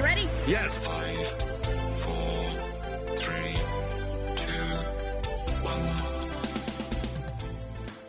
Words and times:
You 0.00 0.06
ready? 0.06 0.28
Yes. 0.46 0.78
Five, 0.78 1.28
four, 1.98 3.16
three, 3.16 3.52
two, 4.34 4.74
one. 5.62 5.84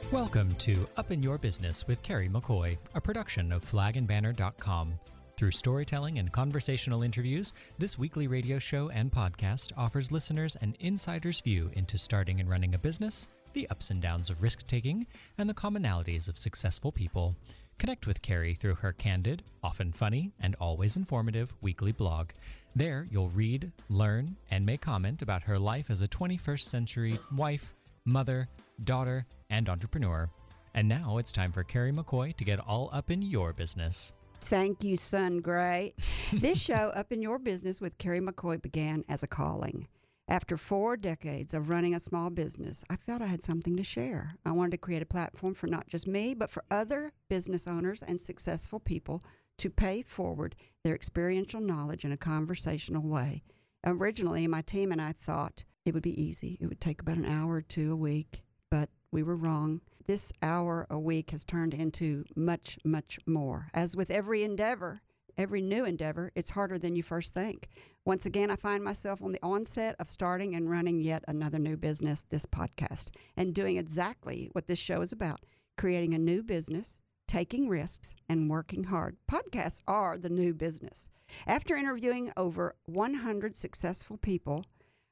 Welcome 0.09 0.55
to 0.59 0.87
Up 0.95 1.11
in 1.11 1.21
Your 1.21 1.37
Business 1.37 1.85
with 1.87 2.01
Carrie 2.01 2.29
McCoy, 2.29 2.77
a 2.95 3.01
production 3.01 3.51
of 3.51 3.65
flagandbanner.com. 3.65 4.93
Through 5.35 5.51
storytelling 5.51 6.17
and 6.17 6.31
conversational 6.31 7.03
interviews, 7.03 7.51
this 7.77 7.99
weekly 7.99 8.27
radio 8.27 8.57
show 8.57 8.89
and 8.91 9.11
podcast 9.11 9.73
offers 9.75 10.13
listeners 10.13 10.55
an 10.61 10.77
insider's 10.79 11.41
view 11.41 11.71
into 11.73 11.97
starting 11.97 12.39
and 12.39 12.49
running 12.49 12.73
a 12.73 12.79
business, 12.79 13.27
the 13.51 13.69
ups 13.69 13.89
and 13.89 14.01
downs 14.01 14.29
of 14.29 14.41
risk 14.41 14.65
taking, 14.65 15.05
and 15.37 15.49
the 15.49 15.53
commonalities 15.53 16.29
of 16.29 16.37
successful 16.37 16.93
people. 16.93 17.35
Connect 17.81 18.05
with 18.05 18.21
Carrie 18.21 18.53
through 18.53 18.75
her 18.75 18.93
candid, 18.93 19.41
often 19.63 19.91
funny, 19.91 20.33
and 20.39 20.55
always 20.61 20.95
informative 20.97 21.51
weekly 21.61 21.91
blog. 21.91 22.29
There, 22.75 23.07
you'll 23.09 23.29
read, 23.29 23.71
learn, 23.89 24.35
and 24.51 24.63
may 24.63 24.77
comment 24.77 25.23
about 25.23 25.41
her 25.41 25.57
life 25.57 25.89
as 25.89 25.99
a 25.99 26.07
21st 26.07 26.61
century 26.61 27.17
wife, 27.35 27.73
mother, 28.05 28.47
daughter, 28.83 29.25
and 29.49 29.67
entrepreneur. 29.67 30.29
And 30.75 30.87
now 30.87 31.17
it's 31.17 31.31
time 31.31 31.51
for 31.51 31.63
Carrie 31.63 31.91
McCoy 31.91 32.37
to 32.37 32.43
get 32.43 32.59
all 32.59 32.91
up 32.93 33.09
in 33.09 33.23
your 33.23 33.51
business. 33.51 34.13
Thank 34.41 34.83
you, 34.83 34.95
Sun 34.95 35.39
Gray. 35.39 35.95
this 36.31 36.61
show, 36.61 36.91
Up 36.95 37.11
in 37.11 37.23
Your 37.23 37.39
Business 37.39 37.81
with 37.81 37.97
Carrie 37.97 38.21
McCoy, 38.21 38.61
began 38.61 39.03
as 39.09 39.23
a 39.23 39.27
calling. 39.27 39.87
After 40.31 40.55
four 40.55 40.95
decades 40.95 41.53
of 41.53 41.69
running 41.69 41.93
a 41.93 41.99
small 41.99 42.29
business, 42.29 42.85
I 42.89 42.95
felt 42.95 43.21
I 43.21 43.25
had 43.25 43.41
something 43.41 43.75
to 43.75 43.83
share. 43.83 44.35
I 44.45 44.53
wanted 44.53 44.71
to 44.71 44.77
create 44.77 45.01
a 45.01 45.05
platform 45.05 45.53
for 45.53 45.67
not 45.67 45.87
just 45.87 46.07
me, 46.07 46.33
but 46.33 46.49
for 46.49 46.63
other 46.71 47.11
business 47.27 47.67
owners 47.67 48.01
and 48.01 48.17
successful 48.17 48.79
people 48.79 49.21
to 49.57 49.69
pay 49.69 50.03
forward 50.03 50.55
their 50.85 50.95
experiential 50.95 51.59
knowledge 51.59 52.05
in 52.05 52.13
a 52.13 52.17
conversational 52.17 53.03
way. 53.03 53.43
Originally, 53.85 54.47
my 54.47 54.61
team 54.61 54.93
and 54.93 55.01
I 55.01 55.11
thought 55.11 55.65
it 55.83 55.93
would 55.93 56.01
be 56.01 56.23
easy. 56.23 56.57
It 56.61 56.67
would 56.67 56.79
take 56.79 57.01
about 57.01 57.17
an 57.17 57.25
hour 57.25 57.55
or 57.55 57.61
two 57.61 57.91
a 57.91 57.97
week, 57.97 58.41
but 58.69 58.89
we 59.11 59.23
were 59.23 59.35
wrong. 59.35 59.81
This 60.07 60.31
hour 60.41 60.87
a 60.89 60.97
week 60.97 61.31
has 61.31 61.43
turned 61.43 61.73
into 61.73 62.23
much, 62.37 62.79
much 62.85 63.19
more. 63.27 63.67
As 63.73 63.97
with 63.97 64.09
every 64.09 64.45
endeavor, 64.45 65.01
every 65.37 65.61
new 65.61 65.83
endeavor, 65.83 66.31
it's 66.35 66.51
harder 66.51 66.77
than 66.77 66.95
you 66.95 67.03
first 67.03 67.33
think. 67.33 67.67
Once 68.03 68.25
again, 68.25 68.49
I 68.49 68.55
find 68.55 68.83
myself 68.83 69.21
on 69.21 69.31
the 69.31 69.43
onset 69.43 69.95
of 69.99 70.09
starting 70.09 70.55
and 70.55 70.69
running 70.69 71.01
yet 71.01 71.23
another 71.27 71.59
new 71.59 71.77
business, 71.77 72.25
this 72.29 72.47
podcast, 72.47 73.11
and 73.37 73.53
doing 73.53 73.77
exactly 73.77 74.49
what 74.53 74.65
this 74.67 74.79
show 74.79 75.01
is 75.01 75.11
about 75.11 75.41
creating 75.77 76.13
a 76.13 76.19
new 76.19 76.43
business, 76.43 76.99
taking 77.27 77.67
risks, 77.69 78.15
and 78.27 78.49
working 78.49 78.85
hard. 78.85 79.17
Podcasts 79.29 79.81
are 79.87 80.17
the 80.17 80.29
new 80.29 80.53
business. 80.53 81.09
After 81.47 81.75
interviewing 81.75 82.31
over 82.35 82.75
100 82.85 83.55
successful 83.55 84.17
people, 84.17 84.65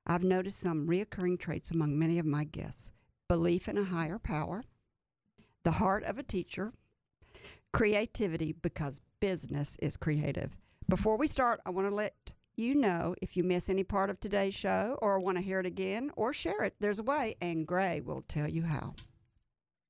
I've 0.06 0.24
noticed 0.24 0.59
some 0.59 0.88
reoccurring 0.88 1.40
traits 1.40 1.72
among 1.72 1.98
many 1.98 2.20
of 2.20 2.26
my 2.26 2.44
guests 2.44 2.92
belief 3.28 3.68
in 3.68 3.78
a 3.78 3.84
higher 3.84 4.20
power, 4.20 4.64
the 5.64 5.72
heart 5.72 6.03
of 6.03 6.18
a 6.18 6.24
teacher, 6.24 6.74
creativity 7.72 8.52
because 8.52 9.02
business 9.20 9.78
is 9.81 9.96
creative. 9.98 10.58
Before 10.88 11.18
we 11.18 11.28
start, 11.28 11.62
I 11.66 11.70
want 11.70 11.88
to 11.88 11.94
let 11.94 12.34
you 12.60 12.76
know 12.76 13.16
if 13.22 13.36
you 13.36 13.44
miss 13.44 13.70
any 13.70 13.84
part 13.84 14.10
of 14.10 14.20
today's 14.20 14.54
show 14.54 14.98
or 15.02 15.20
want 15.20 15.38
to 15.38 15.44
hear 15.44 15.60
it 15.60 15.66
again 15.66 16.12
or 16.16 16.34
share 16.34 16.64
it. 16.64 16.76
There's 16.80 17.00
a 17.00 17.04
way, 17.04 17.36
and 17.42 17.66
Gray 17.66 18.02
will 18.02 18.24
tell 18.28 18.48
you 18.48 18.64
how. 18.64 18.94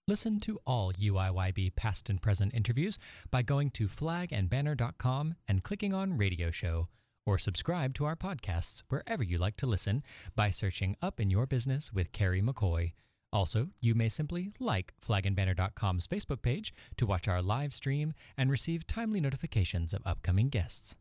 Listen 0.08 0.40
to 0.40 0.58
all 0.66 0.92
UIYB 0.94 1.76
past 1.76 2.10
and 2.10 2.22
present 2.22 2.54
interviews 2.54 2.98
by 3.30 3.42
going 3.42 3.70
to 3.72 3.88
flagandbanner.com 3.88 5.36
and 5.48 5.64
clicking 5.64 5.94
on 5.94 6.18
Radio 6.18 6.50
Show, 6.50 6.88
or 7.26 7.38
subscribe 7.38 7.94
to 7.96 8.06
our 8.06 8.16
podcasts 8.16 8.82
wherever 8.90 9.24
you 9.24 9.38
like 9.38 9.56
to 9.58 9.68
listen 9.68 10.02
by 10.36 10.50
searching 10.50 10.96
Up 11.02 11.20
in 11.20 11.30
Your 11.30 11.46
Business 11.46 11.94
with 11.94 12.12
Carrie 12.12 12.42
McCoy. 12.42 12.94
Also, 13.32 13.70
you 13.82 13.94
may 13.94 14.10
simply 14.10 14.52
like 14.60 14.94
flagandbanner.com's 15.00 16.08
Facebook 16.08 16.42
page 16.42 16.74
to 16.98 17.06
watch 17.06 17.28
our 17.28 17.44
live 17.44 17.74
stream 17.74 18.14
and 18.36 18.50
receive 18.50 18.88
timely 18.88 19.22
notifications 19.22 19.94
of 19.94 20.02
upcoming 20.06 20.50
guests. 20.50 20.96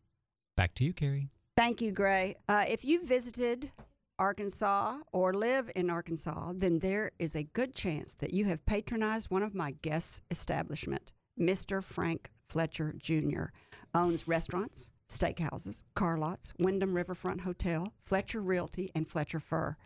Back 0.55 0.75
to 0.75 0.85
you, 0.85 0.93
Carrie. 0.93 1.31
Thank 1.59 1.81
you, 1.81 1.91
Gray. 1.91 2.37
Uh, 2.49 2.67
if 2.69 2.85
you 2.85 3.05
visited 3.05 3.73
Arkansas 4.17 4.99
or 5.11 5.35
live 5.35 5.69
in 5.75 5.91
Arkansas, 5.91 6.53
then 6.55 6.79
there 6.79 7.11
is 7.19 7.35
a 7.35 7.43
good 7.43 7.75
chance 7.75 8.15
that 8.15 8.33
you 8.33 8.45
have 8.45 8.65
patronized 8.65 9.29
one 9.29 9.43
of 9.43 9.57
my 9.57 9.73
guests' 9.73 10.23
establishment. 10.31 11.13
Mr. 11.37 11.83
Frank 11.83 12.31
Fletcher 12.49 12.95
Jr. 12.97 13.47
owns 13.93 14.29
restaurants, 14.29 14.93
steakhouses, 15.09 15.83
car 15.97 16.17
lots, 16.17 16.55
Wyndham 16.61 16.95
Riverfront 16.95 17.41
Hotel, 17.41 17.93
Fletcher 18.07 18.41
Realty, 18.41 18.89
and 18.95 19.11
Fletcher 19.11 19.41
Fur. 19.41 19.77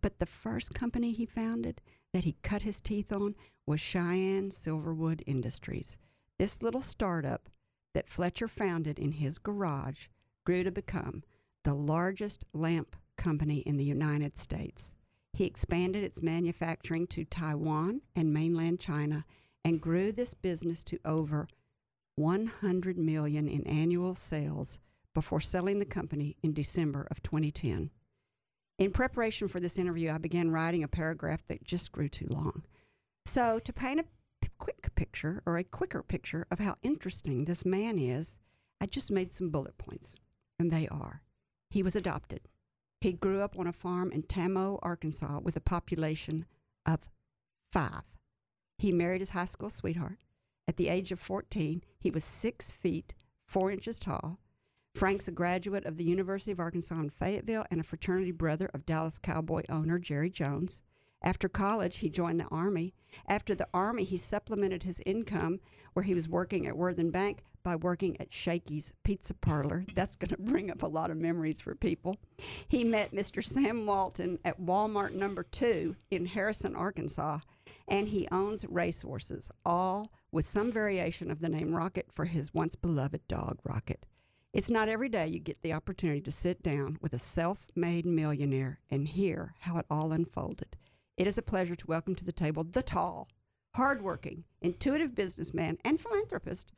But 0.00 0.18
the 0.18 0.26
first 0.26 0.74
company 0.74 1.12
he 1.12 1.24
founded 1.24 1.80
that 2.12 2.24
he 2.24 2.34
cut 2.42 2.62
his 2.62 2.80
teeth 2.80 3.12
on 3.12 3.36
was 3.64 3.78
Cheyenne 3.78 4.50
Silverwood 4.50 5.22
Industries. 5.24 5.98
This 6.40 6.64
little 6.64 6.82
startup 6.82 7.48
that 7.94 8.08
Fletcher 8.08 8.48
founded 8.48 8.98
in 8.98 9.12
his 9.12 9.38
garage 9.38 10.08
grew 10.44 10.64
to 10.64 10.70
become 10.70 11.22
the 11.64 11.74
largest 11.74 12.44
lamp 12.52 12.96
company 13.16 13.58
in 13.58 13.76
the 13.76 13.84
United 13.84 14.36
States. 14.36 14.96
He 15.32 15.44
expanded 15.44 16.04
its 16.04 16.22
manufacturing 16.22 17.06
to 17.08 17.24
Taiwan 17.24 18.02
and 18.14 18.32
mainland 18.32 18.80
China 18.80 19.24
and 19.64 19.80
grew 19.80 20.12
this 20.12 20.34
business 20.34 20.84
to 20.84 20.98
over 21.04 21.48
100 22.16 22.98
million 22.98 23.48
in 23.48 23.66
annual 23.66 24.14
sales 24.14 24.78
before 25.14 25.40
selling 25.40 25.78
the 25.78 25.84
company 25.84 26.36
in 26.42 26.52
December 26.52 27.06
of 27.10 27.22
2010. 27.22 27.90
In 28.78 28.90
preparation 28.90 29.48
for 29.48 29.60
this 29.60 29.78
interview, 29.78 30.10
I 30.10 30.18
began 30.18 30.50
writing 30.50 30.82
a 30.82 30.88
paragraph 30.88 31.46
that 31.46 31.64
just 31.64 31.92
grew 31.92 32.08
too 32.08 32.26
long. 32.28 32.64
So, 33.24 33.58
to 33.60 33.72
paint 33.72 34.00
a 34.00 34.04
quick 34.58 34.94
picture 34.94 35.42
or 35.46 35.56
a 35.56 35.64
quicker 35.64 36.02
picture 36.02 36.46
of 36.50 36.58
how 36.58 36.76
interesting 36.82 37.44
this 37.44 37.64
man 37.64 37.98
is, 37.98 38.38
I 38.80 38.86
just 38.86 39.10
made 39.10 39.32
some 39.32 39.50
bullet 39.50 39.78
points, 39.78 40.16
and 40.62 40.70
they 40.70 40.88
are 40.88 41.22
he 41.72 41.82
was 41.82 41.96
adopted. 41.96 42.40
He 43.00 43.14
grew 43.14 43.40
up 43.40 43.58
on 43.58 43.66
a 43.66 43.72
farm 43.72 44.12
in 44.12 44.24
Tamo, 44.24 44.78
Arkansas, 44.82 45.40
with 45.42 45.56
a 45.56 45.60
population 45.60 46.44
of 46.84 47.08
five. 47.72 48.02
He 48.76 48.92
married 48.92 49.22
his 49.22 49.30
high 49.30 49.46
school 49.46 49.70
sweetheart. 49.70 50.18
At 50.68 50.76
the 50.76 50.88
age 50.88 51.12
of 51.12 51.18
14, 51.18 51.82
he 51.98 52.10
was 52.10 52.24
six 52.24 52.72
feet, 52.72 53.14
four 53.46 53.70
inches 53.70 53.98
tall. 53.98 54.38
Frank's 54.94 55.28
a 55.28 55.32
graduate 55.32 55.86
of 55.86 55.96
the 55.96 56.04
University 56.04 56.52
of 56.52 56.60
Arkansas 56.60 57.00
in 57.00 57.08
Fayetteville 57.08 57.64
and 57.70 57.80
a 57.80 57.84
fraternity 57.84 58.32
brother 58.32 58.68
of 58.74 58.84
Dallas 58.84 59.18
Cowboy 59.18 59.62
owner 59.70 59.98
Jerry 59.98 60.28
Jones. 60.28 60.82
After 61.22 61.48
college, 61.48 61.98
he 61.98 62.10
joined 62.10 62.38
the 62.38 62.48
Army. 62.48 62.92
After 63.26 63.54
the 63.54 63.68
Army, 63.72 64.04
he 64.04 64.18
supplemented 64.18 64.82
his 64.82 65.00
income 65.06 65.60
where 65.94 66.02
he 66.02 66.14
was 66.14 66.28
working 66.28 66.66
at 66.66 66.76
Worthen 66.76 67.10
Bank 67.10 67.44
by 67.62 67.76
working 67.76 68.20
at 68.20 68.32
Shakey's 68.32 68.92
Pizza 69.04 69.34
Parlor. 69.34 69.84
That's 69.94 70.16
going 70.16 70.28
to 70.36 70.36
bring 70.36 70.70
up 70.70 70.82
a 70.82 70.88
lot 70.88 71.10
of 71.10 71.16
memories 71.16 71.60
for 71.60 71.74
people. 71.74 72.16
He 72.68 72.84
met 72.84 73.12
Mr. 73.12 73.42
Sam 73.42 73.86
Walton 73.86 74.38
at 74.44 74.60
Walmart 74.60 75.12
number 75.12 75.42
two 75.42 75.96
in 76.10 76.26
Harrison, 76.26 76.74
Arkansas, 76.74 77.40
and 77.88 78.08
he 78.08 78.28
owns 78.30 78.66
racehorses, 78.68 79.50
all 79.64 80.12
with 80.30 80.44
some 80.44 80.72
variation 80.72 81.30
of 81.30 81.40
the 81.40 81.48
name 81.48 81.74
Rocket 81.74 82.06
for 82.12 82.24
his 82.24 82.54
once 82.54 82.74
beloved 82.74 83.26
dog, 83.28 83.58
Rocket. 83.64 84.06
It's 84.52 84.70
not 84.70 84.88
every 84.88 85.08
day 85.08 85.28
you 85.28 85.38
get 85.38 85.62
the 85.62 85.72
opportunity 85.72 86.20
to 86.20 86.30
sit 86.30 86.62
down 86.62 86.98
with 87.00 87.14
a 87.14 87.18
self 87.18 87.66
made 87.74 88.04
millionaire 88.04 88.80
and 88.90 89.08
hear 89.08 89.54
how 89.60 89.78
it 89.78 89.86
all 89.88 90.12
unfolded. 90.12 90.76
It 91.16 91.26
is 91.26 91.38
a 91.38 91.42
pleasure 91.42 91.74
to 91.74 91.86
welcome 91.86 92.14
to 92.16 92.24
the 92.24 92.32
table 92.32 92.62
the 92.64 92.82
tall, 92.82 93.28
hardworking, 93.74 94.44
intuitive 94.60 95.14
businessman 95.14 95.78
and 95.84 95.98
philanthropist, 95.98 96.70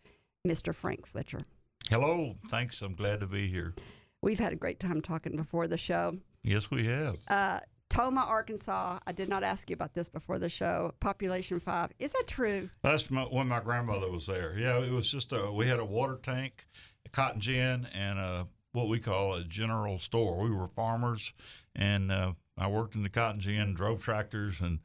Mr. 0.46 0.74
Frank 0.74 1.06
Fletcher. 1.06 1.40
Hello. 1.88 2.36
Thanks. 2.48 2.82
I'm 2.82 2.94
glad 2.94 3.20
to 3.20 3.26
be 3.26 3.46
here. 3.48 3.74
We've 4.20 4.38
had 4.38 4.52
a 4.52 4.56
great 4.56 4.78
time 4.78 5.00
talking 5.00 5.36
before 5.36 5.68
the 5.68 5.78
show. 5.78 6.18
Yes, 6.42 6.70
we 6.70 6.84
have. 6.86 7.16
Uh, 7.28 7.60
Tamo, 7.88 8.20
Arkansas. 8.20 8.98
I 9.06 9.12
did 9.12 9.28
not 9.28 9.42
ask 9.42 9.70
you 9.70 9.74
about 9.74 9.94
this 9.94 10.10
before 10.10 10.38
the 10.38 10.48
show. 10.48 10.92
Population 11.00 11.60
five. 11.60 11.90
Is 11.98 12.12
that 12.12 12.24
true? 12.26 12.68
That's 12.82 13.10
my, 13.10 13.22
when 13.22 13.48
my 13.48 13.60
grandmother 13.60 14.10
was 14.10 14.26
there. 14.26 14.58
Yeah, 14.58 14.78
it 14.80 14.92
was 14.92 15.10
just 15.10 15.32
a. 15.32 15.50
We 15.50 15.66
had 15.66 15.78
a 15.78 15.84
water 15.84 16.18
tank, 16.22 16.66
a 17.06 17.08
cotton 17.08 17.40
gin, 17.40 17.86
and 17.94 18.18
a 18.18 18.46
what 18.72 18.88
we 18.88 18.98
call 18.98 19.34
a 19.34 19.44
general 19.44 19.98
store. 19.98 20.42
We 20.42 20.50
were 20.50 20.68
farmers, 20.68 21.32
and 21.74 22.10
uh, 22.10 22.32
I 22.58 22.68
worked 22.68 22.96
in 22.96 23.02
the 23.02 23.08
cotton 23.08 23.40
gin, 23.40 23.72
drove 23.72 24.02
tractors, 24.02 24.60
and 24.60 24.80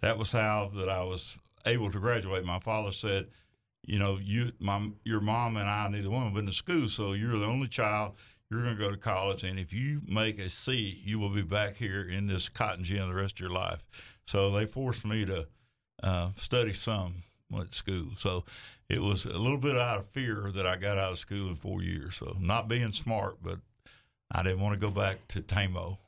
that 0.00 0.16
was 0.16 0.32
how 0.32 0.70
that 0.76 0.88
I 0.88 1.02
was 1.02 1.38
able 1.66 1.90
to 1.90 1.98
graduate. 1.98 2.44
My 2.44 2.60
father 2.60 2.92
said, 2.92 3.28
"You 3.84 3.98
know, 3.98 4.18
you, 4.22 4.52
my, 4.58 4.90
your 5.04 5.20
mom 5.20 5.56
and 5.56 5.68
I, 5.68 5.88
neither 5.88 6.10
one 6.10 6.24
have 6.24 6.34
been 6.34 6.46
to 6.46 6.52
school, 6.52 6.88
so 6.88 7.12
you're 7.12 7.38
the 7.38 7.46
only 7.46 7.68
child." 7.68 8.14
You're 8.50 8.64
going 8.64 8.76
to 8.76 8.82
go 8.82 8.90
to 8.90 8.98
college, 8.98 9.44
and 9.44 9.58
if 9.58 9.72
you 9.72 10.02
make 10.06 10.38
a 10.38 10.50
C, 10.50 11.00
you 11.02 11.18
will 11.18 11.30
be 11.30 11.40
back 11.40 11.74
here 11.74 12.02
in 12.02 12.26
this 12.26 12.50
cotton 12.50 12.84
gin 12.84 13.08
the 13.08 13.14
rest 13.14 13.36
of 13.36 13.40
your 13.40 13.48
life. 13.48 13.86
So 14.26 14.50
they 14.50 14.66
forced 14.66 15.06
me 15.06 15.24
to 15.24 15.46
uh, 16.02 16.32
study 16.36 16.74
some 16.74 17.14
at 17.58 17.74
school. 17.74 18.08
So 18.18 18.44
it 18.88 19.00
was 19.00 19.24
a 19.24 19.38
little 19.38 19.56
bit 19.56 19.76
out 19.76 19.98
of 19.98 20.06
fear 20.06 20.50
that 20.54 20.66
I 20.66 20.76
got 20.76 20.98
out 20.98 21.12
of 21.12 21.18
school 21.18 21.48
in 21.48 21.54
four 21.54 21.82
years. 21.82 22.16
So 22.16 22.36
not 22.38 22.68
being 22.68 22.92
smart, 22.92 23.38
but 23.42 23.58
I 24.30 24.42
didn't 24.42 24.60
want 24.60 24.78
to 24.78 24.86
go 24.86 24.92
back 24.92 25.26
to 25.28 25.40
TAMO. 25.40 25.98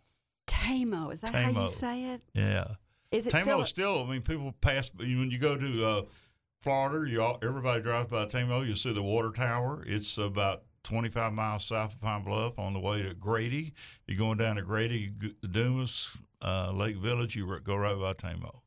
Tamo, 0.46 1.10
is 1.10 1.22
that 1.22 1.34
how 1.34 1.48
you 1.48 1.54
Tamo. 1.54 1.66
say 1.66 2.04
it? 2.04 2.22
Yeah. 2.34 2.66
Is 3.10 3.26
it 3.26 3.30
Tamo 3.30 3.42
still? 3.42 3.60
is 3.60 3.68
still. 3.68 4.04
I 4.04 4.10
mean, 4.10 4.20
people 4.22 4.52
pass 4.60 4.90
when 4.94 5.30
you 5.30 5.38
go 5.38 5.56
to 5.56 5.86
uh, 5.86 6.02
Florida. 6.64 7.10
You 7.10 7.22
all, 7.22 7.38
everybody 7.42 7.82
drives 7.82 8.10
by 8.10 8.24
Tamo. 8.24 8.62
You 8.62 8.74
see 8.74 8.94
the 8.94 9.02
water 9.02 9.30
tower. 9.30 9.84
It's 9.86 10.16
about 10.16 10.62
25 10.84 11.34
miles 11.34 11.66
south 11.66 11.92
of 11.92 12.00
Pine 12.00 12.24
Bluff 12.24 12.58
on 12.58 12.72
the 12.72 12.80
way 12.80 13.02
to 13.02 13.14
Grady. 13.14 13.74
You're 14.06 14.16
going 14.16 14.38
down 14.38 14.56
to 14.56 14.62
Grady, 14.62 15.10
Dumas, 15.50 16.16
uh, 16.40 16.72
Lake 16.72 16.96
Village. 16.96 17.36
You 17.36 17.60
go 17.62 17.76
right 17.76 17.98
by 17.98 18.14
Tamo. 18.14 18.62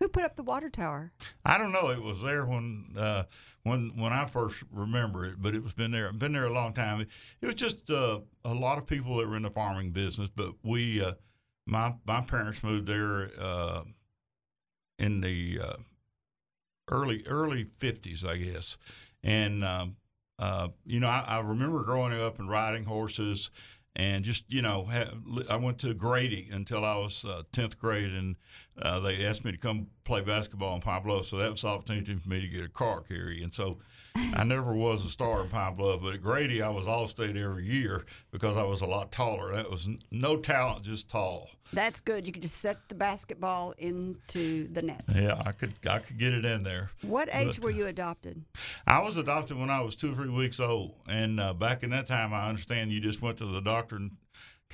who 0.00 0.08
put 0.08 0.24
up 0.24 0.36
the 0.36 0.42
water 0.42 0.70
tower? 0.70 1.12
I 1.44 1.58
don't 1.58 1.70
know. 1.72 1.90
It 1.90 2.02
was 2.02 2.22
there 2.22 2.46
when 2.46 2.86
uh, 2.96 3.24
when 3.62 3.92
when 3.94 4.14
I 4.14 4.24
first 4.24 4.64
remember 4.72 5.26
it, 5.26 5.34
but 5.38 5.54
it 5.54 5.62
was 5.62 5.74
been 5.74 5.90
there 5.90 6.10
been 6.14 6.32
there 6.32 6.46
a 6.46 6.52
long 6.52 6.72
time. 6.72 7.02
It, 7.02 7.08
it 7.42 7.46
was 7.46 7.56
just 7.56 7.90
uh, 7.90 8.20
a 8.46 8.54
lot 8.54 8.78
of 8.78 8.86
people 8.86 9.18
that 9.18 9.28
were 9.28 9.36
in 9.36 9.42
the 9.42 9.50
farming 9.50 9.90
business, 9.90 10.30
but 10.34 10.54
we 10.62 11.02
uh, 11.04 11.12
my 11.66 11.94
my 12.06 12.22
parents 12.22 12.62
moved 12.62 12.86
there 12.86 13.30
uh, 13.38 13.82
in 14.98 15.20
the 15.20 15.60
uh, 15.62 15.76
early 16.90 17.22
early 17.26 17.66
fifties, 17.78 18.24
I 18.24 18.36
guess, 18.36 18.76
and 19.22 19.64
um, 19.64 19.96
uh, 20.38 20.68
you 20.84 21.00
know 21.00 21.08
I, 21.08 21.24
I 21.26 21.40
remember 21.40 21.82
growing 21.82 22.12
up 22.20 22.38
and 22.38 22.48
riding 22.48 22.84
horses. 22.84 23.50
And 23.96 24.24
just 24.24 24.52
you 24.52 24.60
know, 24.60 24.88
ha- 24.90 25.14
I 25.48 25.54
went 25.54 25.78
to 25.78 25.94
Grady 25.94 26.48
until 26.50 26.84
I 26.84 26.96
was 26.96 27.24
uh, 27.24 27.44
tenth 27.52 27.78
grade, 27.78 28.10
and 28.10 28.34
uh, 28.80 29.00
they 29.00 29.24
asked 29.24 29.44
me 29.44 29.52
to 29.52 29.58
come 29.58 29.88
play 30.04 30.20
basketball 30.20 30.74
in 30.74 30.80
Pine 30.80 31.02
Bluff. 31.02 31.26
So 31.26 31.36
that 31.38 31.50
was 31.50 31.62
the 31.62 31.68
opportunity 31.68 32.14
for 32.16 32.28
me 32.28 32.40
to 32.40 32.48
get 32.48 32.64
a 32.64 32.68
car 32.68 33.00
carry. 33.00 33.42
And 33.42 33.52
so 33.52 33.78
I 34.34 34.44
never 34.44 34.74
was 34.74 35.04
a 35.04 35.08
star 35.08 35.42
in 35.42 35.48
Pine 35.48 35.74
Bluff, 35.74 36.00
but 36.02 36.14
at 36.14 36.22
Grady, 36.22 36.62
I 36.62 36.68
was 36.68 36.86
all 36.86 37.08
state 37.08 37.36
every 37.36 37.66
year 37.66 38.04
because 38.30 38.56
I 38.56 38.62
was 38.62 38.80
a 38.80 38.86
lot 38.86 39.10
taller. 39.10 39.54
That 39.54 39.70
was 39.70 39.86
n- 39.86 39.98
no 40.12 40.36
talent, 40.36 40.84
just 40.84 41.10
tall. 41.10 41.50
That's 41.72 42.00
good. 42.00 42.24
You 42.24 42.32
could 42.32 42.42
just 42.42 42.58
set 42.58 42.88
the 42.88 42.94
basketball 42.94 43.74
into 43.78 44.68
the 44.72 44.82
net. 44.82 45.02
Yeah, 45.12 45.42
I 45.44 45.50
could 45.50 45.72
I 45.88 45.98
could 45.98 46.18
get 46.18 46.32
it 46.32 46.44
in 46.44 46.62
there. 46.62 46.90
What 47.02 47.28
age 47.32 47.56
But, 47.56 47.64
were 47.64 47.70
you 47.72 47.86
adopted? 47.86 48.44
I 48.86 49.00
was 49.02 49.16
adopted 49.16 49.56
when 49.56 49.70
I 49.70 49.80
was 49.80 49.96
two 49.96 50.12
or 50.12 50.14
three 50.14 50.28
weeks 50.28 50.60
old, 50.60 50.94
and 51.08 51.40
uh, 51.40 51.52
back 51.52 51.82
in 51.82 51.90
that 51.90 52.06
time, 52.06 52.32
I 52.32 52.48
understand 52.48 52.92
you 52.92 53.00
just 53.00 53.20
went 53.20 53.38
to 53.38 53.46
the 53.46 53.60
doctor 53.60 53.96
and 53.96 54.12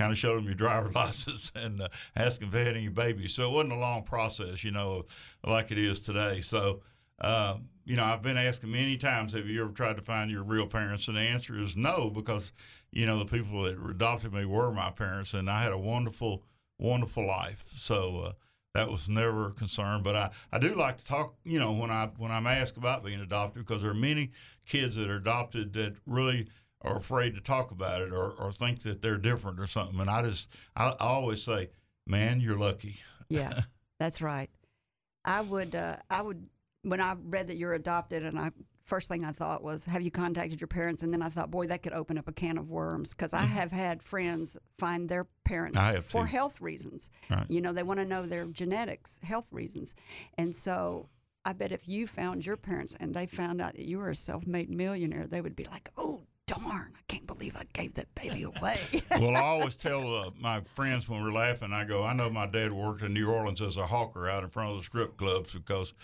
kind 0.01 0.13
of 0.13 0.19
showed 0.19 0.39
them 0.39 0.47
your 0.47 0.55
driver's 0.55 0.95
license 0.95 1.53
and 1.55 1.83
uh, 1.83 1.89
asked 2.17 2.43
if 2.43 2.51
they 2.51 2.65
had 2.65 2.77
any 2.77 2.89
babies. 2.89 3.35
So 3.35 3.51
it 3.51 3.55
wasn't 3.55 3.75
a 3.75 3.79
long 3.79 4.03
process, 4.03 4.65
you 4.65 4.71
know, 4.71 5.05
like 5.45 5.71
it 5.71 5.79
is 5.79 6.01
today. 6.01 6.41
So, 6.41 6.81
uh, 7.21 7.57
you 7.85 7.97
know, 7.97 8.05
I've 8.05 8.23
been 8.23 8.39
asking 8.39 8.73
many 8.73 8.97
times, 8.97 9.35
have 9.35 9.47
you 9.47 9.63
ever 9.63 9.73
tried 9.73 9.97
to 9.97 10.03
find 10.03 10.31
your 10.31 10.43
real 10.43 10.67
parents? 10.67 11.09
And 11.09 11.19
the 11.19 11.21
answer 11.21 11.59
is 11.59 11.77
no, 11.77 12.09
because 12.09 12.53
you 12.93 13.05
know 13.05 13.19
the 13.19 13.27
people 13.27 13.63
that 13.65 13.79
adopted 13.91 14.33
me 14.33 14.47
were 14.47 14.73
my 14.73 14.91
parents, 14.91 15.35
and 15.35 15.51
I 15.51 15.63
had 15.63 15.73
a 15.73 15.79
wonderful, 15.79 16.45
wonderful 16.79 17.27
life. 17.27 17.65
So. 17.69 18.21
Uh, 18.21 18.33
that 18.73 18.89
was 18.89 19.09
never 19.09 19.49
a 19.49 19.53
concern. 19.53 20.05
But 20.05 20.15
I, 20.15 20.31
I 20.53 20.61
do 20.61 20.77
like 20.77 20.99
to 20.99 21.05
talk, 21.05 21.35
you 21.43 21.59
know, 21.59 21.73
when 21.73 21.91
I 21.91 22.09
when 22.19 22.31
I'm 22.31 22.47
asked 22.47 22.77
about 22.77 23.05
being 23.05 23.21
adopted, 23.21 23.67
because 23.67 23.83
there 23.83 23.91
are 23.91 23.95
many 23.95 24.31
kids 24.65 24.95
that 24.95 25.11
are 25.11 25.17
adopted 25.17 25.73
that 25.73 25.97
really 26.07 26.47
are 26.83 26.97
afraid 26.97 27.35
to 27.35 27.41
talk 27.41 27.71
about 27.71 28.03
it 28.03 28.13
or, 28.13 28.31
or 28.33 28.53
think 28.53 28.83
that 28.83 29.03
they're 29.03 29.19
different 29.19 29.61
or 29.61 29.67
something. 29.67 30.01
And 30.01 30.09
I 30.11 30.23
just 30.23 30.49
I, 30.75 30.89
I 30.91 30.95
always 31.09 31.43
say, 31.43 31.71
man, 32.07 32.41
you're 32.41 32.59
lucky. 32.59 32.97
Yeah, 33.29 33.53
that's 33.99 34.23
right. 34.23 34.51
I 35.25 35.43
would, 35.43 35.75
uh, 35.75 35.97
I 36.09 36.23
would, 36.23 36.49
when 36.83 37.01
I 37.01 37.15
read 37.23 37.49
that 37.49 37.59
you're 37.59 37.75
adopted, 37.75 38.23
and 38.25 38.39
I 38.39 38.53
first 38.87 39.07
thing 39.09 39.25
I 39.25 39.31
thought 39.31 39.63
was, 39.63 39.85
have 39.85 40.03
you 40.03 40.11
contacted 40.11 40.61
your 40.61 40.67
parents? 40.67 41.03
And 41.03 41.13
then 41.13 41.23
I 41.23 41.29
thought, 41.29 41.51
boy, 41.51 41.67
that 41.69 41.83
could 41.83 41.93
open 41.93 42.19
up 42.19 42.27
a 42.27 42.33
can 42.33 42.59
of 42.59 42.71
worms 42.71 43.11
because 43.15 43.33
I 43.33 43.43
have 43.43 43.71
had 43.71 44.03
friends 44.03 44.57
find 44.79 45.09
their 45.09 45.27
parents 45.45 45.79
Mm-hmm. 45.79 46.01
For 46.01 46.23
too. 46.23 46.27
health 46.27 46.61
reasons. 46.61 47.11
Right. 47.29 47.47
You 47.49 47.61
know, 47.61 47.73
they 47.73 47.85
want 47.85 48.01
to 48.01 48.07
know 48.07 48.25
their 48.27 48.47
genetics, 48.47 49.21
health 49.23 49.47
reasons, 49.53 49.95
and 50.39 50.55
so. 50.55 51.09
I 51.43 51.55
bet 51.55 51.73
if 51.73 51.89
you 51.89 52.07
found 52.07 52.45
your 52.45 52.59
parents 52.59 52.95
and 53.01 53.15
they 53.15 53.25
found 53.27 53.63
out 53.63 53.73
that 53.75 53.87
you 53.87 53.97
were 53.97 54.11
a 54.11 54.15
self-made 54.15 54.69
millionaire, 54.69 55.27
they 55.27 55.41
would 55.41 55.57
be 55.57 55.65
like, 55.65 55.89
"Oh, 55.97 56.25
darn! 56.51 56.93
I 56.97 57.01
can't 57.09 57.27
believe 57.27 57.57
I 57.57 57.65
gave 57.73 57.95
that 57.95 58.13
baby 58.15 58.43
away." 58.59 58.77
well, 59.13 59.37
I 59.37 59.41
always 59.41 59.77
tell 59.77 60.15
uh, 60.15 60.31
my 60.39 60.61
friends 60.75 61.09
when 61.09 61.23
we're 61.23 61.33
laughing, 61.33 61.73
I 61.73 61.85
go, 61.85 62.05
I 62.05 62.13
know 62.13 62.29
my 62.31 62.47
dad 62.47 62.73
worked 62.73 63.03
in 63.03 63.15
New 63.15 63.31
Orleans 63.31 63.61
as 63.63 63.77
a 63.77 63.87
hawker 63.87 64.29
out 64.29 64.43
in 64.43 64.51
front 64.51 64.71
of 64.71 64.77
the 64.79 64.83
strip 64.83 65.17
clubs 65.17 65.53
because, 65.55 65.95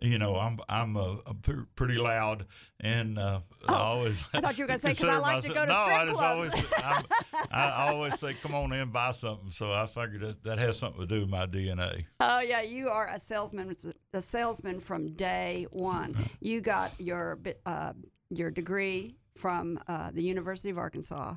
you 0.00 0.18
know, 0.18 0.36
I'm 0.36 0.60
I'm 0.68 0.96
uh, 0.96 1.16
I'm 1.26 1.66
pretty 1.74 1.98
loud 1.98 2.46
and 2.80 3.18
uh, 3.18 3.40
I 3.68 3.74
always. 3.74 4.22
Oh, 4.34 4.38
I 4.38 4.40
thought 4.40 4.58
you 4.58 4.64
were 4.64 4.68
gonna 4.68 4.78
say 4.78 4.90
because 4.94 5.08
I 5.08 5.18
like 5.18 5.42
to 5.42 5.48
go 5.48 5.66
to 5.66 5.72
no, 5.72 5.82
strip 5.82 5.96
I 5.98 6.04
just 6.04 6.16
clubs. 6.16 6.54
always 6.54 7.02
I 7.50 7.88
always 7.90 8.20
say, 8.20 8.34
come 8.34 8.54
on 8.54 8.72
in, 8.72 8.90
buy 8.90 9.12
something. 9.12 9.50
So 9.50 9.72
I 9.72 9.86
figured 9.86 10.20
that, 10.20 10.42
that 10.44 10.58
has 10.58 10.78
something 10.78 11.00
to 11.00 11.06
do 11.06 11.20
with 11.20 11.30
my 11.30 11.46
DNA. 11.46 12.04
Oh 12.20 12.40
yeah, 12.40 12.62
you 12.62 12.88
are 12.88 13.08
a 13.08 13.18
salesman. 13.18 13.74
A 14.12 14.22
salesman 14.22 14.80
from 14.80 15.08
day 15.12 15.66
one. 15.70 16.16
You 16.40 16.60
got 16.60 16.92
your 16.98 17.38
uh, 17.64 17.92
your 18.30 18.50
degree 18.50 19.16
from 19.36 19.78
uh, 19.88 20.10
the 20.12 20.22
University 20.22 20.70
of 20.70 20.78
Arkansas 20.78 21.34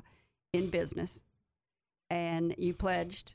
in 0.52 0.68
business, 0.68 1.24
and 2.10 2.54
you 2.58 2.74
pledged. 2.74 3.34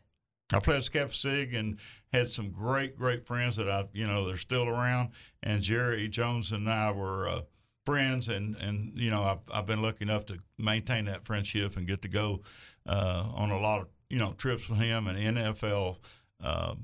I 0.53 0.59
pledged 0.59 0.91
Kappa 0.91 1.13
Sig 1.13 1.53
and 1.53 1.79
had 2.13 2.29
some 2.29 2.51
great, 2.51 2.97
great 2.97 3.25
friends 3.25 3.55
that 3.55 3.69
I, 3.69 3.85
you 3.93 4.05
know, 4.05 4.27
they're 4.27 4.37
still 4.37 4.67
around. 4.67 5.09
And 5.41 5.61
Jerry 5.61 6.07
Jones 6.07 6.51
and 6.51 6.69
I 6.69 6.91
were 6.91 7.27
uh, 7.27 7.41
friends, 7.85 8.27
and 8.27 8.55
and 8.57 8.91
you 8.95 9.09
know, 9.09 9.23
I've 9.23 9.39
I've 9.51 9.65
been 9.65 9.81
lucky 9.81 10.03
enough 10.03 10.25
to 10.27 10.37
maintain 10.57 11.05
that 11.05 11.25
friendship 11.25 11.77
and 11.77 11.87
get 11.87 12.01
to 12.03 12.09
go 12.09 12.41
uh, 12.85 13.23
on 13.33 13.51
a 13.51 13.59
lot 13.59 13.81
of 13.81 13.87
you 14.09 14.19
know 14.19 14.33
trips 14.33 14.69
with 14.69 14.79
him 14.79 15.07
and 15.07 15.37
NFL. 15.37 15.97
Uh, 16.43 16.75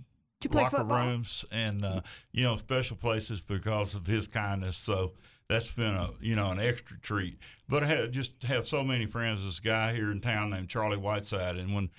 locker 0.49 0.77
football? 0.77 1.05
rooms 1.05 1.45
and 1.51 1.85
uh, 1.85 2.01
you 2.31 2.43
know 2.43 2.57
special 2.57 2.97
places 2.97 3.41
because 3.41 3.93
of 3.93 4.07
his 4.07 4.27
kindness. 4.27 4.77
So 4.77 5.13
that's 5.51 5.71
been 5.71 5.93
a 5.93 6.11
you 6.19 6.35
know 6.35 6.51
an 6.51 6.59
extra 6.59 6.97
treat. 6.99 7.37
But 7.67 7.83
I 7.83 7.87
had 7.87 8.11
just 8.11 8.43
have 8.43 8.67
so 8.67 8.83
many 8.83 9.05
friends. 9.05 9.43
This 9.43 9.59
guy 9.59 9.93
here 9.93 10.11
in 10.11 10.21
town 10.21 10.49
named 10.49 10.69
Charlie 10.69 10.97
Whiteside, 10.97 11.57
and 11.57 11.75
when 11.75 11.89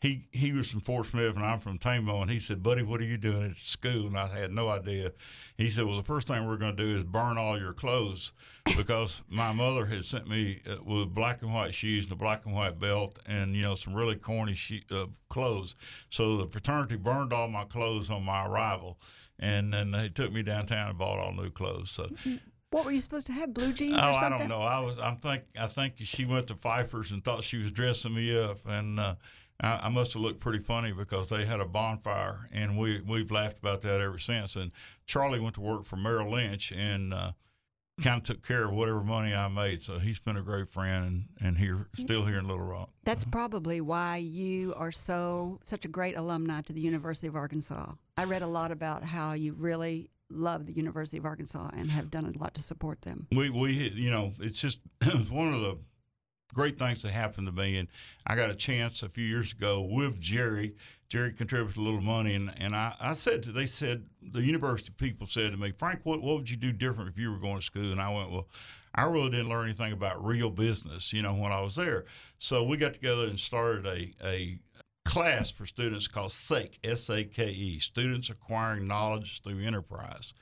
he 0.00 0.28
he 0.32 0.52
was 0.52 0.70
from 0.70 0.80
Fort 0.80 1.06
Smith 1.06 1.36
and 1.36 1.44
I'm 1.44 1.58
from 1.58 1.78
Tamo, 1.78 2.22
and 2.22 2.30
he 2.30 2.40
said, 2.40 2.62
"Buddy, 2.62 2.82
what 2.82 3.00
are 3.00 3.04
you 3.04 3.18
doing 3.18 3.50
at 3.50 3.56
school?" 3.56 4.06
And 4.06 4.16
I 4.16 4.26
had 4.26 4.50
no 4.50 4.68
idea. 4.68 5.12
He 5.56 5.70
said, 5.70 5.84
"Well, 5.84 5.96
the 5.96 6.02
first 6.02 6.26
thing 6.26 6.46
we're 6.46 6.56
going 6.56 6.76
to 6.76 6.82
do 6.84 6.98
is 6.98 7.04
burn 7.04 7.38
all 7.38 7.58
your 7.58 7.74
clothes." 7.74 8.32
because 8.76 9.22
my 9.28 9.52
mother 9.52 9.86
had 9.86 10.04
sent 10.04 10.28
me 10.28 10.60
uh, 10.70 10.76
with 10.84 11.12
black 11.12 11.42
and 11.42 11.52
white 11.52 11.74
shoes 11.74 12.04
and 12.04 12.12
a 12.12 12.16
black 12.16 12.46
and 12.46 12.54
white 12.54 12.78
belt 12.78 13.18
and 13.26 13.56
you 13.56 13.62
know 13.62 13.74
some 13.74 13.94
really 13.94 14.14
corny 14.14 14.54
she- 14.54 14.84
uh, 14.90 15.06
clothes. 15.28 15.74
So 16.10 16.36
the 16.36 16.46
fraternity 16.46 16.96
burned 16.96 17.32
all 17.32 17.48
my 17.48 17.64
clothes 17.64 18.10
on 18.10 18.24
my 18.24 18.46
arrival, 18.46 18.98
and 19.38 19.72
then 19.72 19.90
they 19.90 20.08
took 20.08 20.32
me 20.32 20.42
downtown 20.42 20.90
and 20.90 20.98
bought 20.98 21.18
all 21.18 21.32
new 21.32 21.50
clothes. 21.50 21.90
So 21.90 22.08
What 22.72 22.86
were 22.86 22.90
you 22.90 23.00
supposed 23.00 23.26
to 23.26 23.32
have? 23.34 23.52
Blue 23.52 23.72
jeans 23.72 23.98
oh, 24.00 24.12
I 24.12 24.28
don't 24.30 24.48
know. 24.48 24.62
I 24.62 24.80
was 24.80 24.98
I'm 24.98 25.16
think 25.18 25.44
I 25.60 25.66
think 25.66 25.94
she 25.98 26.24
went 26.24 26.46
to 26.48 26.54
Pfeifer's 26.54 27.12
and 27.12 27.22
thought 27.22 27.44
she 27.44 27.58
was 27.58 27.70
dressing 27.70 28.14
me 28.14 28.36
up, 28.42 28.58
and 28.66 28.98
uh, 28.98 29.14
I, 29.60 29.80
I 29.84 29.88
must 29.90 30.14
have 30.14 30.22
looked 30.22 30.40
pretty 30.40 30.60
funny 30.60 30.92
because 30.92 31.28
they 31.28 31.44
had 31.44 31.60
a 31.60 31.66
bonfire, 31.66 32.48
and 32.50 32.78
we 32.78 33.00
we've 33.02 33.30
laughed 33.30 33.58
about 33.58 33.82
that 33.82 34.00
ever 34.00 34.18
since. 34.18 34.56
And 34.56 34.72
Charlie 35.06 35.38
went 35.38 35.54
to 35.56 35.60
work 35.60 35.84
for 35.84 35.96
Merrill 35.96 36.32
Lynch 36.32 36.72
and. 36.72 37.14
Uh, 37.14 37.32
Kind 38.02 38.16
of 38.16 38.22
took 38.24 38.44
care 38.44 38.64
of 38.64 38.72
whatever 38.72 39.04
money 39.04 39.34
I 39.34 39.48
made, 39.48 39.82
so 39.82 39.98
he's 39.98 40.18
been 40.18 40.38
a 40.38 40.42
great 40.42 40.70
friend 40.70 41.04
and, 41.04 41.46
and 41.46 41.58
here 41.58 41.88
still 41.94 42.24
here 42.24 42.38
in 42.38 42.48
Little 42.48 42.64
Rock. 42.64 42.88
That's 43.04 43.26
probably 43.26 43.82
why 43.82 44.16
you 44.16 44.72
are 44.78 44.90
so 44.90 45.60
such 45.62 45.84
a 45.84 45.88
great 45.88 46.16
alumni 46.16 46.62
to 46.62 46.72
the 46.72 46.80
University 46.80 47.26
of 47.26 47.36
Arkansas. 47.36 47.92
I 48.16 48.24
read 48.24 48.40
a 48.40 48.46
lot 48.46 48.72
about 48.72 49.04
how 49.04 49.34
you 49.34 49.52
really 49.52 50.08
love 50.32 50.66
the 50.66 50.72
University 50.72 51.18
of 51.18 51.24
Arkansas 51.24 51.70
and 51.76 51.90
have 51.90 52.10
done 52.10 52.24
a 52.24 52.38
lot 52.38 52.54
to 52.54 52.62
support 52.62 53.02
them. 53.02 53.26
we 53.34 53.50
we 53.50 53.90
you 53.90 54.10
know 54.10 54.32
it's 54.40 54.60
just 54.60 54.80
it 55.00 55.14
was 55.14 55.30
one 55.30 55.52
of 55.54 55.60
the 55.60 55.78
great 56.54 56.78
things 56.78 57.02
that 57.02 57.12
happened 57.12 57.46
to 57.46 57.52
me. 57.52 57.78
And 57.78 57.88
i 58.26 58.36
got 58.36 58.50
a 58.50 58.54
chance 58.54 59.02
a 59.02 59.08
few 59.08 59.24
years 59.24 59.52
ago 59.52 59.80
with 59.82 60.20
jerry. 60.20 60.74
Jerry 61.08 61.32
contributed 61.32 61.76
a 61.76 61.82
little 61.82 62.00
money. 62.00 62.34
And, 62.34 62.54
and 62.58 62.74
I, 62.74 62.94
I 62.98 63.12
said 63.12 63.42
to, 63.42 63.52
they 63.52 63.66
said 63.66 64.06
the 64.22 64.42
university 64.42 64.92
people 64.96 65.26
said 65.26 65.52
to 65.52 65.58
me 65.58 65.72
frank 65.72 66.00
what, 66.04 66.22
what 66.22 66.36
would 66.36 66.50
you 66.50 66.56
do 66.56 66.72
different 66.72 67.10
if 67.10 67.18
you 67.18 67.30
were 67.32 67.38
going 67.38 67.58
to 67.58 67.62
school? 67.62 67.92
And 67.92 68.00
i 68.00 68.12
went 68.12 68.30
well 68.30 68.48
i 68.94 69.04
really 69.04 69.30
didn't 69.30 69.48
learn 69.48 69.64
anything 69.64 69.92
about 69.92 70.22
real 70.22 70.50
business 70.50 71.14
you 71.14 71.22
know 71.22 71.34
when 71.34 71.52
i 71.52 71.60
was 71.60 71.74
there. 71.74 72.04
So 72.38 72.64
we 72.64 72.76
got 72.76 72.94
together 72.94 73.24
and 73.24 73.38
started 73.38 73.86
a, 73.86 74.12
a 74.26 74.58
class 75.12 75.50
for 75.50 75.66
students 75.66 76.08
called 76.08 76.32
SAKE, 76.32 76.78
S-A-K-E, 76.82 77.80
Students 77.80 78.30
Acquiring 78.30 78.86
Knowledge 78.86 79.42
Through 79.42 79.58
Enterprise. 79.58 80.32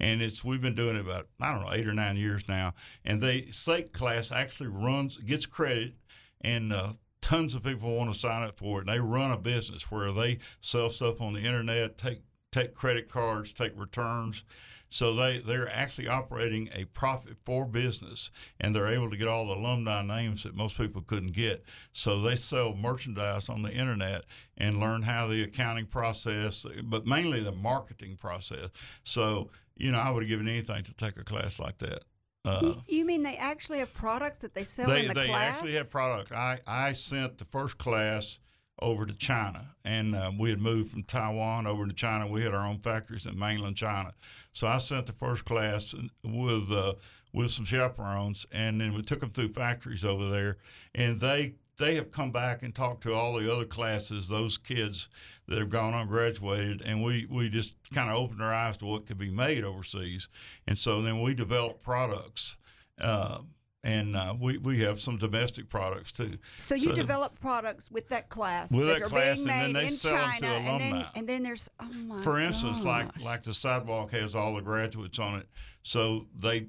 And 0.00 0.20
it's 0.20 0.44
we've 0.44 0.60
been 0.60 0.74
doing 0.74 0.96
it 0.96 1.02
about, 1.02 1.28
I 1.40 1.52
don't 1.52 1.64
know, 1.64 1.72
eight 1.72 1.86
or 1.86 1.94
nine 1.94 2.16
years 2.16 2.48
now. 2.48 2.74
And 3.04 3.20
they 3.20 3.46
SAKE 3.52 3.92
class 3.92 4.32
actually 4.32 4.70
runs, 4.70 5.16
gets 5.18 5.46
credit, 5.46 5.94
and 6.40 6.72
uh, 6.72 6.94
tons 7.20 7.54
of 7.54 7.62
people 7.62 7.94
want 7.94 8.12
to 8.12 8.18
sign 8.18 8.42
up 8.42 8.58
for 8.58 8.78
it. 8.78 8.88
And 8.88 8.96
they 8.96 8.98
run 8.98 9.30
a 9.30 9.38
business 9.38 9.92
where 9.92 10.10
they 10.10 10.38
sell 10.60 10.90
stuff 10.90 11.20
on 11.20 11.32
the 11.32 11.42
internet, 11.42 11.96
take 11.96 12.22
take 12.50 12.74
credit 12.74 13.08
cards, 13.08 13.52
take 13.52 13.78
returns. 13.78 14.44
So 14.88 15.14
they 15.14 15.38
they're 15.38 15.68
actually 15.68 16.08
operating 16.08 16.68
a 16.74 16.84
profit 16.86 17.36
for 17.44 17.66
business, 17.66 18.30
and 18.60 18.74
they're 18.74 18.88
able 18.88 19.10
to 19.10 19.16
get 19.16 19.28
all 19.28 19.46
the 19.46 19.54
alumni 19.54 20.02
names 20.02 20.44
that 20.44 20.54
most 20.54 20.78
people 20.78 21.02
couldn't 21.02 21.32
get. 21.32 21.64
So 21.92 22.20
they 22.20 22.36
sell 22.36 22.74
merchandise 22.74 23.48
on 23.48 23.62
the 23.62 23.72
internet 23.72 24.24
and 24.56 24.80
learn 24.80 25.02
how 25.02 25.26
the 25.26 25.42
accounting 25.42 25.86
process, 25.86 26.64
but 26.84 27.06
mainly 27.06 27.42
the 27.42 27.52
marketing 27.52 28.16
process. 28.16 28.70
So 29.04 29.50
you 29.76 29.90
know, 29.92 29.98
I 29.98 30.10
would 30.10 30.22
have 30.22 30.28
given 30.28 30.48
anything 30.48 30.84
to 30.84 30.94
take 30.94 31.16
a 31.18 31.24
class 31.24 31.58
like 31.58 31.78
that. 31.78 32.02
Uh, 32.44 32.74
you 32.86 33.04
mean 33.04 33.24
they 33.24 33.36
actually 33.36 33.80
have 33.80 33.92
products 33.92 34.38
that 34.38 34.54
they 34.54 34.62
sell 34.62 34.86
they 34.86 35.02
in 35.02 35.08
the 35.08 35.14
they 35.14 35.26
class? 35.26 35.56
actually 35.56 35.74
have 35.74 35.90
product. 35.90 36.30
I 36.32 36.60
I 36.66 36.92
sent 36.92 37.38
the 37.38 37.44
first 37.44 37.76
class 37.76 38.38
over 38.80 39.06
to 39.06 39.14
China, 39.14 39.74
and 39.84 40.14
um, 40.14 40.38
we 40.38 40.50
had 40.50 40.60
moved 40.60 40.92
from 40.92 41.02
Taiwan 41.02 41.66
over 41.66 41.86
to 41.86 41.92
China. 41.92 42.26
We 42.26 42.42
had 42.42 42.54
our 42.54 42.66
own 42.66 42.78
factories 42.78 43.26
in 43.26 43.38
mainland 43.38 43.76
China, 43.76 44.12
so 44.52 44.66
I 44.66 44.78
sent 44.78 45.06
the 45.06 45.12
first 45.12 45.44
class 45.44 45.94
with 46.22 46.70
uh, 46.70 46.94
with 47.32 47.50
some 47.50 47.64
chaperones, 47.64 48.46
and 48.52 48.80
then 48.80 48.94
we 48.94 49.02
took 49.02 49.20
them 49.20 49.30
through 49.30 49.48
factories 49.48 50.04
over 50.04 50.28
there, 50.30 50.58
and 50.94 51.20
they 51.20 51.54
they 51.78 51.94
have 51.96 52.10
come 52.10 52.30
back 52.30 52.62
and 52.62 52.74
talked 52.74 53.02
to 53.02 53.12
all 53.12 53.38
the 53.38 53.52
other 53.52 53.64
classes, 53.64 54.28
those 54.28 54.56
kids 54.58 55.08
that 55.46 55.58
have 55.58 55.70
gone 55.70 55.94
on 55.94 56.08
graduated, 56.08 56.82
and 56.84 57.02
we, 57.02 57.26
we 57.30 57.48
just 57.48 57.76
kind 57.92 58.10
of 58.10 58.16
opened 58.16 58.42
our 58.42 58.52
eyes 58.52 58.76
to 58.78 58.86
what 58.86 59.06
could 59.06 59.18
be 59.18 59.30
made 59.30 59.64
overseas. 59.64 60.28
And 60.66 60.76
so 60.78 61.02
then 61.02 61.22
we 61.22 61.34
developed 61.34 61.82
products, 61.82 62.56
uh, 63.00 63.40
and 63.86 64.16
uh, 64.16 64.34
we, 64.40 64.58
we 64.58 64.80
have 64.80 65.00
some 65.00 65.16
domestic 65.16 65.68
products 65.68 66.10
too. 66.12 66.38
So 66.56 66.74
you 66.74 66.88
So- 66.90 66.94
develop 66.94 67.38
products 67.40 67.90
with 67.90 68.08
that 68.08 68.28
class 68.28 68.70
With 68.72 68.88
that 68.88 68.98
that 68.98 69.02
are 69.06 69.08
class, 69.08 69.36
being 69.36 69.48
and 69.48 69.60
then 69.60 69.72
made 69.72 69.82
they 69.82 69.86
in 69.88 69.92
sell 69.92 70.16
'em 70.16 70.32
to 70.32 70.40
China, 70.40 70.46
and 70.70 70.80
then 70.80 71.06
and 71.14 71.28
then 71.28 71.42
there's 71.42 71.70
oh 71.80 71.88
my 71.92 72.18
For 72.20 72.38
instance, 72.40 72.82
like 72.84 73.12
gosh. 73.14 73.22
like 73.22 73.42
the 73.44 73.54
sidewalk 73.54 74.10
has 74.10 74.34
all 74.34 74.54
the 74.56 74.60
graduates 74.62 75.18
on 75.18 75.38
it, 75.38 75.48
so 75.82 76.26
they 76.34 76.66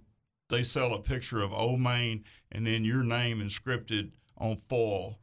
they 0.50 0.64
sell 0.64 0.94
a 0.94 1.00
picture 1.02 1.42
of 1.42 1.52
Old 1.52 1.80
Main 1.82 2.24
and 2.52 2.66
then 2.66 2.86
your 2.86 3.04
name 3.04 3.40
inscripted 3.42 4.12
on 4.38 4.58
foil. 4.70 5.20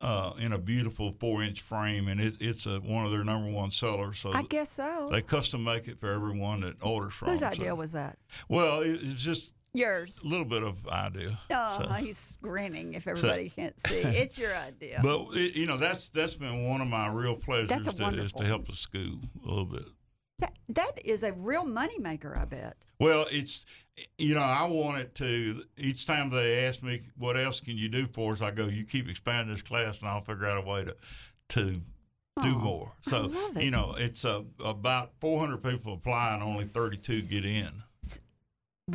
Uh, 0.00 0.32
in 0.38 0.52
a 0.52 0.58
beautiful 0.58 1.10
four-inch 1.10 1.60
frame, 1.60 2.06
and 2.06 2.20
it, 2.20 2.34
it's 2.38 2.66
a, 2.66 2.78
one 2.78 3.04
of 3.04 3.10
their 3.10 3.24
number 3.24 3.50
one 3.50 3.68
sellers. 3.68 4.16
So 4.20 4.30
I 4.32 4.42
guess 4.42 4.70
so. 4.70 5.08
they 5.10 5.20
custom 5.20 5.64
make 5.64 5.88
it 5.88 5.98
for 5.98 6.08
everyone 6.12 6.60
that 6.60 6.76
orders 6.84 7.14
from. 7.14 7.30
Whose 7.30 7.40
them. 7.40 7.50
idea 7.50 7.70
So- 7.70 7.74
was 7.74 7.90
that? 7.90 8.16
Well, 8.48 8.82
it, 8.82 9.00
it's 9.02 9.20
just 9.20 9.54
Yours. 9.78 10.20
a 10.24 10.26
little 10.26 10.44
bit 10.44 10.62
of 10.62 10.86
idea. 10.88 11.38
Oh, 11.50 11.82
So- 11.82 11.92
he's 11.94 12.38
grinning 12.42 12.94
if 12.94 13.06
everybody 13.06 13.50
can't 13.50 13.78
see. 13.86 14.00
It's 14.04 14.38
your 14.38 14.56
idea. 14.56 15.00
But 15.02 15.28
it, 15.32 15.54
you 15.54 15.66
know, 15.66 15.76
that's 15.76 16.08
that's 16.10 16.34
been 16.34 16.68
one 16.68 16.80
of 16.80 16.88
my 16.88 17.08
real 17.08 17.36
pleasures 17.36 17.68
That's 17.68 17.88
a 17.88 17.92
to, 17.92 18.22
is 18.22 18.32
to 18.32 18.44
help 18.44 18.66
the 18.66 18.74
school 18.74 19.20
a 19.44 19.48
little 19.48 19.64
bit. 19.64 19.84
that, 20.40 20.52
that 20.68 20.92
is 21.04 21.22
a 21.22 21.32
real 21.32 21.64
moneymaker, 21.64 22.36
I 22.36 22.44
bet. 22.44 22.76
Well, 22.98 23.26
it's 23.30 23.64
you 24.16 24.34
know, 24.34 24.40
I 24.40 24.66
want 24.68 24.98
it 24.98 25.14
to 25.16 25.62
each 25.76 26.06
time 26.06 26.30
they 26.30 26.64
ask 26.66 26.82
me 26.82 27.02
what 27.16 27.36
else 27.36 27.60
can 27.60 27.76
you 27.76 27.88
do 27.88 28.06
for 28.06 28.32
us, 28.32 28.40
I 28.40 28.50
go, 28.50 28.66
you 28.66 28.84
keep 28.84 29.08
expanding 29.08 29.52
this 29.54 29.62
class, 29.62 30.00
and 30.00 30.08
I'll 30.08 30.20
figure 30.20 30.46
out 30.46 30.58
a 30.58 30.66
way 30.66 30.84
to 30.84 30.96
to 31.50 31.80
do 32.42 32.56
more. 32.58 32.92
So 33.02 33.32
you 33.56 33.70
know, 33.70 33.94
it's 33.98 34.24
uh, 34.24 34.42
about 34.64 35.12
400 35.20 35.62
people 35.62 35.94
apply, 35.94 36.34
and 36.34 36.42
only 36.42 36.64
32 36.64 37.22
get 37.22 37.44
in. 37.44 37.82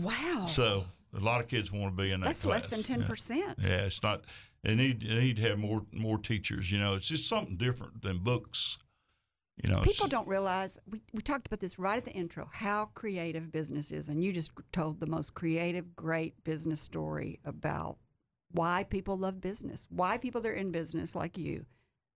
Wow. 0.02 0.46
So 0.50 0.86
a 1.16 1.20
lot 1.20 1.42
of 1.42 1.48
kids 1.48 1.72
want 1.72 1.96
to 1.96 2.02
be 2.04 2.12
in 2.12 2.20
that. 2.22 2.28
That's 2.28 2.46
less 2.46 2.68
than 2.68 2.84
ten 2.84 3.02
Yeah. 3.02 3.08
percent. 3.08 3.60
Yeah, 3.62 3.86
it's 3.86 4.02
not. 4.02 4.24
They 4.64 4.76
need 4.76 5.02
they 5.02 5.16
need 5.20 5.38
to 5.38 5.50
have 5.50 5.60
more 5.60 5.86
more 5.92 6.18
teachers. 6.18 6.72
You 6.72 6.80
know, 6.80 6.94
it's 6.96 7.08
just 7.08 7.28
something 7.28 7.58
different 7.58 8.02
than 8.02 8.18
books. 8.20 8.78
You 9.64 9.70
know, 9.70 9.82
People 9.82 10.08
don't 10.08 10.28
realize 10.28 10.80
we, 10.90 11.04
we 11.14 11.22
talked 11.22 11.46
about 11.46 11.60
this 11.60 11.78
right 11.78 11.98
at 11.98 12.06
the 12.06 12.12
intro 12.12 12.50
how 12.52 12.86
creative 12.96 13.52
business 13.52 13.92
is, 13.92 14.10
and 14.10 14.24
you 14.24 14.32
just 14.32 14.50
told 14.72 15.00
the 15.00 15.06
most 15.06 15.36
creative, 15.36 15.96
great 15.96 16.44
business 16.44 16.82
story 16.82 17.40
about 17.46 17.98
why 18.52 18.84
people 18.90 19.16
love 19.16 19.40
business, 19.42 19.86
why 19.92 20.18
people 20.18 20.42
that 20.42 20.50
are 20.50 20.54
in 20.56 20.72
business 20.72 21.16
like 21.16 21.38
you 21.38 21.66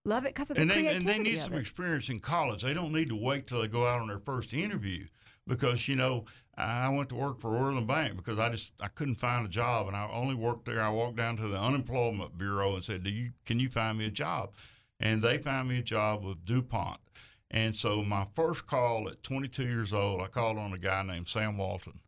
love 0.04 0.24
it 0.26 0.30
because 0.30 0.50
of 0.50 0.56
the 0.56 0.62
and 0.62 0.72
they 0.72 0.76
creativity 0.76 1.12
and 1.12 1.26
they 1.26 1.32
need 1.32 1.40
some 1.40 1.54
it. 1.54 1.60
experience 1.60 2.10
in 2.10 2.20
college. 2.20 2.64
They 2.64 2.74
don't 2.74 2.92
need 2.94 3.10
to 3.10 3.16
wait 3.16 3.46
till 3.46 3.62
they 3.62 3.68
go 3.68 3.86
out 3.86 4.00
on 4.00 4.08
their 4.08 4.20
first 4.20 4.52
interview 4.54 5.06
because 5.46 5.88
you 5.88 5.96
know 5.96 6.26
I 6.58 6.90
went 6.90 7.10
to 7.10 7.16
work 7.16 7.40
for 7.40 7.52
Worthen 7.52 7.86
Bank 7.86 8.16
because 8.16 8.40
I 8.40 8.50
just 8.50 8.74
I 8.80 8.88
couldn't 8.88 9.16
find 9.16 9.46
a 9.46 9.50
job 9.50 9.88
and 9.88 9.96
I 9.96 10.10
only 10.12 10.34
worked 10.34 10.66
there. 10.66 10.82
I 10.82 10.90
walked 10.90 11.18
down 11.18 11.38
to 11.38 11.48
the 11.48 11.60
unemployment 11.60 12.38
bureau 12.38 12.74
and 12.74 12.84
said, 12.84 13.04
"Do 13.04 13.12
you 13.12 13.32
can 13.46 13.60
you 13.60 13.70
find 13.70 13.98
me 13.98 14.08
a 14.08 14.12
job?" 14.12 14.54
And 15.00 15.22
they 15.22 15.38
found 15.38 15.70
me 15.70 15.78
a 15.78 15.84
job 15.84 16.24
with 16.24 16.44
DuPont. 16.46 17.00
And 17.52 17.76
so 17.76 18.04
my 18.04 18.26
first 18.36 18.66
call 18.66 19.08
at 19.08 19.24
22 19.24 19.64
years 19.64 19.94
old, 19.94 20.22
I 20.22 20.28
called 20.28 20.58
on 20.58 20.74
a 20.74 20.78
guy 20.78 21.04
named 21.04 21.28
Sam 21.28 21.58
Walton, 21.58 22.00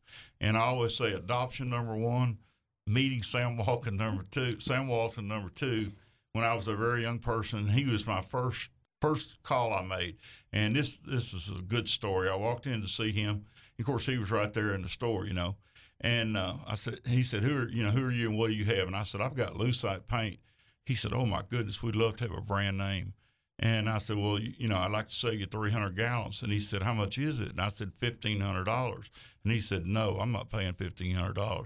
and 0.41 0.57
I 0.57 0.61
always 0.61 0.95
say 0.95 1.13
adoption 1.13 1.69
number 1.69 1.95
one, 1.95 2.39
meeting 2.87 3.21
Sam 3.23 3.55
Walton 3.55 3.97
number 3.97 4.25
two, 4.31 4.59
Sam 4.59 4.87
Walton 4.87 5.27
number 5.27 5.49
two. 5.49 5.91
When 6.33 6.43
I 6.43 6.55
was 6.55 6.67
a 6.67 6.75
very 6.75 7.03
young 7.03 7.19
person, 7.19 7.69
he 7.69 7.85
was 7.85 8.05
my 8.05 8.21
first 8.21 8.69
first 8.99 9.41
call 9.43 9.73
I 9.73 9.83
made, 9.83 10.17
and 10.51 10.75
this 10.75 10.97
this 10.97 11.33
is 11.33 11.49
a 11.49 11.61
good 11.61 11.87
story. 11.87 12.29
I 12.29 12.35
walked 12.35 12.65
in 12.65 12.81
to 12.81 12.87
see 12.87 13.11
him. 13.11 13.45
Of 13.79 13.85
course, 13.85 14.05
he 14.05 14.17
was 14.17 14.29
right 14.29 14.53
there 14.53 14.73
in 14.73 14.81
the 14.81 14.89
store, 14.89 15.25
you 15.25 15.33
know. 15.33 15.55
And 16.01 16.37
uh, 16.37 16.55
I 16.67 16.75
said, 16.75 16.99
he 17.05 17.23
said, 17.23 17.43
"Who 17.43 17.57
are 17.57 17.69
you 17.69 17.83
know? 17.83 17.91
Who 17.91 18.05
are 18.05 18.11
you, 18.11 18.29
and 18.29 18.37
what 18.37 18.47
do 18.47 18.53
you 18.53 18.65
have?" 18.65 18.87
And 18.87 18.95
I 18.95 19.03
said, 19.03 19.21
"I've 19.21 19.35
got 19.35 19.55
Lucite 19.55 20.07
paint." 20.07 20.39
He 20.85 20.95
said, 20.95 21.13
"Oh 21.13 21.25
my 21.25 21.43
goodness, 21.49 21.83
we'd 21.83 21.95
love 21.95 22.17
to 22.17 22.25
have 22.25 22.37
a 22.37 22.41
brand 22.41 22.77
name." 22.77 23.13
And 23.57 23.89
I 23.89 23.97
said, 23.97 24.17
"Well, 24.17 24.39
you, 24.39 24.53
you 24.57 24.67
know, 24.69 24.77
I'd 24.77 24.91
like 24.91 25.09
to 25.09 25.15
sell 25.15 25.33
you 25.33 25.45
300 25.45 25.95
gallons." 25.95 26.41
And 26.41 26.51
he 26.51 26.61
said, 26.61 26.83
"How 26.83 26.93
much 26.93 27.17
is 27.17 27.39
it?" 27.41 27.49
And 27.49 27.61
I 27.61 27.69
said, 27.69 27.91
$1,500. 28.01 29.09
And 29.43 29.53
he 29.53 29.59
said, 29.59 29.85
"No, 29.85 30.17
I'm 30.19 30.31
not 30.31 30.49
paying 30.49 30.73
$1,500." 30.73 31.65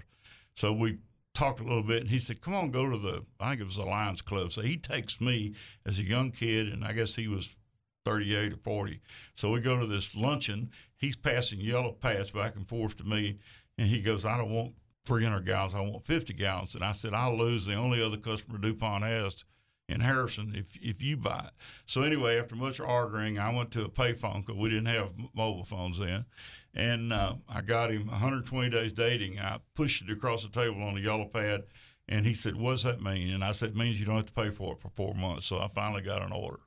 So 0.56 0.72
we 0.72 0.98
talked 1.32 1.60
a 1.60 1.64
little 1.64 1.82
bit, 1.84 2.00
and 2.00 2.10
he 2.10 2.18
said, 2.18 2.40
"Come 2.40 2.54
on, 2.54 2.70
go 2.72 2.90
to 2.90 2.98
the 2.98 3.24
I 3.38 3.50
think 3.50 3.60
it 3.60 3.66
was 3.66 3.76
the 3.76 3.84
Lions 3.84 4.22
Club." 4.22 4.50
So 4.50 4.62
he 4.62 4.76
takes 4.76 5.20
me 5.20 5.54
as 5.86 5.98
a 5.98 6.04
young 6.04 6.32
kid, 6.32 6.68
and 6.68 6.84
I 6.84 6.92
guess 6.92 7.14
he 7.14 7.28
was 7.28 7.56
38 8.04 8.52
or 8.52 8.56
40. 8.56 9.00
So 9.34 9.50
we 9.50 9.60
go 9.60 9.78
to 9.78 9.86
this 9.86 10.14
luncheon. 10.14 10.70
He's 11.04 11.16
passing 11.16 11.60
yellow 11.60 11.92
pads 11.92 12.30
back 12.30 12.56
and 12.56 12.66
forth 12.66 12.96
to 12.96 13.04
me, 13.04 13.38
and 13.76 13.86
he 13.86 14.00
goes, 14.00 14.24
"I 14.24 14.38
don't 14.38 14.50
want 14.50 14.74
300 15.04 15.44
gallons. 15.44 15.74
I 15.74 15.80
want 15.80 16.06
50 16.06 16.32
gallons." 16.32 16.74
And 16.74 16.82
I 16.82 16.92
said, 16.92 17.12
"I'll 17.12 17.36
lose. 17.36 17.66
The 17.66 17.74
only 17.74 18.02
other 18.02 18.16
customer 18.16 18.58
DuPont 18.58 19.04
has." 19.04 19.44
In 19.86 20.00
Harrison, 20.00 20.54
if 20.56 20.76
if 20.76 21.02
you 21.02 21.18
buy 21.18 21.44
it. 21.48 21.52
So 21.84 22.00
anyway, 22.00 22.38
after 22.38 22.56
much 22.56 22.80
arguing, 22.80 23.38
I 23.38 23.54
went 23.54 23.70
to 23.72 23.84
a 23.84 23.90
payphone 23.90 24.40
because 24.40 24.56
we 24.56 24.70
didn't 24.70 24.86
have 24.86 25.12
mobile 25.34 25.64
phones 25.64 25.98
then, 25.98 26.24
and 26.72 27.12
uh, 27.12 27.34
I 27.50 27.60
got 27.60 27.90
him 27.90 28.06
120 28.06 28.70
days 28.70 28.94
dating. 28.94 29.38
I 29.38 29.58
pushed 29.74 30.00
it 30.00 30.10
across 30.10 30.42
the 30.42 30.48
table 30.48 30.82
on 30.82 30.96
a 30.96 31.00
yellow 31.00 31.26
pad, 31.26 31.64
and 32.08 32.24
he 32.24 32.32
said, 32.32 32.56
"What 32.56 32.70
does 32.70 32.84
that 32.84 33.02
mean?" 33.02 33.28
And 33.28 33.44
I 33.44 33.52
said, 33.52 33.70
"It 33.72 33.76
means 33.76 34.00
you 34.00 34.06
don't 34.06 34.16
have 34.16 34.24
to 34.24 34.32
pay 34.32 34.50
for 34.50 34.72
it 34.72 34.80
for 34.80 34.88
four 34.88 35.14
months." 35.14 35.44
So 35.44 35.60
I 35.60 35.68
finally 35.68 36.00
got 36.00 36.24
an 36.24 36.32
order, 36.32 36.60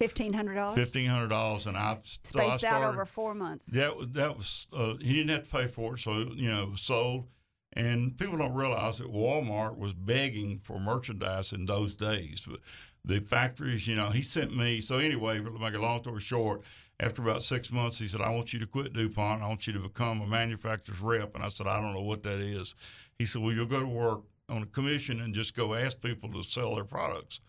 Fifteen 0.00 0.32
hundred 0.32 0.54
dollars 0.54 0.76
fifteen 0.76 1.10
hundred 1.10 1.28
dollars, 1.28 1.66
and 1.66 1.76
I 1.76 1.98
so 2.22 2.38
I 2.38 2.44
spaced 2.44 2.64
out 2.64 2.84
over 2.84 3.04
four 3.04 3.34
months. 3.34 3.64
that 3.66 3.92
that 4.14 4.36
was 4.36 4.68
uh, 4.72 4.94
he 5.00 5.12
didn't 5.12 5.30
have 5.30 5.44
to 5.44 5.50
pay 5.50 5.66
for 5.66 5.94
it, 5.94 6.00
so 6.00 6.12
you 6.34 6.48
know 6.48 6.62
it 6.62 6.70
was 6.70 6.82
sold. 6.82 7.26
And 7.72 8.16
people 8.16 8.38
don't 8.38 8.54
realize 8.54 8.98
that 8.98 9.12
Walmart 9.12 9.76
was 9.76 9.94
begging 9.94 10.58
for 10.58 10.78
merchandise 10.80 11.52
in 11.52 11.66
those 11.66 11.94
days. 11.96 12.46
But 12.48 12.60
the 13.04 13.20
factories, 13.20 13.86
you 13.86 13.94
know, 13.96 14.10
he 14.10 14.22
sent 14.22 14.56
me. 14.56 14.80
So 14.80 14.98
anyway, 14.98 15.38
to 15.38 15.50
make 15.58 15.74
a 15.74 15.80
long 15.80 16.00
story 16.00 16.20
short, 16.20 16.62
after 17.00 17.20
about 17.22 17.42
six 17.42 17.72
months, 17.72 17.98
he 17.98 18.06
said, 18.06 18.20
"I 18.20 18.30
want 18.30 18.52
you 18.52 18.60
to 18.60 18.66
quit 18.66 18.92
DuPont. 18.92 19.42
I 19.42 19.48
want 19.48 19.66
you 19.66 19.72
to 19.72 19.80
become 19.80 20.20
a 20.20 20.26
manufacturer's 20.28 21.00
rep." 21.00 21.34
And 21.34 21.42
I 21.42 21.48
said, 21.48 21.66
"I 21.66 21.80
don't 21.80 21.92
know 21.94 22.02
what 22.02 22.22
that 22.22 22.38
is." 22.38 22.76
He 23.18 23.26
said, 23.26 23.42
"Well, 23.42 23.52
you'll 23.52 23.66
go 23.66 23.80
to 23.80 23.86
work 23.86 24.20
on 24.48 24.62
a 24.62 24.66
commission 24.66 25.20
and 25.20 25.34
just 25.34 25.56
go 25.56 25.74
ask 25.74 26.00
people 26.00 26.30
to 26.34 26.44
sell 26.44 26.76
their 26.76 26.84
products." 26.84 27.40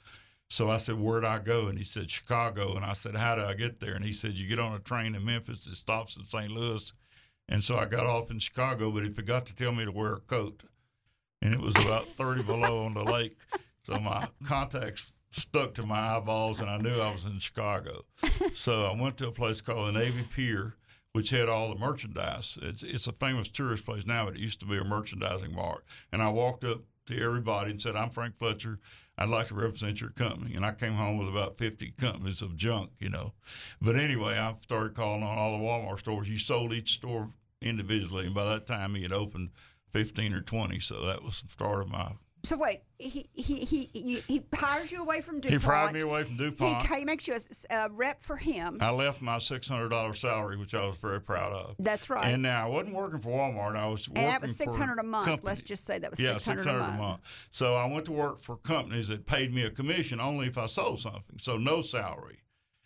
So 0.49 0.69
I 0.69 0.77
said, 0.77 0.99
Where'd 0.99 1.25
I 1.25 1.39
go? 1.39 1.67
And 1.67 1.77
he 1.77 1.83
said, 1.83 2.09
Chicago. 2.09 2.75
And 2.75 2.83
I 2.83 2.93
said, 2.93 3.15
How 3.15 3.35
do 3.35 3.43
I 3.43 3.53
get 3.53 3.79
there? 3.79 3.93
And 3.93 4.03
he 4.03 4.13
said, 4.13 4.33
You 4.33 4.47
get 4.47 4.59
on 4.59 4.73
a 4.73 4.79
train 4.79 5.15
in 5.15 5.23
Memphis 5.23 5.65
that 5.65 5.77
stops 5.77 6.15
in 6.17 6.23
St. 6.23 6.51
Louis. 6.51 6.91
And 7.47 7.63
so 7.63 7.77
I 7.77 7.85
got 7.85 8.05
off 8.05 8.29
in 8.29 8.39
Chicago, 8.39 8.91
but 8.91 9.03
he 9.03 9.09
forgot 9.09 9.45
to 9.47 9.55
tell 9.55 9.71
me 9.71 9.85
to 9.85 9.91
wear 9.91 10.13
a 10.13 10.19
coat. 10.19 10.63
And 11.41 11.53
it 11.53 11.59
was 11.59 11.75
about 11.77 12.05
30 12.05 12.43
below 12.43 12.83
on 12.83 12.93
the 12.93 13.03
lake. 13.03 13.37
So 13.83 13.99
my 13.99 14.27
contacts 14.45 15.13
stuck 15.31 15.73
to 15.75 15.85
my 15.85 16.15
eyeballs, 16.15 16.59
and 16.59 16.69
I 16.69 16.77
knew 16.77 16.99
I 16.99 17.11
was 17.11 17.25
in 17.25 17.39
Chicago. 17.39 18.05
So 18.55 18.85
I 18.85 18.99
went 18.99 19.17
to 19.17 19.29
a 19.29 19.31
place 19.31 19.61
called 19.61 19.93
the 19.93 19.99
Navy 19.99 20.23
Pier, 20.33 20.75
which 21.13 21.29
had 21.29 21.49
all 21.49 21.73
the 21.73 21.79
merchandise. 21.79 22.57
It's, 22.61 22.83
it's 22.83 23.07
a 23.07 23.13
famous 23.13 23.49
tourist 23.49 23.85
place 23.85 24.05
now, 24.05 24.25
but 24.25 24.35
it 24.35 24.39
used 24.39 24.59
to 24.59 24.65
be 24.65 24.77
a 24.77 24.83
merchandising 24.83 25.53
mart. 25.53 25.83
And 26.11 26.21
I 26.21 26.29
walked 26.29 26.63
up 26.63 26.81
to 27.07 27.19
everybody 27.19 27.71
and 27.71 27.81
said, 27.81 27.95
I'm 27.95 28.09
Frank 28.09 28.37
Fletcher. 28.37 28.79
I'd 29.19 29.27
like 29.27 29.47
to 29.47 29.53
represent 29.53 29.99
your 29.99 30.11
company. 30.11 30.55
And 30.55 30.65
I 30.65 30.71
came 30.71 30.93
home 30.93 31.17
with 31.17 31.27
about 31.27 31.57
50 31.57 31.91
companies 31.97 32.41
of 32.41 32.55
junk, 32.55 32.91
you 32.99 33.09
know. 33.09 33.33
But 33.81 33.97
anyway, 33.97 34.37
I 34.37 34.53
started 34.61 34.95
calling 34.95 35.23
on 35.23 35.37
all 35.37 35.57
the 35.57 35.63
Walmart 35.63 35.99
stores. 35.99 36.29
You 36.29 36.37
sold 36.37 36.71
each 36.71 36.93
store 36.93 37.29
individually. 37.61 38.25
And 38.27 38.33
by 38.33 38.45
that 38.45 38.65
time, 38.65 38.95
he 38.95 39.03
had 39.03 39.11
opened 39.11 39.49
15 39.91 40.33
or 40.33 40.39
20. 40.39 40.79
So 40.79 41.05
that 41.05 41.21
was 41.21 41.41
the 41.41 41.51
start 41.51 41.81
of 41.81 41.89
my 41.89 42.13
So 42.43 42.57
wait, 42.57 42.81
he 42.97 43.27
he 43.33 43.55
he 43.59 43.89
he, 43.93 44.23
he 44.27 44.43
hires 44.55 44.91
you 44.91 45.01
away 45.01 45.21
from 45.21 45.41
DuPont. 45.41 45.61
He 45.61 45.65
pried 45.65 45.93
me 45.93 45.99
away 46.01 46.23
from 46.23 46.35
He, 46.35 46.45
DuPont. 46.45 46.87
he 46.87 47.05
makes 47.05 47.27
you 47.27 47.35
a 47.69 47.89
rep 47.89 48.23
for 48.23 48.37
him. 48.37 48.77
I 48.79 48.91
left 48.91 49.21
my 49.21 49.39
six 49.39 49.67
hundred 49.67 49.89
dollar 49.89 50.13
salary, 50.13 50.57
which 50.57 50.73
I 50.73 50.87
was 50.87 50.97
very 50.97 51.19
proud 51.19 51.51
of. 51.51 51.75
That's 51.79 52.09
right. 52.09 52.27
And 52.33 52.41
now 52.41 52.67
I 52.67 52.69
wasn't 52.69 52.95
working 52.95 53.19
for 53.19 53.29
Walmart. 53.29 53.75
I 53.75 53.87
was 53.87 54.07
working 54.07 54.23
and 54.23 54.33
that 54.33 54.41
was 54.41 54.55
six 54.55 54.75
hundred 54.75 54.99
a 54.99 55.03
month. 55.03 55.43
Let's 55.43 55.61
just 55.61 55.85
say 55.85 55.99
that 55.99 56.09
was 56.09 56.19
yeah, 56.19 56.37
six 56.37 56.65
hundred 56.65 56.81
a 56.81 56.97
month. 56.97 57.21
So 57.51 57.75
I 57.75 57.91
went 57.91 58.05
to 58.05 58.11
work 58.11 58.39
for 58.39 58.57
companies 58.57 59.09
that 59.09 59.25
paid 59.25 59.53
me 59.53 59.63
a 59.63 59.69
commission 59.69 60.19
only 60.21 60.47
if 60.47 60.57
I 60.57 60.67
sold 60.67 60.99
something. 60.99 61.39
So 61.39 61.57
no 61.57 61.81
salary. 61.81 62.39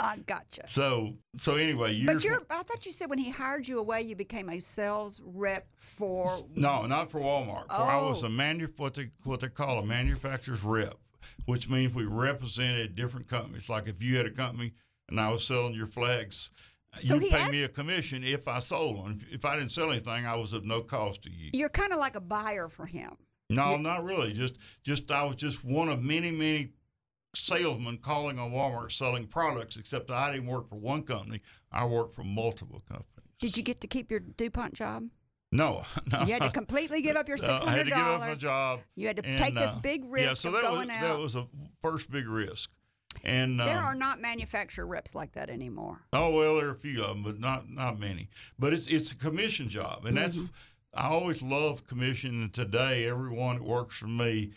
I 0.04 0.18
gotcha. 0.18 0.68
So 0.68 1.16
so 1.38 1.56
anyway, 1.56 1.94
years. 1.94 2.14
But 2.14 2.24
you're, 2.24 2.42
I 2.50 2.64
thought 2.64 2.86
you 2.86 2.92
said 2.92 3.10
when 3.10 3.20
he 3.20 3.30
hired 3.32 3.68
you 3.68 3.80
away, 3.80 4.02
you 4.02 4.16
became 4.16 4.50
a 4.50 4.60
sales 4.60 5.22
rep 5.24 5.66
for. 5.78 6.30
No, 6.56 6.86
not 6.86 7.10
for 7.10 7.20
Walmart. 7.22 7.68
For 7.70 7.76
I 7.84 8.02
was 8.02 8.24
Oh. 8.24 8.28
a 8.28 8.30
manu- 8.30 8.68
what 8.78 8.94
they 8.96 9.10
what 9.24 9.40
they 9.40 9.48
call 9.50 9.80
a 9.80 9.86
manufacturer's 9.86 10.64
rep, 10.64 10.96
which 11.46 11.70
means 11.70 11.96
we 11.96 12.06
represented 12.06 12.96
different 12.96 13.28
companies. 13.28 13.70
Like 13.70 13.88
if 13.88 14.04
you 14.04 14.18
had 14.18 14.26
a 14.26 14.32
company 14.32 14.74
and 15.10 15.20
I 15.20 15.30
was 15.32 15.46
selling 15.46 15.74
your 15.74 15.88
flags, 15.88 16.52
So 16.96 17.16
you 17.16 17.30
pay 17.32 17.38
act- 17.42 17.52
me 17.52 17.64
a 17.64 17.70
commission 17.70 18.24
if 18.24 18.48
I 18.48 18.60
sold 18.60 18.98
them. 18.98 19.20
If, 19.30 19.36
if 19.36 19.46
I 19.46 19.56
didn't 19.56 19.72
sell 19.72 19.90
anything, 19.92 20.26
I 20.26 20.36
was 20.36 20.54
of 20.54 20.66
no 20.66 20.82
cost 20.82 21.24
to 21.24 21.32
you. 21.32 21.50
You're 21.54 21.70
kind 21.70 21.94
of 21.94 22.00
like 22.00 22.16
a 22.16 22.22
buyer 22.22 22.68
for 22.68 22.86
him. 22.86 23.12
No, 23.50 23.78
not 23.78 24.04
really. 24.04 24.34
Just 24.34 24.58
just 24.84 25.10
I 25.12 25.24
was 25.24 25.36
just 25.38 25.64
one 25.64 25.88
of 25.90 26.04
many 26.04 26.32
many 26.32 26.72
salesmen 27.36 27.98
calling 27.98 28.40
on 28.40 28.52
Walmart 28.52 28.92
selling 28.92 29.28
products. 29.28 29.78
Except 29.78 30.08
that 30.08 30.18
I 30.18 30.34
didn't 30.34 30.48
work 30.48 30.70
for 30.70 30.76
one 30.76 31.04
company. 31.04 31.42
I 31.72 31.86
worked 31.86 32.14
for 32.14 32.24
multiple 32.24 32.82
companies. 32.88 33.08
Did 33.40 33.58
you 33.58 33.64
get 33.64 33.82
to 33.82 33.88
keep 33.88 34.10
your 34.12 34.20
DuPont 34.20 34.74
job? 34.74 35.10
No, 35.52 35.84
no. 36.12 36.22
You 36.22 36.34
had 36.34 36.42
to 36.42 36.50
completely 36.50 37.02
give 37.02 37.16
up 37.16 37.28
your 37.28 37.38
six 37.38 37.64
I 37.64 37.72
had 37.72 37.86
to 37.86 37.92
give 37.92 37.98
up 37.98 38.20
my 38.20 38.26
dollars. 38.26 38.40
job. 38.40 38.80
You 38.96 39.08
had 39.08 39.18
to 39.18 39.26
and, 39.26 39.38
take 39.38 39.54
this 39.54 39.76
uh, 39.76 39.80
big 39.80 40.04
risk 40.06 40.26
yeah, 40.26 40.34
so 40.34 40.50
of 40.50 40.56
that 40.56 40.64
going 40.64 40.88
was, 40.88 40.98
out. 40.98 41.02
That 41.02 41.20
was 41.20 41.36
a 41.36 41.48
first 41.82 42.10
big 42.12 42.28
risk. 42.28 42.72
And 43.24 43.60
there 43.60 43.78
um, 43.78 43.84
are 43.84 43.96
not 43.96 44.20
manufacturer 44.20 44.88
reps 44.88 45.14
like 45.14 45.34
that 45.34 45.52
anymore. 45.52 46.02
oh 46.14 46.36
well, 46.36 46.56
there 46.56 46.68
are 46.68 46.72
a 46.72 46.76
few 46.76 47.04
of 47.04 47.10
them, 47.10 47.24
but 47.24 47.40
not 47.40 47.70
not 47.70 48.00
many. 48.00 48.30
But 48.58 48.74
it's 48.74 48.88
it's 48.88 49.12
a 49.12 49.16
commission 49.16 49.70
job, 49.70 50.06
and 50.06 50.18
that's 50.18 50.38
Mm-hmm. 50.38 50.48
I 50.96 51.08
always 51.08 51.42
love 51.42 51.88
commission. 51.88 52.44
And 52.44 52.54
today, 52.54 53.08
everyone 53.08 53.58
that 53.58 53.64
works 53.64 53.98
for 53.98 54.08
me, 54.08 54.52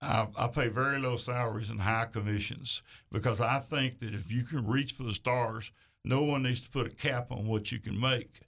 I, 0.00 0.28
I 0.36 0.46
pay 0.48 0.68
very 0.68 1.00
low 1.00 1.16
salaries 1.16 1.70
and 1.70 1.80
high 1.80 2.06
commissions 2.06 2.82
because 3.10 3.40
I 3.40 3.58
think 3.58 4.00
that 4.00 4.14
if 4.14 4.30
you 4.30 4.44
can 4.44 4.66
reach 4.66 4.92
for 4.92 5.02
the 5.02 5.14
stars, 5.14 5.72
no 6.04 6.22
one 6.22 6.44
needs 6.44 6.60
to 6.62 6.70
put 6.70 6.86
a 6.86 6.94
cap 6.94 7.32
on 7.32 7.46
what 7.46 7.72
you 7.72 7.78
can 7.78 7.98
make. 7.98 8.40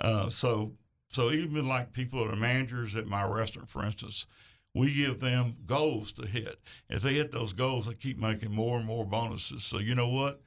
Uh, 0.00 0.30
so 0.30 0.72
so 1.08 1.30
even 1.30 1.66
like 1.66 1.92
people 1.92 2.24
that 2.24 2.32
are 2.32 2.36
managers 2.36 2.94
at 2.94 3.06
my 3.06 3.24
restaurant, 3.24 3.68
for 3.68 3.84
instance, 3.84 4.26
we 4.74 4.94
give 4.94 5.20
them 5.20 5.56
goals 5.66 6.12
to 6.12 6.26
hit. 6.26 6.60
If 6.88 7.02
they 7.02 7.14
hit 7.14 7.32
those 7.32 7.54
goals, 7.54 7.86
they 7.86 7.94
keep 7.94 8.18
making 8.18 8.52
more 8.52 8.76
and 8.76 8.86
more 8.86 9.06
bonuses. 9.06 9.64
So 9.64 9.78
you 9.78 9.94
know 9.94 10.10
what? 10.10 10.42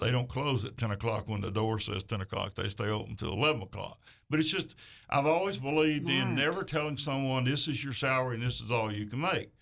They 0.00 0.10
don't 0.10 0.28
close 0.28 0.64
at 0.64 0.76
ten 0.76 0.90
o'clock 0.90 1.28
when 1.28 1.42
the 1.42 1.50
door 1.50 1.78
says 1.78 2.02
ten 2.02 2.20
o'clock. 2.20 2.54
They 2.54 2.68
stay 2.68 2.88
open 2.88 3.16
till 3.16 3.32
eleven 3.32 3.62
o'clock. 3.62 4.00
But 4.28 4.40
it's 4.40 4.50
just 4.50 4.74
I've 5.08 5.26
always 5.26 5.58
believed 5.58 6.08
in 6.08 6.34
never 6.34 6.64
telling 6.64 6.96
someone 6.96 7.44
this 7.44 7.68
is 7.68 7.84
your 7.84 7.92
salary 7.92 8.36
and 8.36 8.42
this 8.42 8.60
is 8.60 8.70
all 8.70 8.92
you 8.92 9.06
can 9.06 9.20
make. 9.20 9.52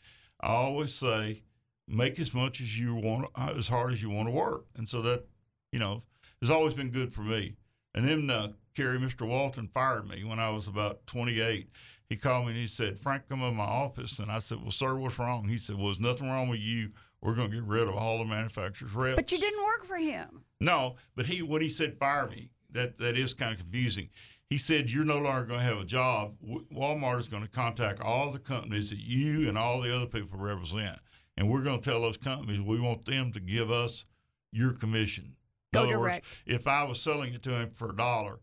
I 0.40 0.48
always 0.48 0.94
say 0.94 1.42
make 1.86 2.20
as 2.20 2.34
much 2.34 2.60
as 2.60 2.78
you 2.78 2.94
want, 2.94 3.28
as 3.36 3.68
hard 3.68 3.92
as 3.92 4.02
you 4.02 4.10
want 4.10 4.28
to 4.28 4.32
work, 4.32 4.66
and 4.76 4.88
so 4.88 5.02
that 5.02 5.24
you 5.72 5.78
know 5.78 6.02
has 6.40 6.50
always 6.50 6.74
been 6.74 6.90
good 6.90 7.12
for 7.12 7.22
me. 7.22 7.56
And 7.94 8.06
then 8.06 8.30
uh, 8.30 8.52
Carrie, 8.76 8.98
Mr. 8.98 9.26
Walton 9.26 9.68
fired 9.68 10.08
me 10.08 10.22
when 10.24 10.38
I 10.38 10.50
was 10.50 10.68
about 10.68 11.06
28. 11.06 11.68
He 12.08 12.16
called 12.16 12.46
me 12.46 12.52
and 12.52 12.60
he 12.60 12.68
said, 12.68 12.98
Frank, 12.98 13.24
come 13.28 13.42
in 13.42 13.56
my 13.56 13.64
office. 13.64 14.18
And 14.18 14.30
I 14.30 14.38
said, 14.38 14.62
Well, 14.62 14.70
sir, 14.70 14.94
what's 14.96 15.18
wrong? 15.18 15.48
He 15.48 15.58
said, 15.58 15.76
Well, 15.76 15.86
there's 15.86 16.00
nothing 16.00 16.28
wrong 16.28 16.48
with 16.48 16.60
you. 16.60 16.90
We're 17.20 17.34
going 17.34 17.50
to 17.50 17.56
get 17.56 17.66
rid 17.66 17.88
of 17.88 17.96
all 17.96 18.18
the 18.18 18.24
manufacturers' 18.24 18.94
reps. 18.94 19.16
But 19.16 19.32
you 19.32 19.38
didn't 19.38 19.64
work 19.64 19.84
for 19.84 19.96
him. 19.96 20.44
No, 20.60 20.96
but 21.16 21.26
he 21.26 21.42
when 21.42 21.60
he 21.60 21.68
said 21.68 21.98
fire 21.98 22.28
me, 22.28 22.50
that 22.70 22.98
that 22.98 23.16
is 23.16 23.34
kind 23.34 23.52
of 23.52 23.58
confusing. 23.58 24.08
He 24.50 24.56
said 24.58 24.90
you're 24.90 25.04
no 25.04 25.18
longer 25.18 25.44
going 25.46 25.60
to 25.60 25.66
have 25.66 25.78
a 25.78 25.84
job. 25.84 26.34
Walmart 26.74 27.20
is 27.20 27.28
going 27.28 27.42
to 27.42 27.48
contact 27.50 28.00
all 28.00 28.30
the 28.32 28.38
companies 28.38 28.90
that 28.90 28.98
you 28.98 29.48
and 29.48 29.58
all 29.58 29.80
the 29.82 29.94
other 29.94 30.06
people 30.06 30.38
represent, 30.38 30.98
and 31.36 31.50
we're 31.50 31.62
going 31.62 31.80
to 31.80 31.90
tell 31.90 32.00
those 32.00 32.16
companies 32.16 32.60
we 32.60 32.80
want 32.80 33.04
them 33.04 33.30
to 33.32 33.40
give 33.40 33.70
us 33.70 34.06
your 34.50 34.72
commission. 34.72 35.36
In 35.74 35.80
Go 35.80 35.82
other 35.84 35.92
direct. 35.96 36.24
words, 36.24 36.36
if 36.46 36.66
I 36.66 36.84
was 36.84 36.98
selling 37.00 37.34
it 37.34 37.42
to 37.42 37.50
him 37.50 37.70
for 37.72 37.90
a 37.90 37.96
dollar, 37.96 38.40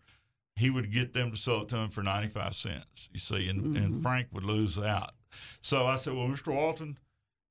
he 0.56 0.69
would 0.69 0.91
get 0.93 1.13
them 1.13 1.32
to 1.32 1.38
sell 1.38 1.63
it 1.63 1.69
to 1.69 1.77
him 1.77 1.89
for 1.89 2.03
ninety 2.03 2.27
five 2.29 2.56
cents. 2.56 3.10
You 3.12 3.19
see, 3.19 3.49
and, 3.49 3.63
Mm-hmm. 3.63 3.75
and 3.84 4.01
Frank 4.03 4.27
would 4.32 4.43
lose 4.45 4.77
out. 4.77 5.12
So 5.62 5.88
I 5.88 5.95
said, 5.95 6.13
well, 6.13 6.27
Mr. 6.27 6.53
Walton, 6.53 6.99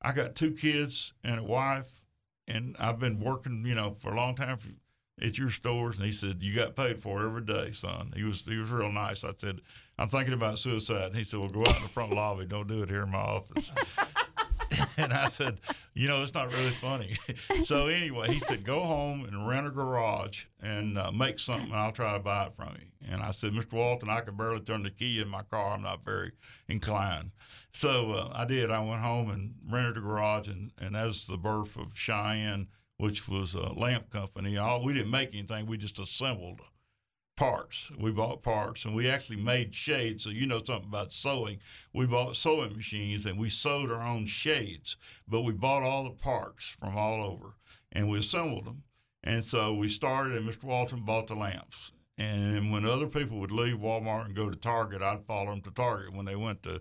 I 0.00 0.12
got 0.12 0.36
two 0.36 0.52
kids 0.52 1.12
and 1.24 1.40
a 1.40 1.44
wife, 1.44 2.06
and 2.46 2.76
I've 2.78 3.00
been 3.00 3.18
working, 3.18 3.64
you 3.66 3.74
know, 3.74 3.96
for 3.98 4.12
a 4.12 4.16
long 4.16 4.36
time 4.36 4.56
for, 4.58 4.68
at 5.20 5.38
your 5.38 5.50
stores. 5.50 5.96
And 5.96 6.04
he 6.04 6.12
said, 6.12 6.38
you 6.40 6.54
got 6.54 6.76
paid 6.76 7.00
for 7.00 7.24
every 7.24 7.42
day, 7.42 7.72
son. 7.72 8.12
He 8.16 8.24
was 8.24 8.44
he 8.44 8.56
was 8.56 8.70
real 8.70 8.90
nice. 8.90 9.24
I 9.24 9.32
said, 9.36 9.60
I'm 9.98 10.08
thinking 10.08 10.34
about 10.34 10.58
suicide. 10.58 11.06
And 11.06 11.16
he 11.16 11.24
said, 11.24 11.40
well, 11.40 11.48
go 11.48 11.60
out 11.60 11.76
in 11.76 11.82
the 11.82 11.88
front 11.88 12.12
lobby. 12.12 12.46
Don't 12.46 12.68
do 12.68 12.82
it 12.82 12.88
here 12.88 13.02
in 13.02 13.10
my 13.10 13.18
office. 13.18 13.72
and 14.96 15.12
I 15.12 15.26
said, 15.26 15.58
you 15.94 16.08
know, 16.08 16.22
it's 16.22 16.34
not 16.34 16.52
really 16.52 16.70
funny. 16.70 17.16
so 17.64 17.86
anyway, 17.86 18.32
he 18.32 18.40
said, 18.40 18.64
go 18.64 18.80
home 18.80 19.24
and 19.24 19.46
rent 19.46 19.66
a 19.66 19.70
garage 19.70 20.44
and 20.60 20.98
uh, 20.98 21.12
make 21.12 21.38
something, 21.38 21.66
and 21.66 21.76
I'll 21.76 21.92
try 21.92 22.14
to 22.14 22.20
buy 22.20 22.46
it 22.46 22.52
from 22.52 22.74
you. 22.80 23.12
And 23.12 23.22
I 23.22 23.30
said, 23.30 23.52
Mr. 23.52 23.74
Walton, 23.74 24.08
I 24.08 24.20
can 24.20 24.36
barely 24.36 24.60
turn 24.60 24.82
the 24.82 24.90
key 24.90 25.20
in 25.20 25.28
my 25.28 25.42
car. 25.42 25.72
I'm 25.72 25.82
not 25.82 26.04
very 26.04 26.32
inclined. 26.68 27.30
So 27.72 28.12
uh, 28.12 28.32
I 28.32 28.44
did. 28.44 28.70
I 28.70 28.84
went 28.84 29.02
home 29.02 29.30
and 29.30 29.54
rented 29.70 29.98
a 29.98 30.00
garage, 30.00 30.48
and, 30.48 30.72
and 30.80 30.94
that's 30.94 31.24
the 31.26 31.36
birth 31.36 31.76
of 31.76 31.96
Cheyenne, 31.96 32.68
which 32.96 33.28
was 33.28 33.54
a 33.54 33.72
lamp 33.72 34.10
company. 34.10 34.56
All 34.56 34.84
we 34.84 34.94
didn't 34.94 35.10
make 35.10 35.34
anything; 35.34 35.66
we 35.66 35.76
just 35.76 35.98
assembled 35.98 36.60
parts. 37.36 37.90
We 37.98 38.12
bought 38.12 38.42
parts, 38.42 38.84
and 38.84 38.94
we 38.94 39.08
actually 39.08 39.42
made 39.42 39.74
shades. 39.74 40.24
So 40.24 40.30
you 40.30 40.46
know 40.46 40.62
something 40.62 40.88
about 40.88 41.12
sewing. 41.12 41.60
We 41.92 42.06
bought 42.06 42.36
sewing 42.36 42.76
machines, 42.76 43.26
and 43.26 43.38
we 43.38 43.50
sewed 43.50 43.90
our 43.90 44.02
own 44.02 44.26
shades. 44.26 44.96
But 45.26 45.42
we 45.42 45.52
bought 45.52 45.82
all 45.82 46.04
the 46.04 46.10
parts 46.10 46.64
from 46.64 46.96
all 46.96 47.24
over, 47.24 47.54
and 47.92 48.08
we 48.08 48.18
assembled 48.18 48.66
them. 48.66 48.84
And 49.22 49.44
so 49.44 49.74
we 49.74 49.88
started, 49.88 50.36
and 50.36 50.48
Mr. 50.48 50.64
Walton 50.64 51.04
bought 51.04 51.28
the 51.28 51.34
lamps. 51.34 51.92
And 52.16 52.70
when 52.70 52.84
other 52.84 53.08
people 53.08 53.40
would 53.40 53.50
leave 53.50 53.76
Walmart 53.76 54.26
and 54.26 54.36
go 54.36 54.48
to 54.48 54.56
Target, 54.56 55.02
I'd 55.02 55.26
follow 55.26 55.50
them 55.50 55.62
to 55.62 55.70
Target. 55.70 56.12
When 56.12 56.26
they 56.26 56.36
went 56.36 56.62
to 56.62 56.80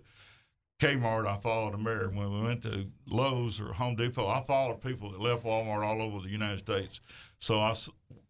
Kmart, 0.84 1.26
I 1.26 1.38
followed 1.38 1.72
them 1.72 1.84
mayor. 1.84 2.10
When 2.10 2.30
we 2.30 2.46
went 2.46 2.62
to 2.64 2.86
Lowe's 3.06 3.58
or 3.58 3.72
Home 3.72 3.96
Depot, 3.96 4.28
I 4.28 4.42
followed 4.42 4.82
people 4.82 5.10
that 5.12 5.20
left 5.20 5.44
Walmart 5.44 5.82
all 5.82 6.02
over 6.02 6.20
the 6.20 6.28
United 6.28 6.58
States. 6.58 7.00
So 7.40 7.58
I 7.58 7.74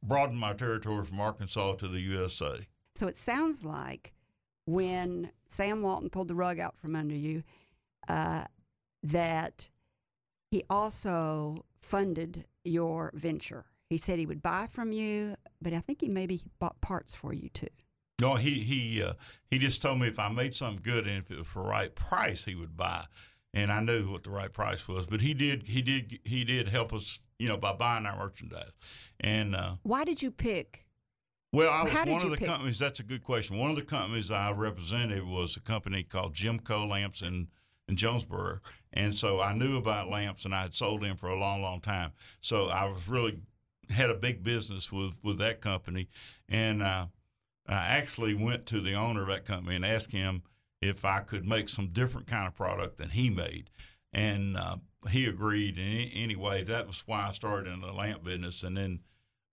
broadened 0.04 0.38
my 0.38 0.52
territory 0.52 1.04
from 1.04 1.18
Arkansas 1.18 1.74
to 1.74 1.88
the 1.88 2.00
USA. 2.00 2.68
So 2.94 3.08
it 3.08 3.16
sounds 3.16 3.64
like 3.64 4.14
when 4.66 5.32
Sam 5.48 5.82
Walton 5.82 6.10
pulled 6.10 6.28
the 6.28 6.36
rug 6.36 6.60
out 6.60 6.78
from 6.78 6.94
under 6.94 7.16
you, 7.16 7.42
uh, 8.06 8.44
that 9.02 9.68
he 10.52 10.62
also 10.70 11.64
funded 11.82 12.44
your 12.64 13.10
venture. 13.14 13.64
He 13.90 13.98
said 13.98 14.20
he 14.20 14.26
would 14.26 14.42
buy 14.42 14.68
from 14.70 14.92
you, 14.92 15.34
but 15.60 15.74
I 15.74 15.80
think 15.80 16.02
he 16.02 16.08
maybe 16.08 16.40
bought 16.60 16.80
parts 16.80 17.16
for 17.16 17.32
you 17.32 17.48
too. 17.48 17.66
No, 18.20 18.36
he 18.36 18.60
he 18.60 19.02
uh, 19.02 19.14
he 19.50 19.58
just 19.58 19.82
told 19.82 20.00
me 20.00 20.06
if 20.06 20.18
I 20.18 20.28
made 20.28 20.54
something 20.54 20.82
good 20.82 21.06
and 21.06 21.18
if 21.18 21.30
it 21.30 21.38
was 21.38 21.46
for 21.46 21.62
the 21.62 21.68
right 21.68 21.94
price, 21.94 22.44
he 22.44 22.54
would 22.54 22.76
buy. 22.76 23.04
And 23.52 23.70
I 23.70 23.80
knew 23.80 24.10
what 24.10 24.24
the 24.24 24.30
right 24.30 24.52
price 24.52 24.86
was. 24.88 25.06
But 25.06 25.20
he 25.20 25.34
did 25.34 25.64
he 25.64 25.82
did 25.82 26.20
he 26.24 26.44
did 26.44 26.68
help 26.68 26.92
us, 26.92 27.20
you 27.38 27.48
know, 27.48 27.56
by 27.56 27.72
buying 27.72 28.06
our 28.06 28.16
merchandise. 28.16 28.70
And 29.20 29.54
uh, 29.54 29.76
Why 29.82 30.04
did 30.04 30.22
you 30.22 30.30
pick? 30.30 30.86
well, 31.52 31.72
I 31.72 31.84
was 31.84 31.92
one 31.92 32.22
of 32.24 32.30
the 32.30 32.36
pick- 32.36 32.48
companies. 32.48 32.78
That's 32.78 33.00
a 33.00 33.04
good 33.04 33.22
question. 33.22 33.58
One 33.58 33.70
of 33.70 33.76
the 33.76 33.82
companies 33.82 34.30
I 34.30 34.50
represented 34.52 35.24
was 35.24 35.56
a 35.56 35.60
company 35.60 36.02
called 36.02 36.34
Jimco 36.34 36.86
Lamps 36.86 37.22
in 37.22 37.48
in 37.88 37.96
Jonesboro, 37.96 38.60
and 38.92 39.14
so 39.14 39.40
I 39.40 39.52
knew 39.52 39.76
about 39.76 40.08
lamps, 40.08 40.44
and 40.46 40.54
I 40.54 40.62
had 40.62 40.72
sold 40.74 41.02
them 41.02 41.16
for 41.16 41.28
a 41.28 41.38
long, 41.38 41.60
long 41.62 41.80
time. 41.80 42.12
So 42.40 42.68
I 42.70 42.86
was 42.86 43.08
really 43.08 43.38
had 43.90 44.08
a 44.08 44.14
big 44.14 44.42
business 44.42 44.90
with 44.90 45.18
with 45.22 45.38
that 45.38 45.60
company, 45.60 46.08
and 46.48 46.82
uh, 46.82 47.06
I 47.66 47.74
actually 47.74 48.34
went 48.34 48.66
to 48.66 48.80
the 48.80 48.94
owner 48.94 49.22
of 49.22 49.28
that 49.28 49.44
company 49.44 49.76
and 49.76 49.84
asked 49.84 50.12
him 50.12 50.42
if 50.82 51.04
I 51.04 51.20
could 51.20 51.46
make 51.46 51.68
some 51.68 51.88
different 51.88 52.26
kind 52.26 52.46
of 52.46 52.54
product 52.54 52.98
than 52.98 53.10
he 53.10 53.30
made, 53.30 53.70
and 54.12 54.56
uh, 54.56 54.76
he 55.10 55.26
agreed. 55.26 55.78
And 55.78 56.10
anyway, 56.14 56.62
that 56.64 56.86
was 56.86 57.02
why 57.06 57.28
I 57.28 57.32
started 57.32 57.72
in 57.72 57.80
the 57.80 57.92
lamp 57.92 58.24
business, 58.24 58.62
and 58.62 58.76
then. 58.76 59.00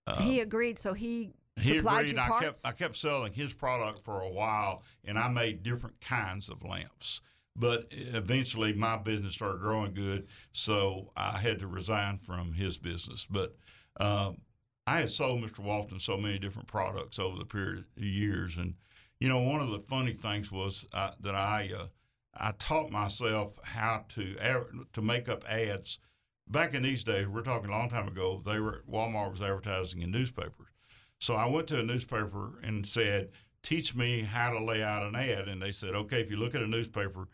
Uh, 0.06 0.20
he 0.20 0.40
agreed, 0.40 0.78
so 0.78 0.92
he, 0.92 1.30
he 1.56 1.78
supplied 1.78 2.06
agreed. 2.06 2.12
you 2.12 2.18
and 2.18 2.20
I 2.20 2.28
parts. 2.28 2.62
kept 2.62 2.66
I 2.66 2.76
kept 2.76 2.96
selling 2.96 3.32
his 3.32 3.54
product 3.54 4.04
for 4.04 4.20
a 4.20 4.30
while, 4.30 4.82
and 5.04 5.18
I 5.18 5.28
made 5.28 5.62
different 5.62 6.00
kinds 6.00 6.48
of 6.48 6.64
lamps. 6.64 7.22
But 7.54 7.88
eventually, 7.90 8.72
my 8.72 8.96
business 8.96 9.34
started 9.34 9.60
growing 9.60 9.92
good, 9.92 10.26
so 10.52 11.12
I 11.16 11.38
had 11.38 11.58
to 11.60 11.66
resign 11.66 12.18
from 12.18 12.54
his 12.54 12.78
business. 12.78 13.26
But 13.28 13.54
um, 13.98 14.38
I 14.86 15.00
had 15.00 15.10
sold 15.10 15.42
Mr. 15.42 15.60
Walton 15.60 16.00
so 16.00 16.16
many 16.16 16.38
different 16.38 16.66
products 16.66 17.18
over 17.18 17.38
the 17.38 17.44
period 17.44 17.84
of 17.96 18.02
years, 18.02 18.56
and 18.56 18.74
you 19.20 19.28
know, 19.28 19.40
one 19.40 19.60
of 19.60 19.70
the 19.70 19.78
funny 19.78 20.12
things 20.12 20.50
was 20.50 20.84
uh, 20.92 21.12
that 21.20 21.36
I 21.36 21.70
uh, 21.78 21.86
I 22.34 22.52
taught 22.58 22.90
myself 22.90 23.56
how 23.62 24.04
to 24.10 24.84
to 24.92 25.02
make 25.02 25.28
up 25.28 25.44
ads. 25.48 26.00
Back 26.48 26.74
in 26.74 26.82
these 26.82 27.04
days, 27.04 27.28
we're 27.28 27.42
talking 27.42 27.70
a 27.70 27.72
long 27.72 27.88
time 27.88 28.08
ago. 28.08 28.42
They 28.44 28.58
were 28.58 28.82
Walmart 28.90 29.30
was 29.30 29.40
advertising 29.40 30.02
in 30.02 30.10
newspapers, 30.10 30.72
so 31.20 31.36
I 31.36 31.46
went 31.46 31.68
to 31.68 31.78
a 31.78 31.84
newspaper 31.84 32.58
and 32.64 32.84
said, 32.84 33.30
"Teach 33.62 33.94
me 33.94 34.22
how 34.22 34.50
to 34.50 34.64
lay 34.64 34.82
out 34.82 35.04
an 35.04 35.14
ad." 35.14 35.46
And 35.46 35.62
they 35.62 35.70
said, 35.70 35.94
"Okay, 35.94 36.20
if 36.20 36.28
you 36.28 36.38
look 36.38 36.56
at 36.56 36.62
a 36.62 36.66
newspaper, 36.66 37.28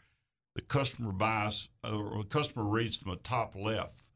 the 0.54 0.61
customer 0.61 1.12
buys 1.12 1.70
or 1.82 2.18
the 2.18 2.28
customer 2.28 2.68
reads 2.68 2.98
from 2.98 3.12
the 3.12 3.16
top 3.16 3.54
left." 3.54 4.07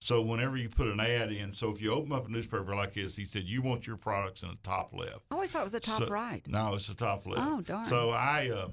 So 0.00 0.22
whenever 0.22 0.56
you 0.56 0.68
put 0.68 0.86
an 0.86 1.00
ad 1.00 1.32
in, 1.32 1.52
so 1.52 1.70
if 1.70 1.80
you 1.82 1.92
open 1.92 2.12
up 2.12 2.26
a 2.28 2.30
newspaper 2.30 2.74
like 2.74 2.94
this, 2.94 3.16
he 3.16 3.24
said 3.24 3.44
you 3.44 3.62
want 3.62 3.86
your 3.86 3.96
products 3.96 4.42
in 4.42 4.48
the 4.50 4.58
top 4.62 4.94
left. 4.94 5.22
I 5.30 5.34
always 5.34 5.50
thought 5.52 5.60
it 5.62 5.64
was 5.64 5.72
the 5.72 5.80
top 5.80 5.98
So- 6.02 6.08
right. 6.08 6.42
No, 6.46 6.74
it's 6.74 6.86
the 6.86 6.94
top 6.94 7.26
left. 7.26 7.42
Oh, 7.44 7.60
darn. 7.62 7.84
So 7.86 8.10
I, 8.10 8.50
uh, 8.54 8.68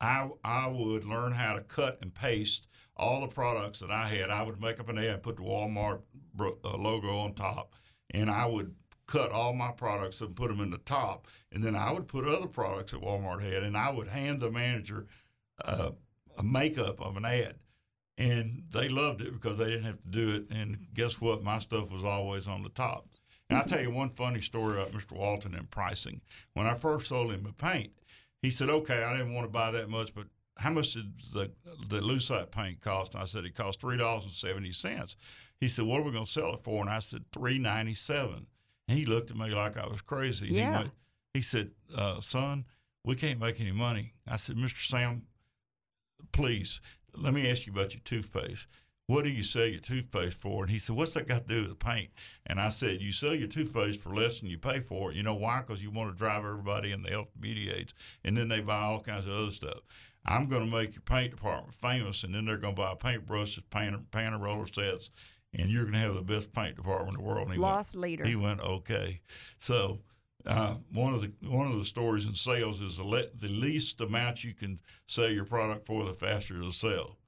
I, 0.00 0.28
I 0.44 0.66
would 0.66 1.04
learn 1.04 1.32
how 1.32 1.54
to 1.54 1.60
cut 1.60 1.98
and 2.02 2.12
paste 2.12 2.66
all 2.96 3.20
the 3.20 3.28
products 3.28 3.78
that 3.80 3.90
I 3.92 4.08
had. 4.08 4.30
I 4.30 4.42
would 4.42 4.60
make 4.60 4.80
up 4.80 4.88
an 4.88 4.98
ad, 4.98 5.22
put 5.22 5.36
the 5.36 5.42
Walmart 5.42 6.00
bro- 6.34 6.58
uh, 6.64 6.76
logo 6.76 7.08
on 7.18 7.34
top, 7.34 7.74
and 8.10 8.28
I 8.28 8.44
would 8.46 8.74
cut 9.06 9.30
all 9.30 9.52
my 9.54 9.70
products 9.70 10.20
and 10.20 10.34
put 10.34 10.48
them 10.50 10.60
in 10.60 10.70
the 10.70 10.78
top, 10.78 11.28
and 11.52 11.62
then 11.62 11.76
I 11.76 11.92
would 11.92 12.08
put 12.08 12.26
other 12.26 12.46
products 12.48 12.92
that 12.92 13.00
Walmart 13.02 13.42
had, 13.42 13.62
and 13.62 13.76
I 13.76 13.90
would 13.90 14.08
hand 14.08 14.40
the 14.40 14.50
manager 14.50 15.06
uh, 15.64 15.90
a 16.36 16.42
makeup 16.42 17.00
of 17.00 17.16
an 17.16 17.24
ad. 17.24 17.54
And 18.22 18.62
they 18.70 18.88
loved 18.88 19.20
it 19.20 19.32
because 19.32 19.58
they 19.58 19.64
didn't 19.64 19.84
have 19.84 20.00
to 20.00 20.08
do 20.08 20.34
it. 20.36 20.44
And 20.50 20.86
guess 20.94 21.20
what? 21.20 21.42
My 21.42 21.58
stuff 21.58 21.90
was 21.90 22.04
always 22.04 22.46
on 22.46 22.62
the 22.62 22.68
top. 22.68 23.08
And 23.50 23.58
I'll 23.58 23.66
tell 23.66 23.80
you 23.80 23.90
one 23.90 24.10
funny 24.10 24.40
story 24.40 24.80
about 24.80 24.92
Mr. 24.92 25.12
Walton 25.12 25.56
and 25.56 25.68
pricing. 25.68 26.20
When 26.54 26.66
I 26.66 26.74
first 26.74 27.08
sold 27.08 27.32
him 27.32 27.42
the 27.42 27.52
paint, 27.52 27.90
he 28.40 28.50
said, 28.50 28.70
"Okay, 28.70 29.02
I 29.02 29.16
didn't 29.16 29.34
want 29.34 29.44
to 29.44 29.52
buy 29.52 29.72
that 29.72 29.90
much, 29.90 30.14
but 30.14 30.28
how 30.56 30.70
much 30.70 30.94
did 30.94 31.12
the 31.32 31.50
the 31.88 32.00
lucite 32.00 32.52
paint 32.52 32.80
cost?" 32.80 33.14
And 33.14 33.22
I 33.22 33.26
said, 33.26 33.44
"It 33.44 33.56
cost 33.56 33.80
three 33.80 33.96
dollars 33.96 34.22
and 34.22 34.32
seventy 34.32 34.72
cents." 34.72 35.16
He 35.60 35.68
said, 35.68 35.84
"What 35.84 36.00
are 36.00 36.04
we 36.04 36.12
going 36.12 36.24
to 36.24 36.30
sell 36.30 36.54
it 36.54 36.60
for?" 36.60 36.80
And 36.80 36.90
I 36.90 37.00
said, 37.00 37.24
397 37.32 38.46
And 38.88 38.98
he 38.98 39.04
looked 39.04 39.30
at 39.30 39.36
me 39.36 39.50
like 39.50 39.76
I 39.76 39.86
was 39.86 40.00
crazy. 40.00 40.48
Yeah. 40.48 40.70
He, 40.70 40.76
went, 40.76 40.90
he 41.34 41.42
said, 41.42 41.70
uh, 41.94 42.20
"Son, 42.20 42.66
we 43.04 43.16
can't 43.16 43.40
make 43.40 43.60
any 43.60 43.72
money." 43.72 44.14
I 44.28 44.36
said, 44.36 44.56
"Mr. 44.56 44.86
Sam, 44.86 45.22
please 46.32 46.80
let 47.16 47.34
me 47.34 47.50
ask 47.50 47.66
you 47.66 47.72
about 47.72 47.94
your 47.94 48.02
toothpaste." 48.04 48.66
What 49.08 49.24
do 49.24 49.30
you 49.30 49.42
sell 49.42 49.66
your 49.66 49.80
toothpaste 49.80 50.38
for? 50.38 50.62
And 50.62 50.70
he 50.70 50.78
said, 50.78 50.94
What's 50.94 51.14
that 51.14 51.26
got 51.26 51.46
to 51.46 51.54
do 51.54 51.60
with 51.62 51.70
the 51.70 51.74
paint? 51.74 52.10
And 52.46 52.60
I 52.60 52.68
said, 52.68 53.02
You 53.02 53.12
sell 53.12 53.34
your 53.34 53.48
toothpaste 53.48 54.00
for 54.00 54.10
less 54.14 54.38
than 54.38 54.48
you 54.48 54.56
pay 54.58 54.78
for 54.80 55.10
it. 55.10 55.16
You 55.16 55.24
know 55.24 55.34
why? 55.34 55.60
Because 55.60 55.82
you 55.82 55.90
want 55.90 56.10
to 56.10 56.16
drive 56.16 56.44
everybody 56.44 56.92
in 56.92 57.02
the 57.02 57.10
health 57.10 57.28
and 57.34 57.44
aids. 57.44 57.92
And 58.24 58.36
then 58.36 58.48
they 58.48 58.60
buy 58.60 58.78
all 58.80 59.00
kinds 59.00 59.26
of 59.26 59.32
other 59.32 59.50
stuff. 59.50 59.80
I'm 60.24 60.46
going 60.48 60.64
to 60.64 60.70
make 60.70 60.94
your 60.94 61.02
paint 61.02 61.32
department 61.32 61.74
famous, 61.74 62.22
and 62.22 62.32
then 62.32 62.44
they're 62.44 62.56
going 62.56 62.76
to 62.76 62.80
buy 62.80 62.94
paintbrushes, 62.94 63.64
paint, 63.70 64.10
paint 64.12 64.40
roller 64.40 64.66
sets, 64.66 65.10
and 65.52 65.68
you're 65.68 65.82
going 65.82 65.94
to 65.94 65.98
have 65.98 66.14
the 66.14 66.22
best 66.22 66.52
paint 66.52 66.76
department 66.76 67.18
in 67.18 67.24
the 67.24 67.28
world. 67.28 67.48
And 67.48 67.54
he 67.54 67.58
went- 67.60 67.72
Loss 67.72 67.94
leader. 67.96 68.24
he 68.24 68.36
went 68.36 68.60
okay. 68.60 69.20
So 69.58 69.98
uh, 70.46 70.74
one 70.92 71.14
of 71.14 71.20
the 71.20 71.32
one 71.48 71.66
of 71.66 71.78
the 71.78 71.84
stories 71.84 72.26
in 72.26 72.34
sales 72.34 72.80
is 72.80 72.96
the, 72.96 73.04
le- 73.04 73.30
the 73.38 73.48
least 73.48 74.00
amount 74.00 74.44
you 74.44 74.54
can 74.54 74.80
sell 75.06 75.28
your 75.28 75.44
product 75.44 75.86
for, 75.86 76.04
the 76.04 76.12
faster 76.12 76.54
it'll 76.54 76.72
sell. 76.72 77.18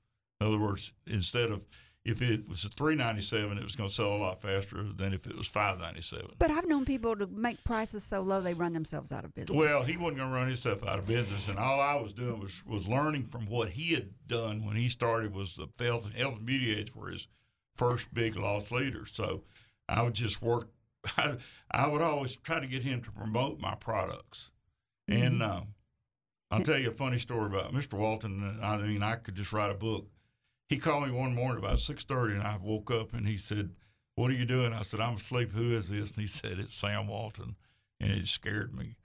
In 0.40 0.48
other 0.48 0.58
words, 0.58 0.92
instead 1.06 1.50
of 1.50 1.64
if 2.04 2.20
it 2.20 2.46
was 2.48 2.64
a 2.64 2.68
three 2.68 2.96
ninety 2.96 3.22
seven, 3.22 3.56
it 3.56 3.64
was 3.64 3.76
going 3.76 3.88
to 3.88 3.94
sell 3.94 4.12
a 4.12 4.18
lot 4.18 4.42
faster 4.42 4.82
than 4.82 5.14
if 5.14 5.26
it 5.26 5.36
was 5.36 5.46
five 5.46 5.78
ninety 5.78 6.02
seven. 6.02 6.32
But 6.38 6.50
I've 6.50 6.68
known 6.68 6.84
people 6.84 7.16
to 7.16 7.26
make 7.26 7.64
prices 7.64 8.04
so 8.04 8.20
low 8.20 8.40
they 8.40 8.52
run 8.52 8.72
themselves 8.72 9.10
out 9.10 9.24
of 9.24 9.34
business. 9.34 9.56
Well, 9.56 9.84
he 9.84 9.96
wasn't 9.96 10.18
going 10.18 10.30
to 10.30 10.34
run 10.34 10.48
himself 10.48 10.86
out 10.86 10.98
of 10.98 11.06
business, 11.06 11.48
and 11.48 11.58
all 11.58 11.80
I 11.80 11.94
was 11.94 12.12
doing 12.12 12.40
was 12.40 12.62
was 12.66 12.86
learning 12.86 13.28
from 13.28 13.46
what 13.46 13.70
he 13.70 13.94
had 13.94 14.10
done 14.26 14.66
when 14.66 14.76
he 14.76 14.88
started. 14.88 15.34
Was 15.34 15.54
the 15.54 15.68
health, 15.82 16.12
health 16.14 16.36
and 16.36 16.46
beauty 16.46 16.78
aids 16.78 16.94
were 16.94 17.08
his 17.08 17.26
first 17.74 18.12
big 18.12 18.36
loss 18.36 18.70
leader. 18.70 19.06
So 19.06 19.44
I 19.88 20.02
would 20.02 20.14
just 20.14 20.42
work. 20.42 20.68
I, 21.16 21.36
I 21.70 21.86
would 21.86 22.02
always 22.02 22.36
try 22.36 22.60
to 22.60 22.66
get 22.66 22.82
him 22.82 23.02
to 23.02 23.12
promote 23.12 23.60
my 23.60 23.74
products, 23.74 24.50
and 25.08 25.42
uh, 25.42 25.62
I'll 26.50 26.62
tell 26.62 26.78
you 26.78 26.90
a 26.90 26.92
funny 26.92 27.18
story 27.18 27.46
about 27.46 27.72
Mr. 27.72 27.94
Walton. 27.94 28.58
I 28.62 28.78
mean, 28.78 29.02
I 29.02 29.16
could 29.16 29.34
just 29.34 29.52
write 29.52 29.70
a 29.70 29.74
book. 29.74 30.06
He 30.68 30.78
called 30.78 31.06
me 31.06 31.12
one 31.12 31.34
morning 31.34 31.62
about 31.62 31.80
six 31.80 32.04
thirty, 32.04 32.34
and 32.34 32.42
I 32.42 32.56
woke 32.60 32.90
up, 32.90 33.12
and 33.12 33.26
he 33.26 33.36
said, 33.36 33.70
"What 34.14 34.30
are 34.30 34.34
you 34.34 34.46
doing?" 34.46 34.72
I 34.72 34.82
said, 34.82 35.00
"I'm 35.00 35.16
asleep. 35.16 35.52
Who 35.52 35.72
is 35.72 35.88
this?" 35.88 36.12
And 36.12 36.22
he 36.22 36.26
said, 36.28 36.58
"It's 36.58 36.74
Sam 36.74 37.08
Walton," 37.08 37.56
and 38.00 38.10
it 38.10 38.28
scared 38.28 38.74
me. 38.74 38.96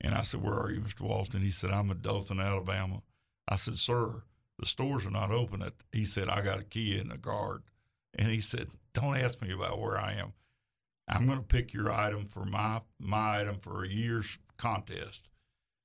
And 0.00 0.14
I 0.14 0.22
said, 0.22 0.42
"Where 0.42 0.58
are 0.58 0.70
you, 0.70 0.80
Mr. 0.80 1.00
Walton?" 1.02 1.42
He 1.42 1.50
said, 1.50 1.70
"I'm 1.70 1.90
in 1.90 2.00
Dothan, 2.00 2.40
Alabama." 2.40 3.02
I 3.48 3.56
said, 3.56 3.78
"Sir, 3.78 4.22
the 4.58 4.66
stores 4.66 5.06
are 5.06 5.10
not 5.10 5.30
open." 5.30 5.62
At, 5.62 5.74
he 5.92 6.04
said, 6.04 6.28
"I 6.28 6.40
got 6.40 6.60
a 6.60 6.64
key 6.64 6.98
in 6.98 7.08
the 7.08 7.18
guard," 7.18 7.62
and 8.14 8.30
he 8.30 8.40
said, 8.40 8.68
"Don't 8.92 9.16
ask 9.16 9.40
me 9.42 9.52
about 9.52 9.80
where 9.80 9.98
I 9.98 10.12
am. 10.12 10.34
I'm 11.08 11.26
going 11.26 11.38
to 11.38 11.44
pick 11.44 11.72
your 11.72 11.92
item 11.92 12.24
for 12.24 12.44
my 12.44 12.82
my 12.98 13.40
item 13.40 13.58
for 13.58 13.84
a 13.84 13.88
year's 13.88 14.38
contest." 14.56 15.28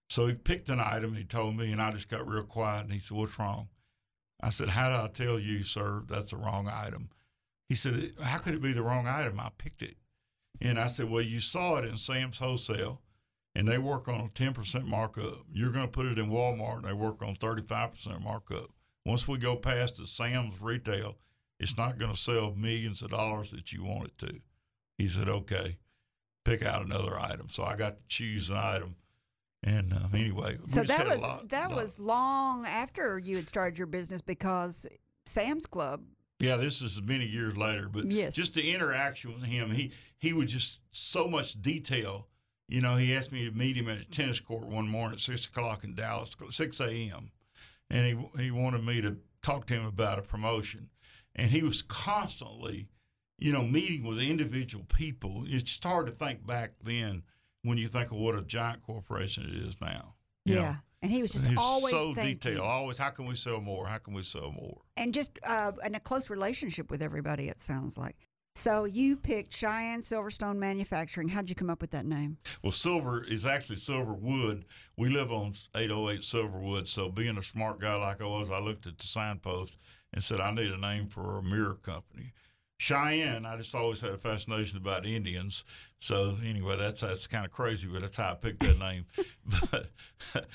So 0.10 0.28
he 0.28 0.34
picked 0.34 0.70
an 0.70 0.80
item. 0.80 1.16
He 1.16 1.24
told 1.24 1.56
me, 1.58 1.72
and 1.72 1.82
I 1.82 1.92
just 1.92 2.10
got 2.10 2.28
real 2.28 2.44
quiet. 2.44 2.86
And 2.86 2.94
he 2.94 3.00
said, 3.00 3.18
"What's 3.18 3.40
wrong?" 3.40 3.70
I 4.42 4.50
said, 4.50 4.70
"How 4.70 4.90
do 4.90 5.04
I 5.04 5.08
tell 5.08 5.40
you, 5.40 5.64
sir, 5.64 6.04
that's 6.08 6.32
the 6.32 6.38
wrong 6.38 6.68
item?" 6.68 7.10
He 7.70 7.76
said, 7.76 8.14
"How 8.22 8.38
could 8.38 8.56
it 8.56 8.62
be 8.62 8.74
the 8.74 8.84
wrong 8.84 9.08
item? 9.08 9.40
I 9.40 9.50
picked 9.58 9.82
it." 9.82 9.98
And 10.62 10.80
I 10.80 10.88
said, 10.88 11.10
"Well, 11.10 11.22
you 11.24 11.40
saw 11.40 11.78
it 11.78 11.86
in 11.86 11.98
Sam's 11.98 12.40
Wholesale." 12.40 13.02
and 13.56 13.68
they 13.68 13.78
work 13.78 14.08
on 14.08 14.22
a 14.22 14.30
10% 14.30 14.86
markup. 14.86 15.46
You're 15.52 15.72
going 15.72 15.86
to 15.86 15.92
put 15.92 16.08
it 16.08 16.18
in 16.18 16.30
Walmart 16.30 16.78
and 16.78 16.86
they 16.86 16.94
work 16.94 17.22
on 17.22 17.36
35% 17.36 18.22
markup. 18.22 18.70
Once 19.06 19.28
we 19.28 19.38
go 19.38 19.56
past 19.56 19.98
the 19.98 20.08
Sam's 20.08 20.62
retail, 20.62 21.18
it's 21.60 21.78
not 21.78 21.98
going 21.98 22.12
to 22.12 22.18
sell 22.18 22.56
millions 22.56 23.02
of 23.02 23.12
dollars 23.12 23.52
that 23.52 23.72
you 23.72 23.84
want 23.84 24.06
it 24.06 24.18
to. 24.20 24.40
He 24.98 25.08
said, 25.08 25.28
okay, 25.30 25.78
pick 26.46 26.64
out 26.64 26.86
another 26.86 27.20
item. 27.20 27.50
So 27.50 27.64
I 27.64 27.76
got 27.76 27.98
to 27.98 28.04
choose 28.08 28.50
an 28.50 28.58
item. 28.58 28.96
And 29.64 29.94
um, 29.94 30.10
anyway, 30.14 30.58
so 30.66 30.84
that 30.84 31.08
was 31.08 31.22
lot- 31.22 31.50
that 31.50 31.70
lot- 31.72 31.80
was 31.82 31.98
long 32.00 32.66
after 32.66 33.18
you 33.18 33.38
had 33.38 33.48
started 33.48 33.78
your 33.78 33.88
business 33.88 34.22
because 34.22 34.86
Sam's 35.26 35.66
Club. 35.66 36.04
Yeah, 36.40 36.58
this 36.58 36.82
is 36.82 37.02
many 37.02 37.26
years 37.26 37.56
later, 37.58 37.88
but 37.88 38.12
Yes. 38.12 38.36
just 38.36 38.56
the 38.56 38.74
interaction 38.74 39.34
with 39.34 39.44
him, 39.44 39.72
he 39.72 39.94
he 40.18 40.34
would 40.34 40.50
just 40.50 40.82
so 40.92 41.28
much 41.30 41.62
detail. 41.62 42.28
You 42.68 42.82
know, 42.82 42.98
he 42.98 43.16
asked 43.16 43.32
me 43.32 43.50
to 43.50 43.56
meet 43.58 43.78
him 43.78 43.88
at 43.88 44.00
a 44.00 44.06
tennis 44.06 44.42
court 44.42 44.68
one 44.68 44.88
morning 44.88 45.14
at 45.16 45.22
six 45.22 45.46
o'clock 45.46 45.86
in 45.86 45.96
Dallas, 45.96 46.36
six 46.52 46.82
a.m., 46.82 47.32
and 47.90 48.06
he 48.36 48.44
he 48.44 48.52
wanted 48.52 48.84
me 48.84 49.00
to 49.02 49.18
talk 49.42 49.66
to 49.68 49.74
him 49.76 49.86
about 49.86 50.20
a 50.20 50.24
promotion, 50.24 50.90
and 51.36 51.52
he 51.52 51.62
was 51.64 51.82
constantly, 51.82 52.90
you 53.44 53.52
know, 53.52 53.62
meeting 53.62 54.06
with 54.06 54.20
individual 54.20 54.86
people. 54.86 55.44
It's 55.46 55.78
hard 55.84 56.06
to 56.08 56.14
think 56.14 56.48
back 56.48 56.72
then 56.82 57.24
when 57.64 57.78
you 57.78 57.90
think 57.90 58.10
of 58.10 58.18
what 58.18 58.36
a 58.36 58.42
giant 58.42 58.82
corporation 58.84 59.44
it 59.44 59.54
is 59.68 59.82
now. 59.82 60.16
you 60.46 60.56
know. 60.56 60.62
Yeah. 60.62 60.76
And 61.02 61.12
he 61.12 61.22
was 61.22 61.34
just 61.34 61.48
He's 61.48 61.60
always 61.60 61.94
so 61.94 62.14
thinking, 62.14 62.38
detailed. 62.38 62.66
Always, 62.66 62.98
how 62.98 63.10
can 63.10 63.26
we 63.26 63.36
sell 63.36 63.60
more? 63.60 63.86
How 63.86 63.98
can 63.98 64.14
we 64.14 64.24
sell 64.24 64.54
more? 64.54 64.78
and 64.96 65.14
just 65.14 65.38
uh, 65.46 65.74
in 65.86 65.94
a 65.96 66.00
close 66.00 66.30
relationship 66.30 66.90
with 66.90 67.02
everybody. 67.02 67.50
It 67.50 67.60
sounds 67.60 67.98
like. 67.98 68.16
So 68.56 68.86
you 68.86 69.18
picked 69.18 69.54
Cheyenne 69.54 70.00
Silverstone 70.00 70.56
Manufacturing. 70.56 71.28
How'd 71.28 71.50
you 71.50 71.56
come 71.56 71.70
up 71.70 71.82
with 71.82 71.92
that 71.92 72.06
name? 72.06 72.38
Well, 72.62 72.72
silver 72.72 73.26
is 73.26 73.46
actually 73.46 73.76
Silverwood. 73.78 74.64
We 74.96 75.10
live 75.10 75.34
on 75.34 75.54
808 75.76 76.22
Silverwood, 76.22 76.88
so 76.88 77.10
being 77.10 77.38
a 77.38 77.44
smart 77.44 77.82
guy 77.82 77.96
like 77.96 78.22
I 78.22 78.26
was, 78.26 78.50
I 78.50 78.60
looked 78.60 78.88
at 78.88 78.98
the 79.00 79.08
signpost 79.08 79.76
and 80.14 80.24
said, 80.24 80.40
I 80.40 80.52
need 80.52 80.72
a 80.72 80.78
name 80.78 81.08
for 81.08 81.40
a 81.40 81.44
mirror 81.44 81.76
company. 81.82 82.32
Cheyenne, 82.84 83.46
I 83.46 83.56
just 83.56 83.74
always 83.76 84.02
had 84.02 84.10
a 84.12 84.18
fascination 84.18 84.76
about 84.78 85.06
Indians. 85.06 85.64
So 86.02 86.36
anyway, 86.46 86.76
that's 86.78 87.00
that's 87.00 87.28
kind 87.28 87.46
of 87.46 87.52
crazy, 87.52 87.88
but 87.88 88.02
that's 88.02 88.18
how 88.18 88.32
I 88.32 88.36
picked 88.36 88.60
that 88.60 88.78
name. 88.78 89.06
but 89.72 89.90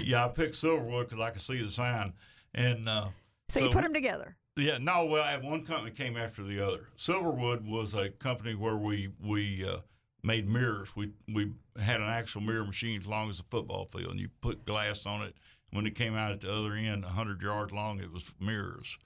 yeah, 0.00 0.24
I 0.24 0.28
picked 0.28 0.54
Silverwood 0.54 1.08
because 1.08 1.20
I 1.20 1.30
could 1.30 1.42
see 1.42 1.60
the 1.60 1.68
sign, 1.68 2.12
and 2.54 2.88
uh, 2.88 3.08
So, 3.48 3.64
you 3.64 3.70
put 3.70 3.82
them 3.82 3.92
together. 3.92 4.36
yeah, 4.56 4.78
no. 4.78 5.06
Well, 5.06 5.24
I- 5.24 5.44
one 5.44 5.64
company 5.66 5.90
came 5.90 6.16
after 6.16 6.44
the 6.44 6.64
other. 6.64 6.86
Silverwood 6.96 7.66
was 7.66 7.94
a 7.94 8.10
company 8.10 8.54
where 8.54 8.76
we 8.76 9.08
we 9.20 9.66
uh, 9.68 9.78
made 10.22 10.48
mirrors. 10.48 10.94
We 10.94 11.10
we 11.34 11.50
had 11.82 12.00
an 12.00 12.06
actual 12.08 12.42
mirror 12.42 12.64
machine 12.64 13.00
as 13.00 13.08
long 13.08 13.28
as 13.28 13.40
a 13.40 13.44
football 13.44 13.86
field, 13.86 14.12
and 14.12 14.20
you 14.20 14.28
put 14.40 14.64
glass 14.64 15.04
on 15.04 15.22
it. 15.22 15.34
When 15.72 15.86
it 15.86 15.94
came 15.94 16.14
out 16.14 16.32
at 16.32 16.42
the 16.42 16.52
other 16.54 16.74
end, 16.74 17.02
100 17.02 17.40
yards 17.40 17.72
long, 17.72 17.98
it 17.98 18.12
was 18.12 18.34
mirrors. 18.38 18.98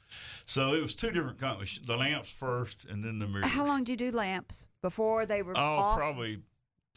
So 0.46 0.74
it 0.74 0.82
was 0.82 0.96
two 0.96 1.12
different 1.12 1.38
companies: 1.38 1.78
the 1.84 1.96
lamps 1.96 2.28
first, 2.30 2.84
and 2.90 3.04
then 3.04 3.20
the 3.20 3.28
mirrors. 3.28 3.46
How 3.46 3.64
long 3.64 3.84
did 3.84 4.00
you 4.00 4.10
do 4.10 4.16
lamps 4.16 4.66
before 4.82 5.26
they 5.26 5.42
were 5.42 5.54
Oh, 5.56 5.60
off? 5.60 5.96
probably 5.96 6.40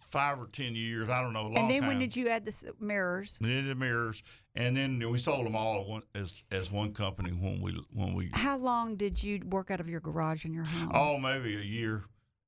five 0.01 0.39
or 0.39 0.47
ten 0.47 0.73
years. 0.75 1.07
I 1.09 1.21
don't 1.21 1.33
know. 1.33 1.41
A 1.41 1.49
long 1.49 1.57
and 1.59 1.69
then 1.69 1.85
when 1.85 1.99
did 1.99 2.15
you 2.15 2.29
add 2.29 2.45
the 2.45 2.73
mirrors? 2.79 3.37
Then 3.39 3.67
the 3.67 3.75
mirrors, 3.75 4.23
and 4.55 4.75
then 4.75 5.07
we 5.11 5.19
sold 5.19 5.45
them 5.45 5.55
all 5.55 6.01
as 6.15 6.43
as 6.51 6.71
one 6.71 6.91
company 6.93 7.29
when 7.29 7.61
we 7.61 7.79
when 7.93 8.15
we 8.15 8.31
How 8.33 8.57
long 8.57 8.95
did 8.95 9.21
you 9.21 9.39
work 9.45 9.69
out 9.69 9.79
of 9.79 9.87
your 9.87 9.99
garage 9.99 10.45
in 10.45 10.53
your 10.53 10.63
home? 10.65 10.91
Oh, 10.95 11.19
maybe 11.19 11.55
a 11.55 11.61
year. 11.63 12.05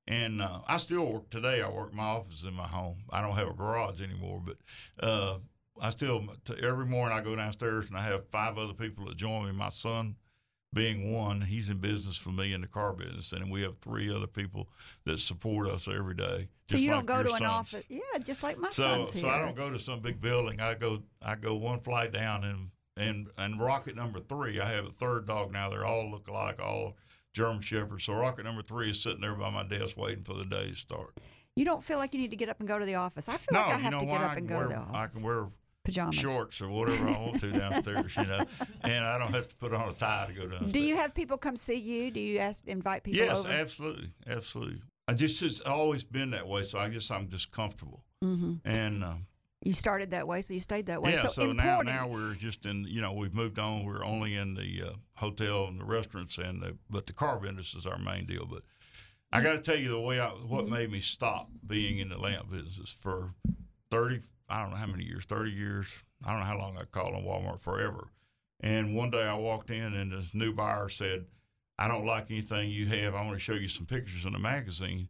And 0.08 0.42
uh, 0.42 0.62
I 0.68 0.78
still 0.78 1.06
work 1.06 1.30
today. 1.30 1.62
I 1.62 1.70
work 1.70 1.94
my 1.94 2.04
office 2.04 2.44
in 2.44 2.56
my 2.56 2.68
home. 2.68 3.04
I 3.12 3.22
don't 3.22 3.36
have 3.36 3.48
a 3.48 3.54
garage 3.54 4.02
anymore, 4.02 4.42
but 4.44 4.58
uh, 5.00 5.38
I 5.82 5.90
still 5.90 6.24
every 6.62 6.86
morning 6.86 7.18
I 7.18 7.22
go 7.22 7.36
downstairs 7.36 7.90
and 7.90 7.98
I 7.98 8.02
have 8.02 8.30
five 8.30 8.58
other 8.58 8.74
people 8.74 9.06
that 9.06 9.18
join 9.18 9.46
me. 9.48 9.52
My 9.52 9.70
son 9.70 10.16
being 10.74 11.12
one, 11.12 11.42
he's 11.42 11.70
in 11.70 11.80
business 11.80 12.16
for 12.16 12.30
me 12.30 12.54
in 12.54 12.62
the 12.62 12.68
car 12.68 12.94
business, 12.94 13.34
and 13.34 13.52
we 13.52 13.62
have 13.64 13.78
three 13.80 14.14
other 14.14 14.28
people 14.28 14.70
that 15.06 15.20
support 15.20 15.68
us 15.68 15.88
every 15.88 16.14
day. 16.14 16.48
So 16.70 16.78
you 16.78 16.90
don't 16.90 17.06
go 17.06 17.22
to 17.24 17.34
an 17.34 17.44
office. 17.44 17.84
Yeah, 17.90 18.00
just 18.24 18.42
like 18.44 18.58
my 18.58 18.70
So, 18.70 18.84
son's 18.84 19.12
here. 19.14 19.24
so 19.24 19.28
I 19.30 19.40
don't 19.40 19.56
go 19.56 19.70
to 19.70 19.80
some 19.80 20.00
big 20.00 20.22
building. 20.22 20.62
I 20.62 20.76
go, 20.76 21.02
I 21.22 21.36
go 21.36 21.56
one 21.56 21.82
flight 21.82 22.14
down, 22.14 22.44
and 22.46 22.70
and 22.96 23.28
and 23.38 23.60
rocket 23.60 23.96
number 23.96 24.20
three. 24.20 24.62
I 24.62 24.70
have 24.72 24.86
a 24.86 24.92
third 24.92 25.26
dog 25.28 25.52
now. 25.52 25.70
They 25.70 25.78
all 25.78 26.10
look 26.10 26.28
alike, 26.30 26.62
all 26.64 26.96
German 27.34 27.62
shepherds. 27.62 28.06
So 28.06 28.14
rocket 28.14 28.46
number 28.46 28.62
three 28.62 28.92
is 28.92 29.02
sitting 29.02 29.22
there 29.22 29.36
by 29.36 29.50
my 29.50 29.64
desk 29.64 29.98
waiting 29.98 30.24
for 30.24 30.36
the 30.36 30.46
day 30.46 30.70
to 30.70 30.76
start. 30.76 31.18
You 31.56 31.66
don't 31.66 31.84
feel 31.84 31.98
like 31.98 32.14
you 32.14 32.20
need 32.22 32.32
to 32.32 32.38
get 32.38 32.48
up 32.48 32.60
and 32.60 32.68
go 32.68 32.80
to 32.80 32.86
the 32.86 32.96
office. 32.96 33.28
I 33.28 33.36
feel 33.36 33.60
no, 33.60 33.60
like 33.60 33.70
I 33.70 33.78
you 33.78 33.84
have 33.84 33.92
know 33.94 34.00
to 34.00 34.06
get 34.06 34.22
I 34.22 34.26
up 34.26 34.38
and 34.38 34.48
go 34.48 34.56
wear, 34.56 34.64
to 34.68 34.70
the 34.70 34.98
I 34.98 35.08
can 35.08 35.22
wear 35.22 35.48
Pajamas. 35.84 36.16
shorts 36.16 36.62
or 36.62 36.70
whatever 36.70 37.08
I 37.08 37.18
want 37.18 37.40
to 37.40 37.52
downstairs, 37.54 38.16
you 38.16 38.28
know, 38.28 38.46
and 38.84 39.04
I 39.06 39.18
don't 39.18 39.34
have 39.34 39.48
to 39.48 39.56
put 39.56 39.74
on 39.74 39.90
a 39.90 39.94
tie 39.94 40.26
to 40.28 40.34
go 40.34 40.42
downstairs. 40.48 40.72
Do 40.74 40.80
you 40.80 40.96
have 40.96 41.14
people 41.16 41.38
come 41.38 41.56
see 41.56 41.76
you? 41.76 42.12
Do 42.12 42.20
you 42.20 42.38
ask 42.40 42.68
invite 42.68 43.04
people 43.04 43.26
Yes, 43.26 43.40
over? 43.40 43.50
absolutely, 43.50 44.12
absolutely. 44.28 44.82
I 45.08 45.14
just 45.14 45.42
it's 45.42 45.60
always 45.62 46.04
been 46.04 46.32
that 46.32 46.48
way, 46.48 46.64
so 46.64 46.78
I 46.80 46.88
guess 46.90 47.10
I'm 47.10 47.30
just 47.30 47.52
comfortable. 47.52 48.04
hmm 48.22 48.56
And 48.64 49.04
uh, 49.04 49.16
You 49.66 49.74
started 49.74 50.12
that 50.12 50.28
way, 50.28 50.42
so 50.42 50.54
you 50.54 50.60
stayed 50.60 50.86
that 50.86 51.02
way. 51.02 51.14
yeah, 51.14 51.24
so, 51.24 51.30
so, 51.30 51.52
now 51.52 51.82
now 51.82 52.08
we're 52.08 52.36
just 52.36 52.66
in. 52.66 52.86
You 52.86 53.02
know, 53.02 53.14
we've 53.14 53.34
moved 53.34 53.58
on. 53.58 53.84
We're 53.84 54.06
only 54.06 54.36
in 54.36 54.54
the 54.54 54.84
uh, 54.86 54.94
hotel 55.16 55.66
and 55.66 55.82
the 55.82 55.86
restaurants, 55.86 56.38
and 56.38 56.62
the, 56.62 56.78
but 56.90 57.08
the 57.08 57.14
car 57.14 57.40
business 57.40 57.74
is 57.74 57.86
our 57.88 57.98
main 57.98 58.26
deal. 58.26 58.46
But 58.46 58.62
I 59.34 59.42
got 59.42 59.54
to 59.54 59.60
tell 59.62 59.76
you 59.82 59.90
the 59.90 60.00
way 60.00 60.20
I, 60.20 60.28
what 60.30 60.66
Mm-hmm. 60.66 60.74
made 60.74 60.92
me 60.92 61.02
stop 61.02 61.50
being 61.66 61.98
in 61.98 62.10
the 62.10 62.18
lamp 62.20 62.52
business 62.52 62.92
for 62.92 63.34
thirty. 63.90 64.22
I 64.52 64.62
don't 64.62 64.72
know 64.72 64.78
how 64.78 64.88
many 64.88 65.06
years, 65.06 65.24
thirty 65.24 65.52
years. 65.52 65.88
I 66.26 66.32
don't 66.32 66.42
know 66.42 66.46
how 66.46 66.58
long 66.58 66.78
I 66.78 66.84
called 66.84 67.16
on 67.16 67.24
Walmart 67.24 67.62
forever. 67.62 68.10
And 68.60 68.96
one 68.96 69.10
day 69.10 69.24
I 69.24 69.34
walked 69.34 69.70
in, 69.70 69.94
and 69.94 70.12
this 70.12 70.36
new 70.36 70.54
buyer 70.54 70.90
said, 70.90 71.26
"I 71.80 71.88
don't 71.88 72.06
like 72.06 72.30
anything 72.30 72.70
you 72.70 72.88
have. 72.88 73.16
I 73.16 73.26
want 73.26 73.34
to 73.34 73.40
show 73.40 73.54
you 73.54 73.70
some 73.70 73.86
pictures 73.86 74.26
in 74.26 74.34
the 74.34 74.40
magazine." 74.40 75.08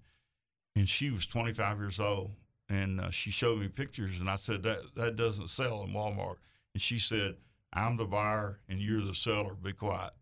And 0.76 0.88
she 0.88 1.10
was 1.10 1.26
25 1.26 1.80
years 1.80 2.00
old, 2.00 2.36
and 2.70 3.02
uh, 3.02 3.10
she 3.10 3.32
showed 3.32 3.60
me 3.60 3.68
pictures, 3.68 4.20
and 4.20 4.30
I 4.30 4.36
said, 4.36 4.62
"That 4.62 4.94
that 4.96 5.16
doesn't 5.16 5.50
sell 5.50 5.84
in 5.84 5.90
Walmart." 5.90 6.38
And 6.76 6.82
she 6.82 7.00
said, 7.00 7.36
"I'm 7.74 7.98
the 7.98 8.06
buyer, 8.06 8.60
and 8.70 8.80
you're 8.80 9.02
the 9.02 9.16
seller. 9.16 9.56
Be 9.56 9.74
quiet." 9.74 10.14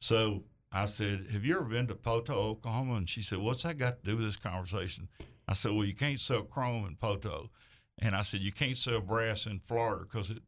So 0.00 0.44
I 0.70 0.84
said, 0.84 1.28
"Have 1.32 1.46
you 1.46 1.56
ever 1.56 1.64
been 1.64 1.86
to 1.86 1.94
Poteau, 1.94 2.50
Oklahoma?" 2.50 2.96
And 2.96 3.08
she 3.08 3.22
said, 3.22 3.38
"What's 3.38 3.62
that 3.62 3.78
got 3.78 4.04
to 4.04 4.10
do 4.10 4.16
with 4.18 4.26
this 4.26 4.36
conversation?" 4.36 5.08
I 5.48 5.54
said, 5.54 5.72
"Well, 5.72 5.86
you 5.86 5.94
can't 5.94 6.20
sell 6.20 6.42
chrome 6.42 6.86
in 6.86 6.96
Poteau," 6.96 7.48
and 8.00 8.14
I 8.14 8.22
said, 8.22 8.40
"You 8.40 8.52
can't 8.52 8.76
sell 8.78 9.00
brass 9.00 9.46
in 9.46 9.60
Florida 9.60 10.04
because 10.04 10.30
it 10.30 10.42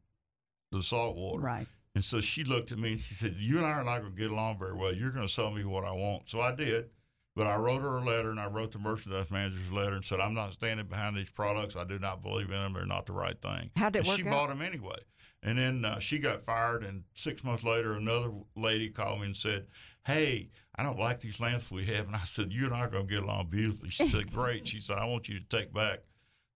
the 0.71 0.83
salt 0.83 1.17
water." 1.17 1.43
right? 1.43 1.67
And 1.95 2.05
so 2.05 2.21
she 2.21 2.45
looked 2.45 2.73
at 2.73 2.79
me 2.79 2.93
and 2.93 3.01
she 3.01 3.15
said, 3.15 3.37
You 3.39 3.59
and 3.59 3.67
I 3.67 3.73
are 3.73 3.85
not 3.85 4.01
going 4.01 4.15
to 4.15 4.19
get 4.19 4.31
along 4.31 4.59
very 4.59 4.75
well. 4.75 4.93
You're 4.93 5.11
going 5.11 5.27
to 5.27 5.33
sell 5.33 5.51
me 5.51 5.65
what 5.65 5.85
I 5.85 5.93
want. 5.93 6.29
So 6.29 6.41
I 6.41 6.55
did. 6.55 6.87
But 7.35 7.47
I 7.47 7.57
wrote 7.57 7.81
her 7.81 7.97
a 7.97 8.05
letter 8.05 8.31
and 8.31 8.39
I 8.39 8.47
wrote 8.47 8.73
the 8.73 8.79
merchandise 8.79 9.31
manager's 9.31 9.73
letter 9.73 9.95
and 9.95 10.05
said, 10.05 10.21
I'm 10.21 10.35
not 10.35 10.53
standing 10.53 10.87
behind 10.87 11.17
these 11.17 11.31
products. 11.31 11.77
I 11.77 11.85
do 11.85 11.99
not 11.99 12.21
believe 12.21 12.47
in 12.47 12.53
them. 12.53 12.75
They're 12.75 12.85
not 12.85 13.07
the 13.07 13.13
right 13.15 13.41
thing. 13.41 13.71
And 14.01 14.07
work 14.07 14.19
she 14.19 14.27
out? 14.27 14.31
bought 14.33 14.49
them 14.51 14.61
anyway. 14.61 14.99
And 15.43 15.59
then 15.59 15.85
uh, 15.85 15.99
she 15.99 16.19
got 16.19 16.43
fired. 16.43 16.83
And 16.85 17.05
six 17.15 17.43
months 17.43 17.65
later, 17.65 17.95
another 17.95 18.33
lady 18.55 18.91
called 18.91 19.21
me 19.21 19.27
and 19.27 19.37
said, 19.37 19.67
Hey, 20.07 20.51
I 20.77 20.83
don't 20.83 20.99
like 20.99 21.21
these 21.21 21.41
lamps 21.41 21.71
we 21.71 21.85
have. 21.87 22.07
And 22.07 22.17
I 22.17 22.25
said, 22.25 22.53
You 22.53 22.67
and 22.67 22.75
I 22.75 22.81
are 22.81 22.89
going 22.89 23.07
to 23.07 23.15
get 23.15 23.23
along 23.23 23.49
beautifully. 23.49 23.89
She 23.91 24.09
said, 24.09 24.31
Great. 24.33 24.69
She 24.69 24.81
said, 24.81 24.99
I 24.99 25.07
want 25.07 25.29
you 25.29 25.39
to 25.39 25.45
take 25.47 25.73
back 25.73 26.01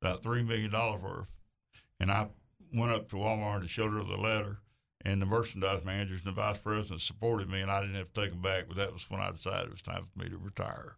about 0.07 0.23
$3 0.23 0.47
million 0.47 0.73
worth. 0.73 1.31
And 2.01 2.11
I 2.11 2.29
went 2.75 2.93
up 2.93 3.09
to 3.11 3.17
Walmart 3.17 3.61
and 3.61 3.71
showed 3.71 3.93
her 3.93 4.03
the 4.03 4.21
letter. 4.21 4.59
And 5.05 5.23
the 5.23 5.27
merchandise 5.27 5.85
managers 5.85 6.27
and 6.27 6.35
the 6.35 6.41
vice 6.41 6.59
president 6.59 7.01
supported 7.01 7.49
me, 7.49 7.61
and 7.61 7.71
I 7.71 7.81
didn't 7.81 7.95
have 7.95 8.13
to 8.13 8.21
take 8.21 8.31
them 8.31 8.43
back. 8.43 8.65
But 8.67 8.77
that 8.79 8.93
was 8.93 9.09
when 9.09 9.21
I 9.21 9.31
decided 9.31 9.67
it 9.67 9.73
was 9.73 9.83
time 9.83 10.05
for 10.05 10.19
me 10.19 10.29
to 10.29 10.37
retire. 10.37 10.97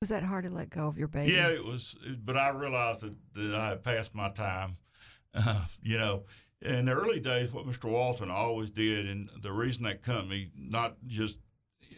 Was 0.00 0.08
that 0.08 0.22
hard 0.22 0.44
to 0.44 0.50
let 0.50 0.70
go 0.70 0.86
of 0.86 0.96
your 0.96 1.08
baby? 1.08 1.32
Yeah, 1.32 1.48
it 1.48 1.62
was, 1.62 1.94
but 2.24 2.38
I 2.38 2.50
realized 2.50 3.02
that, 3.02 3.14
that 3.34 3.54
I 3.54 3.68
had 3.68 3.84
passed 3.84 4.14
my 4.14 4.30
time. 4.30 4.78
Uh, 5.34 5.64
you 5.82 5.98
know, 5.98 6.24
in 6.62 6.86
the 6.86 6.92
early 6.92 7.20
days, 7.20 7.52
what 7.52 7.66
Mr. 7.66 7.90
Walton 7.90 8.30
always 8.30 8.70
did, 8.70 9.06
and 9.06 9.28
the 9.42 9.52
reason 9.52 9.84
that 9.84 10.02
company, 10.02 10.50
not 10.56 10.96
just 11.06 11.38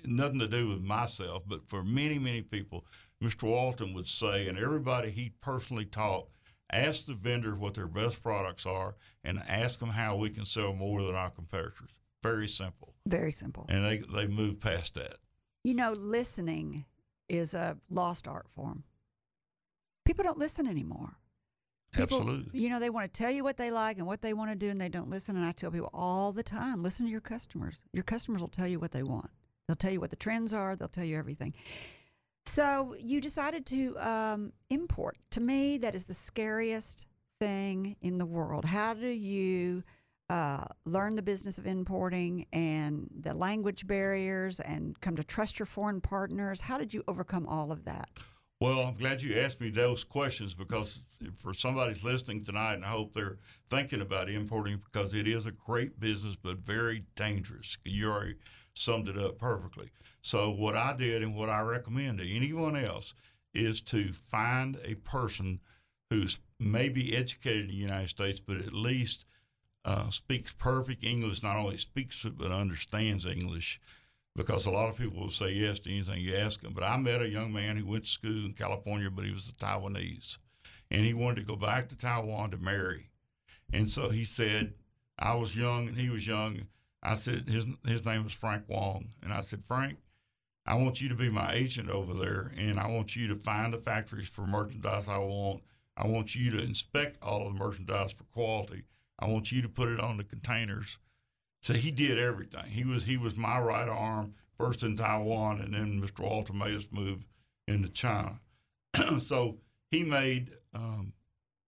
nothing 0.05 0.41
to 0.41 0.49
do 0.49 0.67
with 0.67 0.81
myself, 0.81 1.45
but 1.47 1.63
for 1.69 1.85
many, 1.85 2.19
many 2.19 2.43
people, 2.43 2.85
Mr. 3.23 3.45
Walton 3.45 3.95
would 3.95 4.09
say, 4.09 4.49
and 4.49 4.59
everybody 4.59 5.11
he 5.11 5.33
personally 5.41 5.85
taught, 5.85 6.27
ask 6.73 7.07
the 7.07 7.15
vendor 7.15 7.55
what 7.55 7.75
their 7.75 7.87
best 7.87 8.23
products 8.23 8.67
are 8.67 8.97
and 9.25 9.43
ask 9.49 9.79
them 9.79 9.91
how 9.91 10.17
we 10.17 10.31
can 10.31 10.45
sell 10.45 10.73
more 10.73 11.03
than 11.03 11.15
our 11.15 11.31
competitors. 11.31 11.91
Very 12.23 12.49
simple. 12.49 12.95
Very 13.07 13.33
simple. 13.33 13.67
And 13.69 13.85
they, 13.85 13.99
they 13.99 14.27
moved 14.27 14.61
past 14.61 14.95
that. 14.95 15.17
You 15.65 15.75
know, 15.75 15.93
listening 15.93 16.85
is 17.29 17.55
a 17.55 17.77
lost 17.91 18.29
art 18.29 18.49
form. 18.49 18.85
People 20.05 20.25
don't 20.25 20.39
listen 20.39 20.67
anymore. 20.67 21.17
People, 21.93 22.21
Absolutely. 22.21 22.59
You 22.59 22.71
know, 22.71 22.81
they 22.81 22.91
want 22.91 23.13
to 23.13 23.23
tell 23.23 23.31
you 23.31 23.45
what 23.45 23.59
they 23.59 23.71
like 23.71 23.99
and 23.99 24.07
what 24.07 24.23
they 24.23 24.33
want 24.33 24.51
to 24.51 24.57
do, 24.57 24.71
and 24.71 24.81
they 24.81 24.89
don't 24.89 25.11
listen. 25.11 25.37
And 25.37 25.45
I 25.45 25.53
tell 25.53 25.71
people 25.71 25.91
all 25.93 26.33
the 26.33 26.43
time 26.43 26.83
listen 26.83 27.05
to 27.07 27.13
your 27.13 27.21
customers. 27.21 27.85
Your 27.93 28.03
customers 28.03 28.41
will 28.41 28.49
tell 28.49 28.67
you 28.67 28.81
what 28.81 28.93
they 28.93 29.03
want, 29.03 29.31
they'll 29.69 29.77
tell 29.77 29.93
you 29.93 30.01
what 30.01 30.11
the 30.11 30.17
trends 30.17 30.55
are, 30.55 30.75
they'll 30.75 30.89
tell 30.89 31.05
you 31.05 31.19
everything. 31.19 31.53
So 32.47 32.95
you 32.99 33.21
decided 33.21 33.67
to 33.67 33.97
um, 33.99 34.53
import. 34.71 35.17
To 35.31 35.41
me, 35.41 35.79
that 35.79 35.95
is 35.95 36.07
the 36.07 36.15
scariest 36.15 37.07
thing 37.39 37.97
in 38.01 38.17
the 38.17 38.27
world. 38.27 38.65
How 38.65 38.95
do 38.95 39.09
you 39.09 39.83
uh, 40.29 40.65
learn 40.85 41.15
the 41.15 41.23
business 41.23 41.59
of 41.59 41.67
importing 41.67 42.47
and 42.53 43.09
the 43.21 43.35
language 43.35 43.87
barriers 43.87 44.61
and 44.61 45.01
come 45.01 45.17
to 45.17 45.25
trust 45.25 45.59
your 45.59 45.67
foreign 45.67 46.01
partners? 46.01 46.61
How 46.61 46.79
did 46.79 46.93
you 46.93 47.05
overcome 47.07 47.47
all 47.47 47.71
of 47.71 47.85
that? 47.85 48.09
Well, 48.61 48.79
I'm 48.79 48.95
glad 48.95 49.21
you 49.21 49.41
asked 49.41 49.61
me 49.61 49.71
those 49.71 50.05
questions 50.05 50.55
because 50.55 51.01
for 51.35 51.53
somebody's 51.53 52.05
listening 52.05 52.45
tonight, 52.45 52.75
and 52.75 52.85
I 52.85 52.89
hope 52.91 53.13
they're 53.13 53.39
thinking 53.69 54.01
about 54.01 54.31
importing 54.31 54.81
because 54.85 55.15
it 55.15 55.27
is 55.27 55.47
a 55.47 55.51
great 55.51 55.99
business, 55.99 56.37
but 56.41 56.61
very 56.61 57.05
dangerous. 57.17 57.77
You 57.85 58.13
already 58.13 58.37
summed 58.75 59.09
it 59.09 59.19
up 59.19 59.39
perfectly. 59.39 59.91
So, 60.23 60.51
what 60.51 60.77
I 60.77 60.95
did 60.95 61.23
and 61.23 61.35
what 61.35 61.49
I 61.49 61.61
recommend 61.63 62.19
to 62.19 62.29
anyone 62.29 62.77
else 62.77 63.15
is 63.55 63.81
to 63.83 64.13
find 64.13 64.79
a 64.85 64.95
person 64.95 65.61
who's 66.11 66.39
maybe 66.59 67.17
educated 67.17 67.63
in 67.63 67.69
the 67.69 67.75
United 67.75 68.09
States, 68.09 68.41
but 68.41 68.59
at 68.59 68.73
least 68.73 69.25
uh, 69.85 70.11
speaks 70.11 70.53
perfect 70.53 71.05
English, 71.05 71.43
not 71.43 71.57
only 71.57 71.77
speaks 71.77 72.25
it, 72.25 72.39
but 72.39 72.53
understands 72.53 73.27
English 73.27 73.81
because 74.35 74.67
a 74.67 74.71
lot 74.71 74.89
of 74.89 74.97
people 74.97 75.21
will 75.21 75.29
say 75.29 75.53
yes 75.53 75.81
to 75.81 75.91
anything 75.91 76.21
you 76.21 76.35
ask 76.35 76.61
them. 76.61 76.73
But 76.73 76.85
I 76.85 76.97
met 76.97 77.23
a 77.23 77.29
young 77.29 77.53
man 77.53 77.77
who 77.77 77.87
went 77.87 78.05
to 78.05 78.11
school 78.11 78.47
in 78.47 78.55
California, 78.55 79.11
but 79.11 79.25
he 79.25 79.33
was 79.33 79.49
a 79.49 79.53
Taiwanese, 79.53 80.39
and 80.91 81.05
he 81.05 81.15
wanted 81.15 81.41
to 81.41 81.47
go 81.47 81.57
back 81.57 81.89
to 81.89 81.99
Taiwan 81.99 82.51
to 82.53 82.59
marry. 82.59 83.11
And 83.73 83.89
so 83.89 84.11
he 84.11 84.25
said, 84.25 84.75
I 85.19 85.35
was 85.35 85.57
young 85.57 85.89
and 85.89 85.97
he 85.97 86.11
was 86.11 86.27
young. 86.27 86.67
I 87.03 87.17
said 87.17 87.49
his 87.49 87.67
his 87.85 88.05
name 88.05 88.25
was 88.25 88.33
Frank 88.33 88.65
Wong, 88.69 89.09
and 89.23 89.33
I 89.33 89.41
said, 89.41 89.65
Frank, 89.65 89.99
I 90.65 90.77
want 90.77 91.01
you 91.01 91.09
to 91.09 91.15
be 91.15 91.29
my 91.29 91.53
agent 91.53 91.91
over 91.91 92.15
there, 92.15 92.53
and 92.57 92.79
I 92.79 92.89
want 92.89 93.17
you 93.17 93.29
to 93.29 93.35
find 93.35 93.75
the 93.75 93.79
factories 93.79 94.29
for 94.29 94.47
merchandise 94.47 95.09
I 95.09 95.19
want. 95.19 95.63
I 95.97 96.07
want 96.07 96.35
you 96.35 96.51
to 96.53 96.63
inspect 96.63 97.23
all 97.23 97.47
of 97.47 97.53
the 97.53 97.59
merchandise 97.59 98.13
for 98.13 98.25
quality. 98.25 98.85
I 99.19 99.27
want 99.27 99.53
you 99.53 99.61
to 99.63 99.69
put 99.69 99.89
it 99.89 100.01
on 100.01 100.17
the 100.17 100.25
containers. 100.25 100.99
So 101.61 101.75
he 101.75 101.91
did 101.91 102.19
everything. 102.19 102.65
He 102.67 102.85
was 102.85 103.05
he 103.05 103.17
was 103.17 103.37
my 103.37 103.61
right 103.61 103.89
arm 103.89 104.35
first 104.57 104.83
in 104.83 104.97
Taiwan, 104.97 105.61
and 105.61 105.75
then 105.75 106.01
Mr. 106.01 106.21
Walton 106.21 106.59
made 106.59 106.77
us 106.77 106.89
move 106.91 107.25
into 107.67 107.89
China. 107.89 108.41
so 109.21 109.59
he 109.91 110.05
made. 110.05 110.53
Um, 110.75 111.13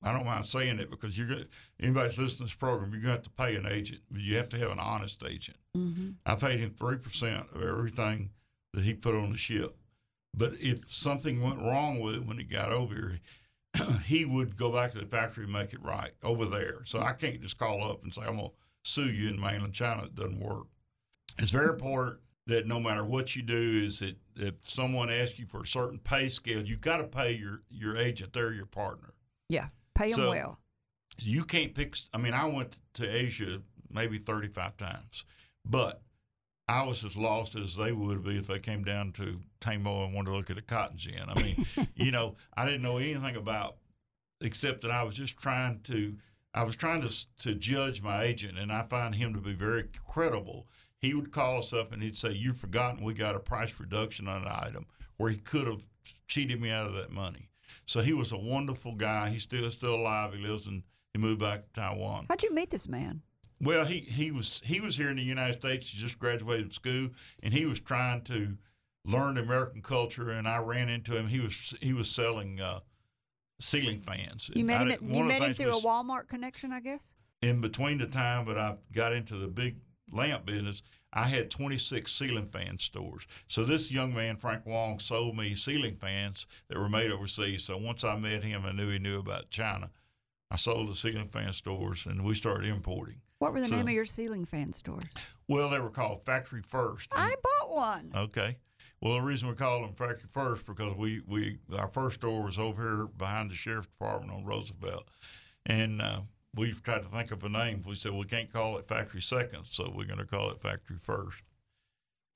I 0.05 0.12
don't 0.12 0.27
mind 0.27 0.47
saying 0.47 0.79
it 0.79 0.90
because 0.90 1.17
you're 1.17 1.27
gonna, 1.27 1.47
anybody's 1.81 2.19
listening 2.19 2.37
to 2.37 2.45
this 2.45 2.55
program, 2.55 2.93
you're 2.93 3.01
gonna 3.01 3.14
have 3.14 3.23
to 3.23 3.31
pay 3.31 3.57
an 3.57 3.67
agent, 3.67 4.03
but 4.11 4.21
you 4.21 4.37
have 4.37 4.49
to 4.51 4.59
have 4.59 4.71
an 4.71 4.79
honest 4.79 5.23
agent. 5.25 5.57
Mm-hmm. 5.77 6.11
I 6.27 6.35
paid 6.35 6.61
him 6.61 6.75
three 6.79 6.99
percent 6.99 7.47
of 7.55 7.62
everything 7.62 8.31
that 8.75 8.85
he 8.85 8.95
put 8.95 9.14
on 9.14 9.31
the 9.31 9.38
ship. 9.38 9.77
But 10.37 10.55
if 10.61 10.93
something 10.93 11.40
went 11.40 11.61
wrong 11.61 12.01
with 12.01 12.17
it 12.17 12.27
when 12.27 12.38
it 12.38 12.51
got 12.51 12.73
over 12.73 12.95
here, 12.95 13.21
he 14.05 14.25
would 14.25 14.57
go 14.57 14.73
back 14.73 14.93
to 14.93 14.99
the 14.99 15.07
factory 15.07 15.45
and 15.45 15.53
make 15.53 15.73
it 15.73 15.83
right 15.83 16.12
over 16.23 16.45
there. 16.45 16.85
So 16.85 17.01
I 17.01 17.12
can't 17.12 17.40
just 17.40 17.59
call 17.59 17.83
up 17.85 18.03
and 18.03 18.12
say 18.12 18.23
I'm 18.23 18.37
gonna 18.37 18.49
sue 18.83 19.11
you 19.11 19.31
in 19.31 19.40
mainland 19.40 19.73
China. 19.73 20.05
It 20.05 20.14
doesn't 20.14 20.40
work. 20.40 20.67
It's 21.38 21.51
very 21.51 21.71
important 21.71 22.19
that 22.47 22.67
no 22.67 22.79
matter 22.79 23.05
what 23.05 23.35
you 23.35 23.43
do, 23.43 23.83
is 23.85 24.01
that 24.01 24.17
if 24.37 24.55
someone 24.64 25.11
asks 25.11 25.38
you 25.38 25.47
for 25.47 25.62
a 25.62 25.67
certain 25.67 25.99
pay 25.99 26.29
scale, 26.29 26.62
you've 26.62 26.81
got 26.81 26.99
to 26.99 27.05
pay 27.05 27.33
your 27.33 27.62
your 27.71 27.97
agent. 27.97 28.33
They're 28.33 28.53
your 28.53 28.67
partner. 28.67 29.14
Yeah, 29.49 29.69
pay 29.95 30.09
them 30.09 30.17
So- 30.17 30.31
well. 30.31 30.61
You 31.19 31.45
can't 31.45 31.75
pick. 31.75 31.97
I 32.13 32.19
mean, 32.19 32.35
I 32.35 32.47
went 32.47 32.77
to 32.95 33.09
Asia 33.09 33.63
maybe 33.89 34.19
35 34.19 34.77
times, 34.77 35.25
but 35.65 36.03
I 36.67 36.83
was 36.83 37.05
as 37.05 37.17
lost 37.17 37.55
as 37.55 37.77
they 37.77 37.93
would 37.93 38.25
be 38.25 38.37
if 38.39 38.49
they 38.49 38.59
came 38.59 38.83
down 38.83 39.13
to 39.13 39.41
Tamo 39.61 40.05
and 40.05 40.13
wanted 40.15 40.31
to 40.31 40.37
look 40.37 40.51
at 40.51 40.59
a 40.59 40.63
cotton 40.63 40.97
gin. 40.97 41.29
I 41.29 41.41
mean, 41.41 41.67
you 41.95 42.11
know, 42.11 42.37
I 42.57 42.65
didn't 42.65 42.83
know 42.83 42.97
anything 42.97 43.37
about 43.37 43.77
except 44.41 44.81
that 44.83 44.91
I 44.91 45.05
was 45.05 45.15
just 45.15 45.37
trying 45.39 45.81
to 45.85 46.17
I 46.53 46.65
was 46.65 46.77
trying 46.77 47.03
to 47.03 47.27
to 47.41 47.55
judge 47.55 48.03
my 48.03 48.23
agent, 48.23 48.59
and 48.59 48.73
I 48.73 48.83
find 48.83 49.15
him 49.15 49.35
to 49.35 49.41
be 49.41 49.53
very 49.53 49.89
credible. 50.07 50.67
He 50.99 51.13
would 51.15 51.33
call 51.33 51.59
us 51.59 51.73
up 51.73 51.93
and 51.93 52.03
he'd 52.03 52.17
say, 52.17 52.33
"You've 52.33 52.59
forgotten 52.59 53.05
we 53.05 53.13
got 53.15 53.35
a 53.37 53.41
price 53.41 53.79
reduction 53.79 54.27
on 54.27 54.43
an 54.43 54.49
item," 54.49 54.87
where 55.17 55.31
he 55.31 55.37
could 55.39 55.67
have 55.67 55.85
cheated 56.27 56.61
me 56.61 56.71
out 56.71 56.87
of 56.87 56.95
that 56.95 57.11
money. 57.13 57.51
So 57.87 58.01
he 58.01 58.12
was 58.12 58.33
a 58.33 58.37
wonderful 58.38 58.94
guy. 58.94 59.29
He's 59.31 59.42
still 59.42 59.70
still 59.70 59.94
alive. 59.94 60.35
He 60.35 60.40
lives 60.40 60.66
in. 60.66 60.83
He 61.12 61.20
moved 61.20 61.40
back 61.40 61.64
to 61.64 61.81
Taiwan. 61.81 62.27
How'd 62.29 62.42
you 62.42 62.53
meet 62.53 62.70
this 62.70 62.88
man? 62.88 63.23
Well, 63.61 63.85
he, 63.85 64.01
he 64.01 64.31
was 64.31 64.61
he 64.64 64.81
was 64.81 64.97
here 64.97 65.11
in 65.11 65.16
the 65.16 65.23
United 65.23 65.55
States. 65.55 65.88
He 65.88 65.99
just 65.99 66.18
graduated 66.18 66.66
from 66.66 66.70
school, 66.70 67.09
and 67.42 67.55
he 67.55 67.66
was 67.66 67.81
trying 67.81 68.23
to 68.25 68.57
learn 69.05 69.38
American 69.38 69.81
culture. 69.83 70.31
And 70.31 70.49
I 70.49 70.59
ran 70.59 70.88
into 70.88 71.16
him. 71.16 71.29
He 71.29 71.40
was 71.40 71.75
he 71.81 71.92
was 71.92 72.11
selling 72.11 72.61
uh, 72.61 72.81
ceiling 73.61 73.99
fans. 73.99 74.51
You 74.55 74.64
met 74.64 74.83
him. 74.83 74.90
At, 74.90 75.03
you 75.03 75.25
met 75.25 75.42
him 75.42 75.55
through 75.55 75.79
a 75.79 75.81
Walmart 75.81 76.29
connection, 76.29 76.73
I 76.73 76.81
guess. 76.81 77.14
In 77.42 77.61
between 77.61 77.99
the 77.99 78.07
time, 78.07 78.44
but 78.44 78.59
I 78.59 78.77
got 78.92 79.12
into 79.12 79.37
the 79.37 79.49
big 79.49 79.77
lamp 80.11 80.47
business. 80.47 80.83
I 81.16 81.29
had 81.29 81.50
26 81.50 82.11
ceiling 82.12 82.44
fan 82.46 82.77
stores. 82.79 83.27
So 83.46 83.64
this 83.64 83.90
young 83.92 84.12
man, 84.12 84.37
Frank 84.37 84.66
Wong, 84.66 84.98
sold 84.98 85.37
me 85.37 85.55
ceiling 85.55 85.94
fans 85.94 86.46
that 86.68 86.77
were 86.77 86.88
made 86.88 87.11
overseas. 87.12 87.62
So 87.64 87.77
once 87.79 88.03
I 88.03 88.16
met 88.16 88.42
him, 88.42 88.64
I 88.66 88.72
knew 88.72 88.90
he 88.90 88.98
knew 88.98 89.20
about 89.20 89.48
China. 89.48 89.90
I 90.50 90.57
sold 90.57 90.90
the 90.90 90.96
ceiling 90.96 91.29
fan 91.29 91.53
stores, 91.53 92.07
and 92.07 92.24
we 92.24 92.35
started 92.35 92.68
importing. 92.68 93.20
What 93.38 93.53
were 93.53 93.61
the 93.61 93.68
So- 93.68 93.77
name 93.77 93.87
of 93.88 93.94
your 93.94 94.05
ceiling 94.05 94.44
fan 94.44 94.72
stores? 94.72 95.05
Well, 95.48 95.68
they 95.70 95.79
were 95.81 95.90
called 95.90 96.24
Factory 96.24 96.62
First. 96.62 97.11
I 97.12 97.35
bought 97.42 97.70
one. 97.74 98.11
Okay. 98.14 98.59
Well, 99.00 99.14
the 99.14 99.20
reason 99.22 99.48
we 99.48 99.55
called 99.55 99.85
them 99.85 99.94
Factory 99.94 100.29
First 100.29 100.64
because 100.66 100.96
we, 100.96 101.20
we 101.27 101.59
our 101.77 101.88
first 101.88 102.16
store 102.20 102.42
was 102.42 102.59
over 102.59 102.83
here 102.83 103.07
behind 103.07 103.50
the 103.50 103.55
sheriff's 103.55 103.87
department 103.88 104.33
on 104.33 104.44
Roosevelt, 104.44 105.09
and 105.66 106.00
uh, 106.00 106.22
we 106.57 106.73
tried 106.73 107.03
to 107.03 107.09
think 107.09 107.31
of 107.31 107.43
a 107.45 107.49
name. 107.49 107.83
We 107.87 107.95
said 107.95 108.12
we 108.12 108.25
can't 108.25 108.53
call 108.53 108.79
it 108.79 108.87
Factory 108.88 109.23
Second, 109.23 109.64
so 109.64 109.93
we're 109.95 110.07
going 110.07 110.19
to 110.19 110.27
call 110.27 110.51
it 110.51 110.59
Factory 110.61 110.97
First. 110.99 111.43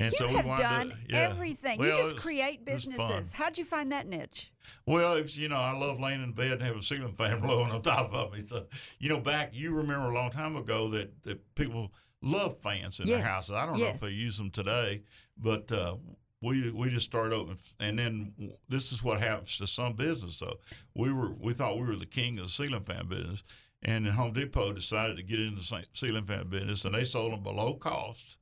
And 0.01 0.13
You 0.13 0.19
so 0.19 0.29
we 0.29 0.35
have 0.35 0.59
done 0.59 0.93
yeah. 1.09 1.29
everything. 1.31 1.79
Well, 1.81 1.89
you 1.89 1.97
just 1.97 2.17
create 2.17 2.61
it 2.67 2.73
was 2.73 2.85
fun. 2.85 2.95
businesses. 2.97 3.33
How'd 3.33 3.59
you 3.59 3.65
find 3.65 3.91
that 3.91 4.07
niche? 4.07 4.53
Well, 4.87 5.15
it's 5.15 5.37
you 5.37 5.49
know 5.49 5.57
I 5.57 5.73
love 5.77 5.99
laying 5.99 6.23
in 6.23 6.33
bed 6.33 6.53
and 6.53 6.63
have 6.63 6.77
a 6.77 6.83
ceiling 6.83 7.13
fan 7.15 7.41
blowing 7.43 7.71
on 7.73 7.83
top 7.83 8.13
of 8.13 8.33
me. 8.33 8.43
So 8.43 8.67
you 9.01 9.09
know 9.09 9.19
back 9.21 9.51
you 9.55 9.75
remember 9.75 10.07
a 10.11 10.15
long 10.15 10.31
time 10.31 10.55
ago 10.57 10.89
that, 10.91 11.23
that 11.25 11.55
people 11.57 11.93
love 12.23 12.59
fans 12.61 13.01
in 13.01 13.09
Yes. 13.09 13.19
their 13.19 13.27
houses. 13.29 13.51
I 13.51 13.67
don't 13.67 13.79
know 13.81 13.87
if 13.87 14.01
they 14.01 14.11
use 14.11 14.39
them 14.39 14.51
today, 14.51 15.03
but 15.37 15.71
uh, 15.73 15.97
we 16.41 16.71
we 16.71 16.91
just 16.91 17.07
started 17.07 17.35
open, 17.35 17.57
and 17.81 17.99
then 17.99 18.33
this 18.69 18.93
is 18.93 19.03
what 19.03 19.21
happens 19.21 19.59
to 19.59 19.67
some 19.67 19.95
business. 19.95 20.39
though. 20.39 20.59
we 20.95 21.13
were 21.13 21.33
we 21.33 21.53
thought 21.55 21.77
we 21.77 21.85
were 21.87 21.97
the 21.97 22.07
king 22.07 22.39
of 22.39 22.45
the 22.47 22.53
ceiling 22.53 22.83
fan 22.83 23.09
business, 23.09 23.43
and 23.83 24.07
then 24.07 24.13
Home 24.15 24.33
Depot 24.33 24.73
decided 24.73 25.17
to 25.17 25.23
get 25.23 25.41
into 25.41 25.61
the 25.61 25.85
ceiling 25.93 26.25
fan 26.25 26.49
business, 26.49 26.85
and 26.85 26.95
they 26.95 27.05
sold 27.05 27.33
them 27.33 27.43
below 27.43 27.75
cost. 27.75 28.37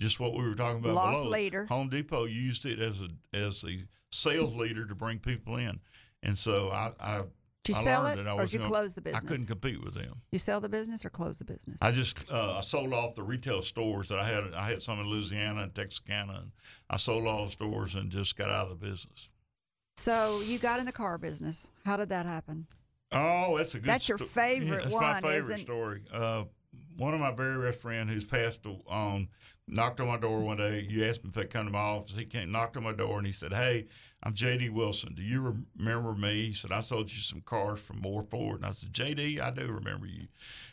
Just 0.00 0.18
what 0.18 0.32
we 0.34 0.42
were 0.42 0.54
talking 0.54 0.80
about. 0.80 0.94
Loss 0.94 1.22
below. 1.22 1.30
leader. 1.30 1.66
Home 1.66 1.88
Depot 1.88 2.24
used 2.24 2.66
it 2.66 2.80
as 2.80 3.00
a 3.00 3.08
as 3.36 3.64
a 3.64 3.84
sales 4.10 4.54
leader 4.56 4.86
to 4.86 4.94
bring 4.94 5.18
people 5.18 5.56
in, 5.56 5.78
and 6.22 6.36
so 6.36 6.70
I, 6.70 6.92
I 7.00 7.22
Did 7.62 7.76
you 7.76 7.80
I 7.80 7.84
sell 7.84 8.02
learned 8.02 8.20
it, 8.20 8.24
that 8.24 8.30
I 8.30 8.32
or 8.34 8.36
was 8.42 8.50
did 8.50 8.54
you 8.54 8.58
gonna- 8.60 8.70
close 8.70 8.94
the 8.94 9.00
business? 9.02 9.24
I 9.24 9.26
couldn't 9.28 9.46
compete 9.46 9.84
with 9.84 9.94
them. 9.94 10.20
You 10.32 10.38
sell 10.40 10.60
the 10.60 10.68
business 10.68 11.04
or 11.04 11.10
close 11.10 11.38
the 11.38 11.44
business? 11.44 11.78
I 11.80 11.92
just 11.92 12.28
uh, 12.30 12.58
I 12.58 12.60
sold 12.62 12.92
off 12.92 13.14
the 13.14 13.22
retail 13.22 13.62
stores 13.62 14.08
that 14.08 14.18
I 14.18 14.24
had. 14.26 14.52
I 14.54 14.68
had 14.70 14.82
some 14.82 14.98
in 14.98 15.06
Louisiana 15.06 15.62
and 15.62 15.74
Texarkana, 15.74 16.40
and 16.42 16.50
I 16.90 16.96
sold 16.96 17.26
all 17.28 17.44
the 17.44 17.50
stores 17.52 17.94
and 17.94 18.10
just 18.10 18.34
got 18.36 18.50
out 18.50 18.70
of 18.70 18.80
the 18.80 18.86
business. 18.86 19.30
so 19.96 20.40
you 20.40 20.58
got 20.58 20.80
in 20.80 20.86
the 20.86 20.92
car 20.92 21.18
business. 21.18 21.70
How 21.86 21.96
did 21.96 22.08
that 22.08 22.26
happen? 22.26 22.66
Oh, 23.12 23.56
that's 23.58 23.74
a 23.74 23.78
good. 23.78 23.84
Story. 23.84 23.92
That's 23.92 24.08
your 24.08 24.18
sto- 24.18 24.26
favorite 24.26 24.82
that's 24.84 24.94
one, 24.94 25.02
my 25.02 25.20
favorite 25.20 25.54
isn't- 25.54 25.58
story. 25.66 26.02
Uh, 26.12 26.44
one 26.96 27.14
of 27.14 27.20
my 27.20 27.32
very 27.32 27.66
best 27.68 27.80
friend 27.80 28.08
who's 28.08 28.24
passed 28.24 28.64
on 28.86 29.28
knocked 29.66 30.00
on 30.00 30.06
my 30.06 30.16
door 30.16 30.42
one 30.42 30.56
day. 30.58 30.86
You 30.88 31.04
asked 31.04 31.22
him 31.24 31.30
if 31.30 31.38
I'd 31.38 31.50
come 31.50 31.66
to 31.66 31.72
my 31.72 31.78
office. 31.78 32.14
He 32.16 32.24
came, 32.24 32.52
knocked 32.52 32.76
on 32.76 32.82
my 32.84 32.92
door, 32.92 33.18
and 33.18 33.26
he 33.26 33.32
said, 33.32 33.52
"Hey, 33.52 33.86
I'm 34.22 34.32
J.D. 34.34 34.68
Wilson. 34.70 35.14
Do 35.14 35.22
you 35.22 35.64
remember 35.76 36.14
me?" 36.14 36.46
He 36.48 36.54
said, 36.54 36.72
"I 36.72 36.80
sold 36.80 37.12
you 37.12 37.20
some 37.20 37.40
cars 37.40 37.80
from 37.80 38.00
Moore 38.00 38.22
Ford." 38.30 38.56
And 38.56 38.66
I 38.66 38.72
said, 38.72 38.92
"J.D., 38.92 39.40
I 39.40 39.50
do 39.50 39.66
remember 39.72 40.06
you." 40.06 40.28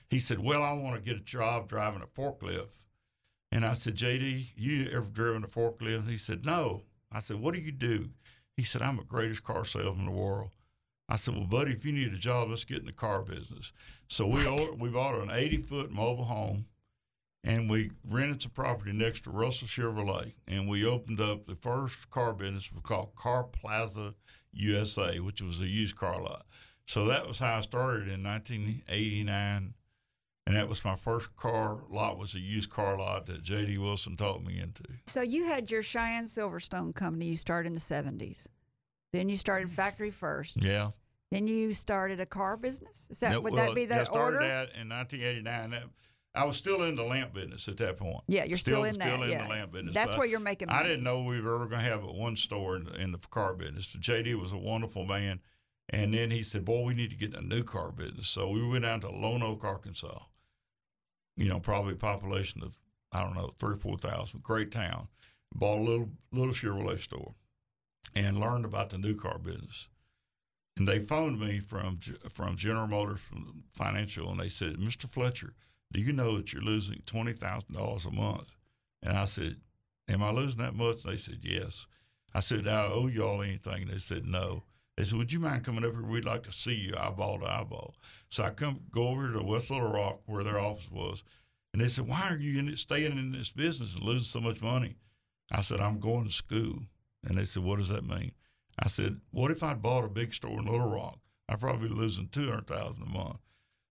He 0.10 0.20
said, 0.20 0.40
"Well, 0.40 0.62
I 0.64 0.74
want 0.74 0.96
to 0.96 1.02
get 1.02 1.20
a 1.20 1.24
job 1.24 1.68
driving 1.68 2.02
a 2.02 2.08
forklift." 2.08 2.70
And 3.52 3.66
I 3.66 3.74
said, 3.74 3.96
"J.D., 3.96 4.54
you 4.56 4.90
ever 4.92 5.10
driven 5.10 5.44
a 5.44 5.48
forklift?" 5.48 6.08
He 6.10 6.18
said, 6.18 6.46
"No." 6.46 6.84
I 7.12 7.20
said, 7.20 7.38
"What 7.38 7.56
do 7.56 7.62
you 7.62 7.72
do?" 7.72 8.10
He 8.58 8.64
said, 8.64 8.82
"I'm 8.82 8.98
the 8.98 9.04
greatest 9.04 9.44
car 9.44 9.66
salesman 9.66 10.06
in 10.08 10.14
the 10.14 10.20
world." 10.20 10.52
I 11.12 11.18
said, 11.18 11.36
"Well, 11.36 11.46
buddy, 11.46 11.74
if 11.74 11.86
you 11.86 11.92
need 11.92 12.14
a 12.14 12.18
job, 12.18 12.50
let's 12.50 12.64
get 12.64 12.80
in 12.80 12.86
the 12.86 12.94
car 12.94 13.22
business." 13.22 13.74
So 14.08 14.26
we 14.26 14.48
ordered, 14.48 14.80
we 14.80 14.90
bought 14.90 15.22
an 15.22 15.30
80 15.30 15.58
foot 15.58 15.92
mobile 15.92 16.24
home, 16.24 16.68
and 17.44 17.70
we 17.70 17.92
rented 18.08 18.42
some 18.42 18.52
property 18.52 18.94
next 18.94 19.26
to 19.26 19.30
Russell 19.30 19.68
Chevrolet, 19.68 20.36
and 20.48 20.70
we 20.70 20.86
opened 20.86 21.20
up 21.20 21.48
the 21.48 21.56
first 21.56 22.10
car 22.10 22.34
business 22.34 22.72
we 22.72 22.80
called 22.80 23.14
Car 23.16 23.44
Plaza 23.44 24.16
USA, 24.54 25.20
which 25.20 25.42
was 25.42 25.60
a 25.60 25.68
used 25.68 25.98
car 25.98 26.22
lot. 26.22 26.46
So 26.86 27.06
that 27.08 27.28
was 27.28 27.40
how 27.40 27.58
I 27.58 27.62
started 27.62 28.08
in 28.08 28.24
1989, 28.24 29.74
and 30.48 30.56
that 30.56 30.70
was 30.70 30.86
my 30.86 30.96
first 30.96 31.36
car 31.36 31.82
lot 31.90 32.18
was 32.18 32.36
a 32.36 32.40
used 32.40 32.70
car 32.70 32.98
lot 32.98 33.26
that 33.26 33.44
J.D. 33.44 33.78
Wilson 33.80 34.16
taught 34.16 34.46
me 34.46 34.62
into. 34.62 34.84
So 35.08 35.22
you 35.22 35.44
had 35.44 35.70
your 35.70 35.84
Cheyenne 35.84 36.24
Silverstone 36.24 36.96
company. 36.96 37.26
You 37.26 37.36
started 37.36 37.68
in 37.68 37.74
the 37.74 37.82
seventies. 37.82 38.48
Then 39.12 39.28
you 39.28 39.36
started 39.36 39.70
factory 39.70 40.12
first. 40.12 40.64
Yeah. 40.64 40.92
Then 41.32 41.48
you 41.48 41.74
started 41.74 42.20
a 42.20 42.26
car 42.26 42.58
business. 42.58 43.08
Is 43.10 43.22
that 43.22 43.32
No, 43.32 43.42
would 43.42 43.54
well, 43.54 43.68
that 43.68 43.76
be 43.76 43.84
yeah, 43.84 44.02
I 44.02 44.04
started 44.04 44.36
order? 44.36 44.48
that 44.48 44.76
in 44.76 44.90
1989. 44.90 45.90
I 46.34 46.46
was 46.46 46.56
still 46.56 46.84
in 46.84 46.96
the 46.96 47.04
lamp 47.04 47.34
business 47.34 47.68
at 47.68 47.78
that 47.78 47.98
point. 47.98 48.22
Yeah, 48.28 48.46
you're 48.46 48.58
still, 48.58 48.84
in 48.84 48.98
that. 49.00 49.08
Still 49.08 49.24
in 49.24 49.32
yeah. 49.32 49.44
the 49.44 49.50
lamp 49.50 49.72
business. 49.72 49.94
That's 49.94 50.14
but 50.14 50.20
where 50.20 50.28
you're 50.28 50.40
making 50.40 50.68
Money. 50.68 50.80
I 50.80 50.84
didn't 50.84 51.04
know 51.04 51.24
we 51.24 51.42
were 51.42 51.56
ever 51.56 51.68
going 51.68 51.84
to 51.84 51.90
have 51.90 52.04
one 52.04 52.36
store 52.36 52.78
in, 52.78 52.88
in 52.96 53.12
the 53.12 53.18
car 53.18 53.54
business. 53.54 53.96
JD 53.96 54.40
was 54.40 54.52
a 54.52 54.58
wonderful 54.58 55.06
man. 55.06 55.40
And 55.90 56.14
then 56.14 56.32
he 56.32 56.44
said, 56.44 56.64
Boy, 56.64 56.84
we 56.84 56.94
need 56.94 57.10
to 57.10 57.18
get 57.18 57.34
in 57.34 57.36
a 57.36 57.42
new 57.42 57.64
car 57.64 57.92
business. 57.92 58.30
So 58.30 58.50
we 58.50 58.66
went 58.66 58.84
down 58.84 59.02
to 59.02 59.08
Lonoke, 59.08 59.64
Arkansas. 59.64 60.20
You 61.36 61.50
know, 61.50 61.60
probably 61.60 61.94
a 61.94 61.98
population 61.98 62.62
of, 62.64 62.80
I 63.12 63.24
don't 63.24 63.36
know, 63.36 63.54
three 63.60 63.74
or 63.74 63.78
4,000. 63.78 64.42
Great 64.44 64.72
town. 64.72 65.08
Bought 65.54 65.80
a 65.80 65.82
little, 65.82 66.10
little 66.32 66.54
Chevrolet 66.54 67.00
store 67.00 67.34
and 68.16 68.40
learned 68.40 68.64
about 68.64 68.90
the 68.90 68.98
new 68.98 69.16
car 69.16 69.38
business. 69.38 69.90
And 70.78 70.88
they 70.88 71.00
phoned 71.00 71.40
me 71.40 71.60
from 71.60 71.98
from 71.98 72.56
General 72.56 72.88
Motors 72.88 73.22
from 73.22 73.64
Financial, 73.74 74.30
and 74.32 74.40
they 74.40 74.50
said, 74.50 74.78
"Mr. 74.78 75.08
Fletcher, 75.08 75.54
do 75.92 76.00
you 76.00 76.14
know 76.14 76.38
that 76.38 76.54
you're 76.54 76.62
losing 76.62 77.02
twenty 77.06 77.34
thousand 77.34 77.74
dollars 77.76 78.06
a 78.06 78.12
month?" 78.12 78.56
And 79.04 79.18
I 79.18 79.26
said, 79.26 79.58
"Am 80.08 80.24
I 80.24 80.32
losing 80.32 80.60
that 80.62 80.76
much?" 80.76 81.04
And 81.04 81.14
they 81.14 81.18
said, 81.18 81.40
"Yes." 81.42 81.88
I 82.34 82.40
said, 82.40 82.64
"Do 82.64 82.70
I 82.70 82.88
owe 82.88 83.08
y'all 83.08 83.42
anything?" 83.42 83.88
They 83.88 83.98
said, 84.00 84.26
"No." 84.26 84.64
They 84.96 85.04
said, 85.04 85.18
"Would 85.18 85.34
you 85.34 85.40
mind 85.40 85.66
coming 85.66 85.84
up 85.84 85.92
here? 85.92 86.04
We'd 86.04 86.26
like 86.26 86.44
to 86.44 86.54
see 86.54 86.76
you 86.76 86.96
eyeball 86.98 87.40
to 87.40 87.52
eyeball." 87.52 87.96
So 88.30 88.44
I 88.44 88.52
come 88.52 88.82
go 88.92 89.10
over 89.10 89.34
to 89.34 89.44
West 89.44 89.70
Little 89.70 89.92
Rock 89.92 90.22
where 90.26 90.44
their 90.44 90.60
office 90.60 90.90
was, 90.90 91.24
and 91.74 91.82
they 91.82 91.90
said, 91.90 92.08
"Why 92.08 92.30
are 92.30 92.38
you 92.38 92.60
in 92.60 92.70
it, 92.70 92.80
staying 92.80 93.18
in 93.18 93.34
this 93.34 93.52
business 93.52 93.94
and 93.94 94.04
losing 94.04 94.28
so 94.28 94.40
much 94.40 94.62
money?" 94.62 94.96
I 95.52 95.62
said, 95.62 95.82
"I'm 95.82 96.00
going 96.00 96.26
to 96.26 96.32
school," 96.32 96.88
and 97.24 97.38
they 97.38 97.46
said, 97.46 97.64
"What 97.64 97.78
does 97.78 97.90
that 97.90 98.06
mean?" 98.06 98.32
I 98.82 98.88
said, 98.88 99.20
"What 99.32 99.52
if 99.52 99.64
I'd 99.64 99.82
bought 99.82 100.04
a 100.06 100.10
big 100.10 100.34
store 100.34 100.60
in 100.60 100.66
Little 100.66 100.90
Rock? 100.90 101.20
I'd 101.50 101.60
probably 101.60 101.90
be 101.90 101.94
losing 101.94 102.30
two 102.30 102.50
hundred 102.50 102.68
thousand 102.68 103.04
a 103.04 103.10
month." 103.10 103.38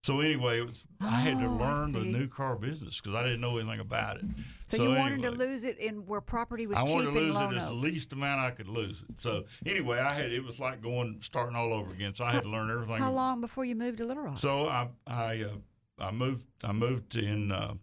So 0.03 0.19
anyway, 0.19 0.59
it 0.59 0.65
was, 0.65 0.83
I 0.99 1.11
had 1.21 1.37
to 1.39 1.45
Oh, 1.45 1.57
learn 1.57 1.91
the 1.93 1.99
new 2.03 2.27
car 2.27 2.55
business 2.55 2.99
because 2.99 3.13
I 3.15 3.21
didn't 3.21 3.39
know 3.39 3.59
anything 3.59 3.79
about 3.81 4.17
it. 4.17 4.25
so, 4.65 4.81
you 4.81 4.97
wanted 4.97 5.21
to 5.21 5.29
lose 5.29 5.63
it 5.63 5.77
in 5.77 6.07
where 6.07 6.21
property 6.21 6.65
was 6.65 6.75
I 6.79 6.85
cheap 6.85 6.91
wanted 6.95 7.11
to 7.11 7.19
lose 7.19 7.37
it 7.37 7.53
as 7.57 7.67
the 7.67 7.73
least 7.75 8.11
amount 8.11 8.41
I 8.41 8.49
could 8.49 8.67
lose 8.67 9.03
it. 9.07 9.19
So 9.19 9.43
anyway, 9.63 9.99
I 9.99 10.11
had 10.13 10.31
it 10.31 10.43
was 10.43 10.59
like 10.59 10.81
going 10.81 11.17
starting 11.21 11.55
all 11.55 11.71
over 11.71 11.93
again. 11.93 12.15
So 12.15 12.25
I 12.25 12.31
had 12.31 12.41
to 12.43 12.49
learn 12.49 12.71
everything. 12.71 12.95
How 12.97 13.11
long 13.11 13.41
before 13.41 13.63
you 13.63 13.75
moved 13.75 13.99
to 13.99 14.05
Little 14.05 14.23
Rock? 14.23 14.39
So 14.39 14.67
I 14.69 14.89
I 15.05 15.43
uh, 15.43 15.57
I 15.99 16.11
moved 16.11 16.47
I 16.63 16.71
moved 16.71 17.15
in 17.15 17.51
uh, 17.51 17.75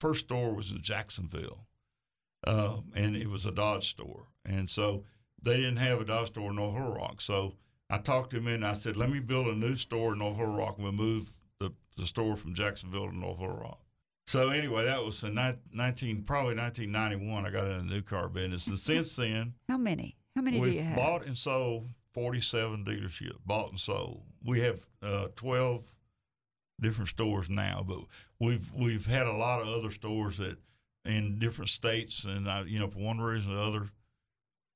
first 0.00 0.20
store 0.20 0.54
was 0.54 0.70
in 0.70 0.80
Jacksonville, 0.80 1.66
uh, 2.46 2.78
and 2.94 3.14
it 3.14 3.28
was 3.28 3.44
a 3.44 3.52
Dodge 3.52 3.90
store, 3.90 4.28
and 4.46 4.70
so 4.70 5.04
they 5.42 5.56
didn't 5.56 5.76
have 5.78 6.00
a 6.00 6.04
Dodge 6.04 6.28
store 6.28 6.50
in 6.50 6.56
North 6.56 6.74
Little 6.74 6.94
Rock. 6.94 7.20
So 7.20 7.54
I 7.90 7.98
talked 7.98 8.30
to 8.30 8.38
him 8.38 8.46
and 8.46 8.64
I 8.64 8.74
said, 8.74 8.96
"Let 8.96 9.10
me 9.10 9.20
build 9.20 9.46
a 9.48 9.54
new 9.54 9.76
store 9.76 10.12
in 10.12 10.18
North 10.18 10.38
Little 10.38 10.54
Rock. 10.54 10.74
And 10.76 10.84
We'll 10.84 10.92
move 10.92 11.30
the 11.58 11.72
the 11.96 12.06
store 12.06 12.36
from 12.36 12.54
Jacksonville 12.54 13.08
to 13.08 13.16
North 13.16 13.40
Little 13.40 13.56
Rock." 13.56 13.80
So 14.26 14.50
anyway, 14.50 14.84
that 14.84 15.04
was 15.04 15.22
in 15.22 15.34
nineteen 15.72 16.22
probably 16.22 16.54
nineteen 16.54 16.92
ninety 16.92 17.16
one. 17.16 17.44
I 17.46 17.50
got 17.50 17.66
in 17.66 17.86
the 17.88 17.94
new 17.94 18.02
car 18.02 18.28
business, 18.28 18.66
and 18.66 18.78
since 18.78 19.16
then 19.16 19.54
How 19.68 19.76
many? 19.76 20.16
How 20.34 20.42
many 20.42 20.58
do 20.60 20.70
you 20.70 20.82
have? 20.82 20.96
bought 20.96 21.26
and 21.26 21.36
sold 21.36 21.88
47 22.14 22.84
dealerships, 22.84 23.36
bought 23.44 23.70
and 23.70 23.78
sold. 23.80 24.22
We 24.44 24.60
have 24.60 24.80
uh, 25.02 25.28
12 25.36 25.84
different 26.80 27.08
stores 27.08 27.48
now, 27.50 27.84
but 27.86 27.98
we've 28.38 28.72
we've 28.74 29.06
had 29.06 29.26
a 29.26 29.32
lot 29.32 29.60
of 29.60 29.68
other 29.68 29.90
stores 29.90 30.38
that 30.38 30.56
in 31.04 31.38
different 31.38 31.68
states, 31.70 32.24
and 32.24 32.48
I, 32.48 32.62
you 32.62 32.78
know, 32.78 32.88
for 32.88 32.98
one 33.00 33.18
reason 33.18 33.52
or 33.52 33.56
the 33.56 33.62
other, 33.62 33.90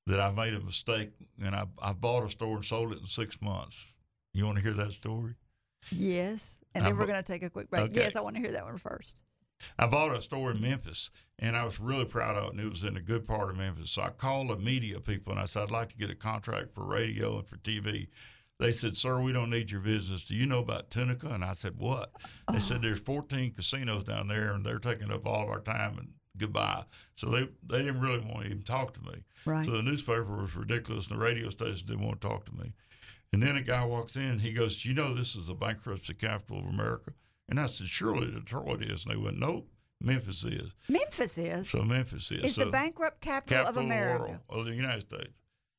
that 0.07 0.21
I 0.21 0.31
made 0.31 0.55
a 0.55 0.61
mistake, 0.61 1.11
and 1.43 1.55
I 1.55 1.67
I 1.83 1.93
bought 1.93 2.25
a 2.25 2.31
store 2.31 2.57
and 2.57 2.65
sold 2.65 2.93
it 2.93 3.01
in 3.01 3.07
six 3.07 3.41
months. 3.41 3.95
You 4.33 4.45
want 4.47 4.59
to 4.59 4.65
hear 4.65 4.75
that 4.75 4.93
story? 4.93 5.35
Yes. 5.91 6.59
And 6.75 6.85
I 6.85 6.89
then 6.89 6.99
we're 6.99 7.07
going 7.07 7.23
to 7.23 7.33
take 7.33 7.43
a 7.43 7.51
quick 7.51 7.71
break. 7.71 7.85
Okay. 7.85 8.01
Yes, 8.01 8.17
I 8.17 8.21
want 8.21 8.37
to 8.37 8.43
hear 8.43 8.53
that 8.53 8.65
one 8.65 8.77
first. 8.77 9.23
I 9.79 9.87
bought 9.87 10.15
a 10.15 10.21
store 10.21 10.51
in 10.51 10.61
Memphis, 10.61 11.11
and 11.39 11.57
I 11.57 11.65
was 11.65 11.81
really 11.81 12.05
proud 12.05 12.37
of 12.37 12.45
it, 12.45 12.51
and 12.53 12.61
it 12.61 12.69
was 12.69 12.85
in 12.85 12.97
a 12.97 13.01
good 13.01 13.27
part 13.27 13.51
of 13.51 13.57
Memphis. 13.57 13.91
So 13.91 14.03
I 14.03 14.11
called 14.11 14.51
the 14.51 14.57
media 14.57 15.01
people, 15.01 15.33
and 15.33 15.41
I 15.41 15.47
said, 15.47 15.63
I'd 15.63 15.71
like 15.71 15.89
to 15.91 15.97
get 15.97 16.11
a 16.11 16.15
contract 16.15 16.75
for 16.75 16.85
radio 16.85 17.39
and 17.39 17.47
for 17.47 17.57
TV. 17.57 18.09
They 18.59 18.73
said, 18.73 18.97
Sir, 18.97 19.21
we 19.21 19.33
don't 19.33 19.51
need 19.51 19.71
your 19.71 19.81
business. 19.81 20.27
Do 20.27 20.35
you 20.35 20.47
know 20.47 20.61
about 20.61 20.91
Tunica? 20.91 21.29
And 21.29 21.45
I 21.45 21.53
said, 21.53 21.75
What? 21.77 22.11
They 22.53 22.59
said, 22.59 22.79
oh. 22.79 22.81
There's 22.83 23.01
14 23.01 23.53
casinos 23.53 24.05
down 24.05 24.29
there, 24.29 24.53
and 24.53 24.65
they're 24.65 24.79
taking 24.79 25.11
up 25.11 25.27
all 25.27 25.45
of 25.45 25.49
our 25.49 25.61
time, 25.61 25.99
and 25.99 26.13
goodbye. 26.39 26.85
So 27.15 27.29
they, 27.31 27.49
they 27.67 27.79
didn't 27.79 28.01
really 28.01 28.21
want 28.21 28.41
to 28.41 28.47
even 28.47 28.63
talk 28.63 28.95
to 28.95 29.03
me. 29.03 29.25
Right. 29.45 29.65
So 29.65 29.73
the 29.73 29.83
newspaper 29.83 30.25
was 30.25 30.55
ridiculous, 30.57 31.09
and 31.09 31.19
the 31.19 31.23
radio 31.23 31.51
station 31.51 31.87
didn't 31.87 32.05
want 32.05 32.21
to 32.21 32.29
talk 32.29 32.47
to 32.47 32.55
me. 32.55 32.73
And 33.33 33.43
then 33.43 33.57
a 33.57 33.63
guy 33.63 33.85
walks 33.85 34.17
in. 34.17 34.39
He 34.39 34.53
goes, 34.53 34.85
"You 34.85 34.95
know 34.95 35.15
this 35.15 35.37
is 35.37 35.49
the 35.49 35.55
bankruptcy 35.55 36.15
capital 36.15 36.61
of 36.61 36.67
America." 36.67 37.13
And 37.49 37.61
I 37.61 37.67
said, 37.67 37.89
"Surely 37.89 38.31
Detroit 38.31 38.83
is." 38.83 39.05
And 39.05 39.13
they 39.13 39.19
went, 39.19 39.39
"Nope, 39.39 39.69
Memphis 40.01 40.45
is." 40.45 40.71
Memphis 40.89 41.39
is. 41.39 41.71
So 41.71 41.83
Memphis 41.83 42.31
is. 42.31 42.45
It's 42.45 42.55
so 42.55 42.65
the 42.65 42.71
bankrupt 42.71 43.21
capital, 43.21 43.65
capital 43.65 43.81
of 43.81 43.85
America. 43.85 44.41
world 44.49 44.61
of 44.61 44.65
the 44.67 44.75
United 44.75 45.03
States. 45.03 45.35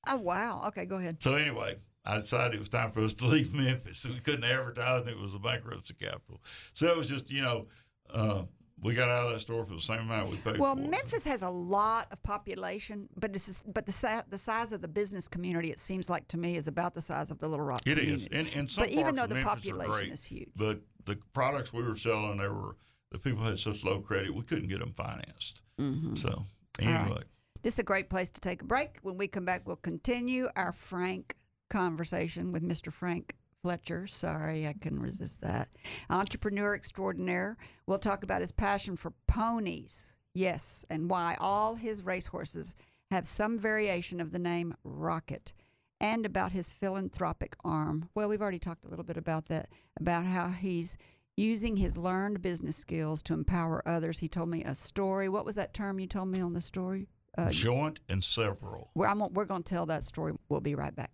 Oh, 0.10 0.18
wow. 0.18 0.64
Okay, 0.68 0.86
go 0.86 0.98
ahead. 0.98 1.22
So 1.22 1.36
anyway, 1.36 1.76
I 2.06 2.18
decided 2.18 2.56
it 2.56 2.60
was 2.60 2.70
time 2.70 2.92
for 2.92 3.04
us 3.04 3.14
to 3.16 3.26
leave 3.28 3.54
Memphis. 3.54 4.06
We 4.06 4.20
couldn't 4.20 4.46
advertise, 4.46 5.02
and 5.02 5.10
it 5.10 5.18
was 5.18 5.32
the 5.32 5.40
bankruptcy 5.40 5.94
capital. 5.96 6.42
So 6.74 6.88
it 6.88 6.98
was 6.98 7.10
just, 7.10 7.30
you 7.30 7.42
know, 7.42 7.68
uh, 8.10 8.44
we 8.84 8.94
got 8.94 9.10
out 9.10 9.28
of 9.28 9.34
that 9.34 9.40
store 9.40 9.66
for 9.66 9.74
the 9.74 9.82
same 9.82 10.00
amount 10.02 10.30
we 10.30 10.38
paid 10.38 10.58
Well, 10.58 10.78
it. 10.78 10.90
Memphis 10.90 11.26
has 11.26 11.42
a 11.42 11.50
lot 11.50 12.08
of 12.12 12.22
population, 12.24 13.10
but 13.18 13.34
this 13.34 13.48
is, 13.50 13.64
but 13.66 13.86
the 13.86 14.24
the 14.30 14.38
size 14.38 14.72
of 14.72 14.82
the 14.82 14.88
business 14.88 15.28
community, 15.28 15.72
it 15.72 15.80
seems 15.80 16.10
like 16.10 16.28
to 16.30 16.38
me, 16.38 16.56
is 16.58 16.68
about 16.68 16.94
the 16.94 17.02
size 17.02 17.32
of 17.32 17.40
the 17.40 17.48
Little 17.48 17.66
Rock 17.66 17.82
It 17.86 17.98
community. 17.98 18.24
is, 18.26 18.28
and, 18.32 18.48
and 18.56 18.70
some 18.72 18.84
But 18.84 18.92
even 18.92 19.16
though 19.16 19.24
of 19.24 19.30
the 19.30 19.36
Memphis 19.36 19.54
population 19.54 19.92
great, 19.92 20.12
is 20.12 20.24
huge. 20.26 20.50
but 20.56 20.82
the 21.06 21.18
products 21.34 21.74
we 21.74 21.84
were 21.84 21.96
selling, 21.96 22.38
they 22.38 22.48
were 22.48 22.76
the 23.12 23.18
people 23.20 23.44
had 23.44 23.58
such 23.60 23.84
low 23.84 24.00
credit, 24.02 24.34
we 24.36 24.44
couldn't 24.44 24.68
get 24.68 24.80
them 24.80 24.94
financed. 24.94 25.62
Mm-hmm. 25.80 26.16
So 26.16 26.44
right. 26.82 26.88
anyway, 26.88 27.22
This 27.64 27.76
is 27.76 27.80
a 27.80 27.84
great 27.84 28.10
place 28.10 28.30
to 28.32 28.42
take 28.42 28.62
a 28.62 28.66
break. 28.66 29.00
When 29.02 29.18
we 29.18 29.28
come 29.28 29.46
back, 29.46 29.66
we'll 29.66 29.78
continue 29.78 30.50
our 30.58 30.72
frank 30.74 31.36
conversation 31.70 32.52
with 32.52 32.64
Mr. 32.64 32.92
Frank 32.92 33.34
Fletcher. 33.68 34.08
Sorry, 34.08 34.66
I 34.66 34.72
couldn't 34.72 35.02
resist 35.02 35.42
that. 35.42 35.68
Entrepreneur 36.10 36.74
extraordinaire. 36.74 37.58
We'll 37.86 38.00
talk 38.00 38.24
about 38.24 38.40
his 38.40 38.54
passion 38.54 38.96
for 38.96 39.12
ponies. 39.28 40.16
Yes, 40.34 40.86
and 40.90 41.10
why 41.10 41.36
all 41.42 41.76
his 41.76 42.02
racehorses 42.02 42.78
have 43.12 43.28
some 43.28 43.60
variation 43.60 44.22
of 44.22 44.32
the 44.32 44.40
name 44.40 44.74
Rocket. 44.86 45.54
And 46.00 46.26
about 46.26 46.54
his 46.54 46.72
philanthropic 46.72 47.58
arm. 47.66 48.08
Well, 48.16 48.30
we've 48.30 48.42
already 48.42 48.58
talked 48.58 48.86
a 48.86 48.88
little 48.88 49.04
bit 49.04 49.18
about 49.18 49.48
that, 49.48 49.68
about 50.00 50.24
how 50.26 50.48
he's 50.48 50.98
using 51.36 51.76
his 51.76 51.98
learned 51.98 52.42
business 52.42 52.78
skills 52.78 53.22
to 53.24 53.34
empower 53.34 53.86
others. 53.86 54.20
He 54.20 54.30
told 54.30 54.48
me 54.48 54.64
a 54.64 54.76
story. 54.76 55.28
What 55.28 55.44
was 55.44 55.56
that 55.56 55.74
term 55.74 56.00
you 56.00 56.08
told 56.08 56.30
me 56.30 56.40
on 56.40 56.54
the 56.54 56.62
story? 56.62 57.10
Uh, 57.38 57.50
joint 57.50 58.00
and 58.08 58.24
several. 58.24 58.92
we're, 58.96 59.08
I'm, 59.08 59.20
we're 59.34 59.44
going 59.44 59.64
to 59.64 59.70
tell 59.70 59.88
that 59.88 60.06
story. 60.06 60.36
We'll 60.48 60.62
be 60.62 60.74
right 60.74 60.96
back. 60.96 61.12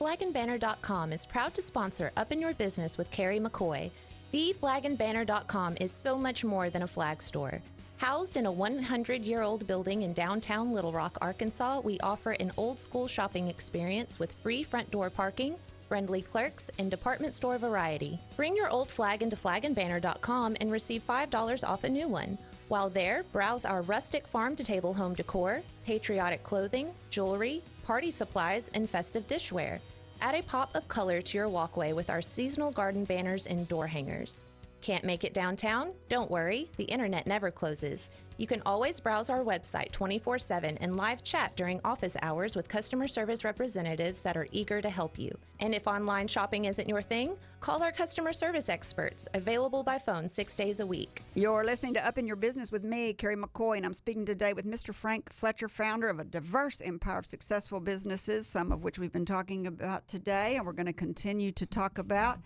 Flagandbanner.com 0.00 1.10
is 1.12 1.24
proud 1.24 1.54
to 1.54 1.62
sponsor 1.62 2.12
Up 2.18 2.30
in 2.30 2.38
Your 2.38 2.52
Business 2.52 2.98
with 2.98 3.10
Carrie 3.10 3.40
McCoy. 3.40 3.90
TheFlagandBanner.com 4.32 5.78
is 5.80 5.90
so 5.90 6.18
much 6.18 6.44
more 6.44 6.68
than 6.68 6.82
a 6.82 6.86
flag 6.86 7.22
store. 7.22 7.62
Housed 7.96 8.36
in 8.36 8.44
a 8.44 8.52
100 8.52 9.24
year 9.24 9.40
old 9.40 9.66
building 9.66 10.02
in 10.02 10.12
downtown 10.12 10.74
Little 10.74 10.92
Rock, 10.92 11.16
Arkansas, 11.22 11.80
we 11.80 11.98
offer 12.00 12.32
an 12.32 12.52
old 12.58 12.78
school 12.78 13.08
shopping 13.08 13.48
experience 13.48 14.18
with 14.18 14.32
free 14.32 14.62
front 14.62 14.90
door 14.90 15.08
parking, 15.08 15.56
friendly 15.88 16.20
clerks, 16.20 16.70
and 16.78 16.90
department 16.90 17.32
store 17.32 17.56
variety. 17.56 18.20
Bring 18.36 18.54
your 18.54 18.68
old 18.68 18.90
flag 18.90 19.22
into 19.22 19.36
flagandbanner.com 19.36 20.56
and 20.60 20.70
receive 20.70 21.06
$5 21.06 21.66
off 21.66 21.84
a 21.84 21.88
new 21.88 22.06
one. 22.06 22.36
While 22.68 22.90
there, 22.90 23.22
browse 23.32 23.64
our 23.64 23.82
rustic 23.82 24.26
farm 24.26 24.56
to 24.56 24.64
table 24.64 24.92
home 24.92 25.14
decor, 25.14 25.62
patriotic 25.84 26.42
clothing, 26.42 26.92
jewelry, 27.10 27.62
party 27.84 28.10
supplies, 28.10 28.70
and 28.74 28.90
festive 28.90 29.26
dishware. 29.28 29.78
Add 30.20 30.34
a 30.34 30.42
pop 30.42 30.74
of 30.74 30.88
color 30.88 31.22
to 31.22 31.38
your 31.38 31.48
walkway 31.48 31.92
with 31.92 32.10
our 32.10 32.20
seasonal 32.20 32.72
garden 32.72 33.04
banners 33.04 33.46
and 33.46 33.68
door 33.68 33.86
hangers. 33.86 34.44
Can't 34.80 35.04
make 35.04 35.24
it 35.24 35.34
downtown? 35.34 35.92
Don't 36.08 36.30
worry, 36.30 36.70
the 36.76 36.84
internet 36.84 37.26
never 37.26 37.50
closes. 37.50 38.10
You 38.38 38.46
can 38.46 38.60
always 38.66 39.00
browse 39.00 39.30
our 39.30 39.42
website 39.42 39.92
24 39.92 40.38
7 40.38 40.76
and 40.78 40.96
live 40.96 41.22
chat 41.22 41.56
during 41.56 41.80
office 41.84 42.16
hours 42.20 42.54
with 42.54 42.68
customer 42.68 43.08
service 43.08 43.44
representatives 43.44 44.20
that 44.20 44.36
are 44.36 44.46
eager 44.52 44.82
to 44.82 44.90
help 44.90 45.18
you. 45.18 45.36
And 45.60 45.74
if 45.74 45.86
online 45.86 46.28
shopping 46.28 46.66
isn't 46.66 46.86
your 46.86 47.00
thing, 47.00 47.36
call 47.60 47.82
our 47.82 47.92
customer 47.92 48.34
service 48.34 48.68
experts, 48.68 49.26
available 49.32 49.82
by 49.82 49.96
phone 49.96 50.28
six 50.28 50.54
days 50.54 50.80
a 50.80 50.86
week. 50.86 51.22
You're 51.34 51.64
listening 51.64 51.94
to 51.94 52.06
Up 52.06 52.18
in 52.18 52.26
Your 52.26 52.36
Business 52.36 52.70
with 52.70 52.84
me, 52.84 53.14
Carrie 53.14 53.36
McCoy, 53.36 53.78
and 53.78 53.86
I'm 53.86 53.94
speaking 53.94 54.26
today 54.26 54.52
with 54.52 54.66
Mr. 54.66 54.94
Frank 54.94 55.32
Fletcher, 55.32 55.68
founder 55.68 56.10
of 56.10 56.20
a 56.20 56.24
diverse 56.24 56.82
empire 56.82 57.18
of 57.18 57.26
successful 57.26 57.80
businesses, 57.80 58.46
some 58.46 58.70
of 58.70 58.84
which 58.84 58.98
we've 58.98 59.12
been 59.12 59.24
talking 59.24 59.66
about 59.66 60.06
today, 60.08 60.56
and 60.56 60.66
we're 60.66 60.72
going 60.72 60.86
to 60.86 60.92
continue 60.92 61.52
to 61.52 61.64
talk 61.64 61.96
about. 61.96 62.38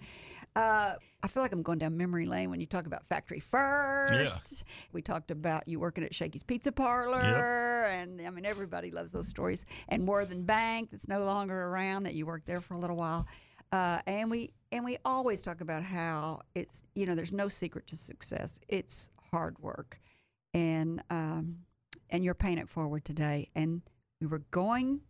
Uh, 0.56 0.94
I 1.22 1.28
feel 1.28 1.42
like 1.42 1.52
I'm 1.52 1.62
going 1.62 1.78
down 1.78 1.96
memory 1.96 2.26
lane 2.26 2.50
when 2.50 2.60
you 2.60 2.66
talk 2.66 2.86
about 2.86 3.06
Factory 3.06 3.40
First. 3.40 4.64
We 4.92 5.02
talked 5.02 5.30
about 5.30 5.68
you 5.68 5.78
working 5.78 6.02
at 6.02 6.14
Shakey's 6.14 6.42
Pizza 6.42 6.72
Parlor, 6.72 7.84
and 7.84 8.20
I 8.20 8.30
mean, 8.30 8.44
everybody 8.44 8.90
loves 8.90 9.12
those 9.12 9.28
stories. 9.28 9.64
And 9.88 10.08
Worthen 10.08 10.44
Bank, 10.44 10.90
that's 10.90 11.08
no 11.08 11.24
longer 11.24 11.66
around, 11.68 12.02
that 12.04 12.14
you 12.14 12.26
worked 12.26 12.46
there 12.46 12.60
for 12.60 12.74
a 12.74 12.78
little 12.78 12.96
while. 12.96 13.26
Uh, 13.70 14.00
and 14.06 14.30
we 14.30 14.50
and 14.72 14.84
we 14.84 14.96
always 15.04 15.42
talk 15.42 15.60
about 15.60 15.84
how 15.84 16.40
it's 16.54 16.82
you 16.94 17.06
know 17.06 17.14
there's 17.14 17.32
no 17.32 17.46
secret 17.46 17.86
to 17.88 17.96
success. 17.96 18.58
It's 18.68 19.10
hard 19.30 19.58
work, 19.60 20.00
and 20.52 21.00
um, 21.10 21.58
and 22.10 22.24
you're 22.24 22.34
paying 22.34 22.58
it 22.58 22.68
forward 22.68 23.04
today. 23.04 23.48
And 23.54 23.82
we 24.20 24.26
were 24.26 24.42
going 24.50 25.02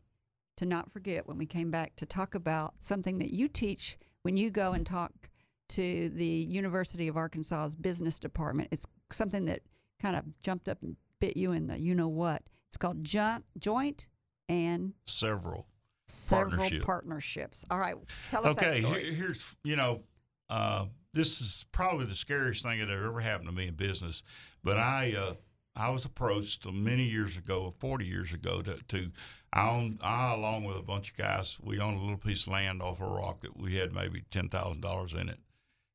to 0.58 0.66
not 0.66 0.92
forget 0.92 1.26
when 1.26 1.38
we 1.38 1.46
came 1.46 1.70
back 1.70 1.96
to 1.96 2.04
talk 2.04 2.34
about 2.34 2.74
something 2.76 3.16
that 3.18 3.32
you 3.32 3.48
teach 3.48 3.96
when 4.22 4.36
you 4.36 4.50
go 4.50 4.72
and 4.72 4.84
talk 4.84 5.29
to 5.70 6.08
the 6.10 6.26
University 6.26 7.08
of 7.08 7.16
Arkansas's 7.16 7.76
business 7.76 8.18
department. 8.20 8.68
It's 8.72 8.86
something 9.12 9.44
that 9.46 9.60
kind 10.00 10.16
of 10.16 10.24
jumped 10.42 10.68
up 10.68 10.82
and 10.82 10.96
bit 11.20 11.36
you 11.36 11.52
in 11.52 11.66
the 11.66 11.78
you 11.78 11.94
know 11.94 12.08
what. 12.08 12.42
It's 12.68 12.76
called 12.76 13.02
joint, 13.02 13.44
joint 13.58 14.06
and 14.48 14.92
Several. 15.06 15.66
several 16.06 16.50
Partnership. 16.58 16.84
partnerships. 16.84 17.64
All 17.70 17.78
right, 17.78 17.94
tell 18.28 18.46
us 18.46 18.56
that 18.56 18.84
Okay, 18.84 19.12
here's 19.12 19.56
you 19.64 19.76
know, 19.76 20.00
uh, 20.48 20.86
this 21.12 21.40
is 21.40 21.64
probably 21.72 22.06
the 22.06 22.14
scariest 22.14 22.62
thing 22.62 22.78
that 22.80 22.90
ever 22.90 23.20
happened 23.20 23.48
to 23.48 23.54
me 23.54 23.68
in 23.68 23.74
business. 23.74 24.22
But 24.62 24.76
I 24.78 25.14
uh, 25.18 25.34
I 25.76 25.90
was 25.90 26.04
approached 26.04 26.70
many 26.70 27.04
years 27.04 27.36
ago, 27.36 27.72
forty 27.78 28.06
years 28.06 28.32
ago, 28.32 28.62
to, 28.62 28.78
to 28.88 29.10
I 29.52 29.68
own 29.68 29.98
I 30.02 30.32
along 30.34 30.64
with 30.64 30.76
a 30.76 30.82
bunch 30.82 31.10
of 31.10 31.16
guys, 31.16 31.58
we 31.60 31.80
owned 31.80 31.98
a 31.98 32.00
little 32.00 32.16
piece 32.18 32.46
of 32.46 32.52
land 32.52 32.82
off 32.82 33.00
a 33.00 33.04
rock 33.04 33.40
that 33.42 33.56
we 33.58 33.76
had 33.76 33.92
maybe 33.92 34.22
ten 34.30 34.48
thousand 34.48 34.80
dollars 34.80 35.12
in 35.12 35.28
it, 35.28 35.38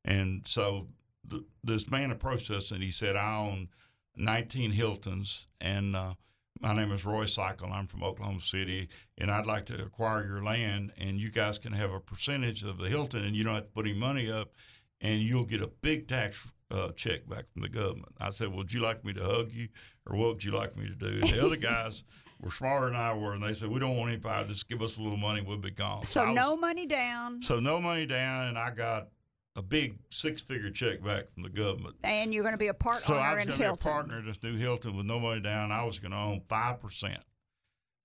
and 0.05 0.47
so 0.47 0.87
the, 1.27 1.43
this 1.63 1.89
man 1.89 2.11
approached 2.11 2.49
us 2.51 2.71
and 2.71 2.81
he 2.81 2.91
said, 2.91 3.15
I 3.17 3.35
own 3.37 3.67
nineteen 4.15 4.71
Hiltons 4.71 5.47
and. 5.59 5.95
Uh, 5.95 6.13
my 6.61 6.73
name 6.73 6.93
is 6.93 7.03
Roy 7.03 7.25
Cycle. 7.25 7.69
I'm 7.73 7.85
from 7.85 8.01
Oklahoma 8.01 8.39
City, 8.39 8.87
and 9.17 9.29
I'd 9.29 9.45
like 9.45 9.65
to 9.65 9.75
acquire 9.83 10.25
your 10.25 10.41
land, 10.41 10.93
and 10.97 11.17
you 11.19 11.29
guys 11.29 11.59
can 11.59 11.73
have 11.73 11.91
a 11.91 11.99
percentage 11.99 12.63
of 12.63 12.77
the 12.77 12.87
Hilton, 12.87 13.25
and 13.25 13.35
you 13.35 13.43
don't 13.43 13.55
have 13.55 13.65
to 13.65 13.69
put 13.71 13.85
any 13.85 13.93
money 13.93 14.31
up, 14.31 14.53
and 15.01 15.19
you'll 15.19 15.43
get 15.43 15.61
a 15.61 15.67
big 15.67 16.07
tax 16.07 16.47
uh, 16.71 16.91
check 16.93 17.27
back 17.27 17.49
from 17.51 17.61
the 17.61 17.67
government. 17.67 18.13
I 18.21 18.29
said, 18.29 18.47
well, 18.47 18.59
Would 18.59 18.71
you 18.73 18.79
like 18.79 19.03
me 19.03 19.11
to 19.13 19.23
hug 19.23 19.51
you, 19.51 19.67
or 20.09 20.15
what 20.17 20.29
would 20.29 20.43
you 20.45 20.51
like 20.53 20.77
me 20.77 20.87
to 20.87 20.95
do? 20.95 21.07
And 21.07 21.23
the 21.23 21.45
other 21.45 21.57
guys 21.57 22.05
were 22.41 22.51
smarter 22.51 22.87
than 22.87 22.95
I 22.95 23.13
were, 23.13 23.33
and 23.33 23.43
they 23.43 23.53
said, 23.53 23.67
We 23.67 23.81
don't 23.81 23.97
want 23.97 24.11
any 24.11 24.19
power. 24.19 24.45
Just 24.45 24.69
give 24.69 24.81
us 24.81 24.97
a 24.97 25.01
little 25.01 25.17
money, 25.17 25.41
we'll 25.45 25.57
be 25.57 25.71
gone. 25.71 26.05
So 26.05 26.21
I 26.23 26.27
was- 26.31 26.35
no 26.37 26.55
money 26.55 26.85
down, 26.85 27.41
so 27.41 27.59
no 27.59 27.81
money 27.81 28.05
down, 28.05 28.45
and 28.47 28.57
I 28.57 28.71
got 28.71 29.09
a 29.55 29.61
big 29.61 29.97
six-figure 30.09 30.69
check 30.71 31.01
back 31.03 31.31
from 31.33 31.43
the 31.43 31.49
government. 31.49 31.95
and 32.03 32.33
you're 32.33 32.43
going 32.43 32.53
to 32.53 32.57
be 32.57 32.67
a 32.67 32.73
part 32.73 32.97
So 32.97 33.13
I 33.15 33.33
was 33.33 33.45
going 33.45 33.57
to 33.57 33.63
be 33.63 33.69
a 33.69 33.75
partner 33.75 34.19
in 34.19 34.25
this 34.25 34.41
new 34.43 34.57
Hilton 34.57 34.97
with 34.97 35.05
no 35.05 35.19
money 35.19 35.41
down. 35.41 35.71
I 35.71 35.83
was 35.83 35.99
going 35.99 36.11
to 36.11 36.17
own 36.17 36.41
five 36.49 36.81
percent, 36.81 37.21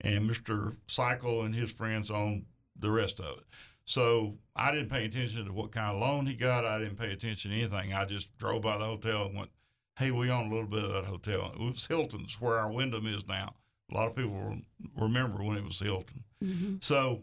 and 0.00 0.28
Mr. 0.28 0.76
Cycle 0.86 1.42
and 1.42 1.54
his 1.54 1.72
friends 1.72 2.10
owned 2.10 2.44
the 2.78 2.90
rest 2.90 3.20
of 3.20 3.38
it. 3.38 3.44
So 3.84 4.36
I 4.54 4.70
didn't 4.70 4.90
pay 4.90 5.04
attention 5.06 5.46
to 5.46 5.52
what 5.52 5.72
kind 5.72 5.94
of 5.94 6.00
loan 6.00 6.26
he 6.26 6.34
got. 6.34 6.64
I 6.64 6.78
didn't 6.78 6.96
pay 6.98 7.12
attention 7.12 7.50
to 7.50 7.56
anything. 7.56 7.92
I 7.92 8.04
just 8.04 8.36
drove 8.38 8.62
by 8.62 8.78
the 8.78 8.84
hotel 8.84 9.26
and 9.26 9.36
went, 9.36 9.50
"Hey, 9.98 10.12
we 10.12 10.30
own 10.30 10.46
a 10.46 10.54
little 10.54 10.68
bit 10.68 10.84
of 10.84 10.92
that 10.92 11.04
hotel. 11.06 11.52
It 11.52 11.60
was 11.60 11.86
Hilton's, 11.86 12.40
where 12.40 12.58
our 12.58 12.70
Wyndham 12.70 13.06
is 13.06 13.26
now. 13.26 13.56
A 13.90 13.94
lot 13.94 14.06
of 14.06 14.14
people 14.14 14.58
remember 14.96 15.42
when 15.42 15.56
it 15.56 15.64
was 15.64 15.80
Hilton. 15.80 16.22
Mm-hmm. 16.44 16.76
So 16.80 17.22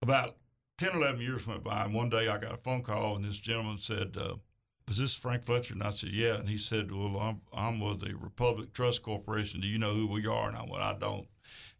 about 0.00 0.36
10, 0.78 0.94
11 0.94 1.20
years 1.20 1.46
went 1.46 1.64
by, 1.64 1.84
and 1.84 1.94
one 1.94 2.10
day 2.10 2.28
I 2.28 2.38
got 2.38 2.54
a 2.54 2.58
phone 2.58 2.82
call, 2.82 3.16
and 3.16 3.24
this 3.24 3.38
gentleman 3.38 3.78
said, 3.78 4.16
uh, 4.18 4.34
is 4.88 4.98
this 4.98 5.16
Frank 5.16 5.42
Fletcher? 5.42 5.74
And 5.74 5.82
I 5.82 5.90
said, 5.90 6.10
yeah. 6.10 6.34
And 6.34 6.48
he 6.48 6.58
said, 6.58 6.92
well, 6.92 7.18
I'm, 7.18 7.40
I'm 7.52 7.80
with 7.80 8.00
the 8.00 8.14
Resolution 8.14 8.70
Trust 8.72 9.02
Corporation. 9.02 9.60
Do 9.60 9.66
you 9.66 9.78
know 9.78 9.94
who 9.94 10.06
we 10.06 10.26
are? 10.26 10.48
And 10.48 10.56
I 10.56 10.62
went, 10.62 10.82
I 10.82 10.94
don't. 10.98 11.26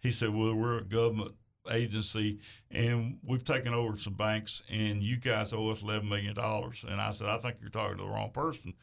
He 0.01 0.11
said, 0.11 0.31
well, 0.31 0.55
we're 0.55 0.79
a 0.79 0.85
government 0.85 1.35
agency, 1.71 2.39
and 2.71 3.19
we've 3.23 3.45
taken 3.45 3.75
over 3.75 3.97
some 3.97 4.15
banks, 4.15 4.63
and 4.71 5.03
you 5.03 5.17
guys 5.17 5.53
owe 5.53 5.71
us 5.71 5.83
eleven 5.83 6.09
million 6.09 6.35
dollars." 6.35 6.85
And 6.89 7.01
I 7.01 7.13
said, 7.13 7.29
"I 7.29 7.39
think 7.39 7.57
you're 7.61 7.71
talking 7.71 7.99
to 7.99 8.05
the 8.05 8.09
wrong 8.09 8.31
person." 8.31 8.75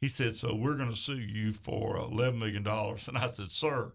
He 0.00 0.08
said, 0.08 0.36
"So 0.36 0.54
we're 0.54 0.76
going 0.76 0.90
to 0.90 0.96
sue 0.96 1.18
you 1.18 1.52
for 1.52 1.96
eleven 1.96 2.38
million 2.38 2.62
dollars." 2.62 3.08
And 3.08 3.18
I 3.18 3.28
said, 3.28 3.50
"Sir." 3.50 3.92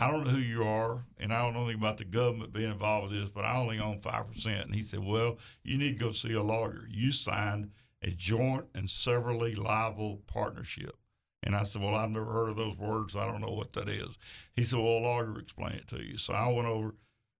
I 0.00 0.08
don't 0.10 0.24
know 0.24 0.30
who 0.30 0.38
you 0.38 0.62
are, 0.62 1.04
and 1.18 1.32
I 1.32 1.42
don't 1.42 1.54
know 1.54 1.62
anything 1.64 1.80
about 1.80 1.98
the 1.98 2.04
government 2.04 2.52
being 2.52 2.70
involved 2.70 3.10
with 3.10 3.20
this, 3.20 3.30
but 3.32 3.44
I 3.44 3.56
only 3.56 3.80
own 3.80 3.98
5%. 3.98 4.62
And 4.62 4.72
he 4.72 4.82
said, 4.82 5.00
Well, 5.00 5.38
you 5.64 5.76
need 5.76 5.98
to 5.98 6.04
go 6.04 6.12
see 6.12 6.34
a 6.34 6.42
lawyer. 6.42 6.86
You 6.88 7.10
signed 7.10 7.72
a 8.02 8.10
joint 8.10 8.66
and 8.76 8.88
severally 8.88 9.56
liable 9.56 10.22
partnership. 10.28 10.94
And 11.42 11.56
I 11.56 11.64
said, 11.64 11.82
Well, 11.82 11.96
I've 11.96 12.10
never 12.10 12.32
heard 12.32 12.50
of 12.50 12.56
those 12.56 12.78
words. 12.78 13.16
I 13.16 13.26
don't 13.26 13.40
know 13.40 13.50
what 13.50 13.72
that 13.72 13.88
is. 13.88 14.16
He 14.54 14.62
said, 14.62 14.78
Well, 14.78 14.98
a 14.98 15.00
lawyer 15.00 15.32
will 15.32 15.40
explain 15.40 15.72
it 15.72 15.88
to 15.88 16.00
you. 16.00 16.16
So 16.16 16.32
I 16.32 16.46
went 16.48 16.68
over 16.68 16.94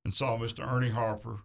and 0.04 0.12
saw 0.12 0.36
Mr. 0.36 0.66
Ernie 0.66 0.90
Harper 0.90 1.42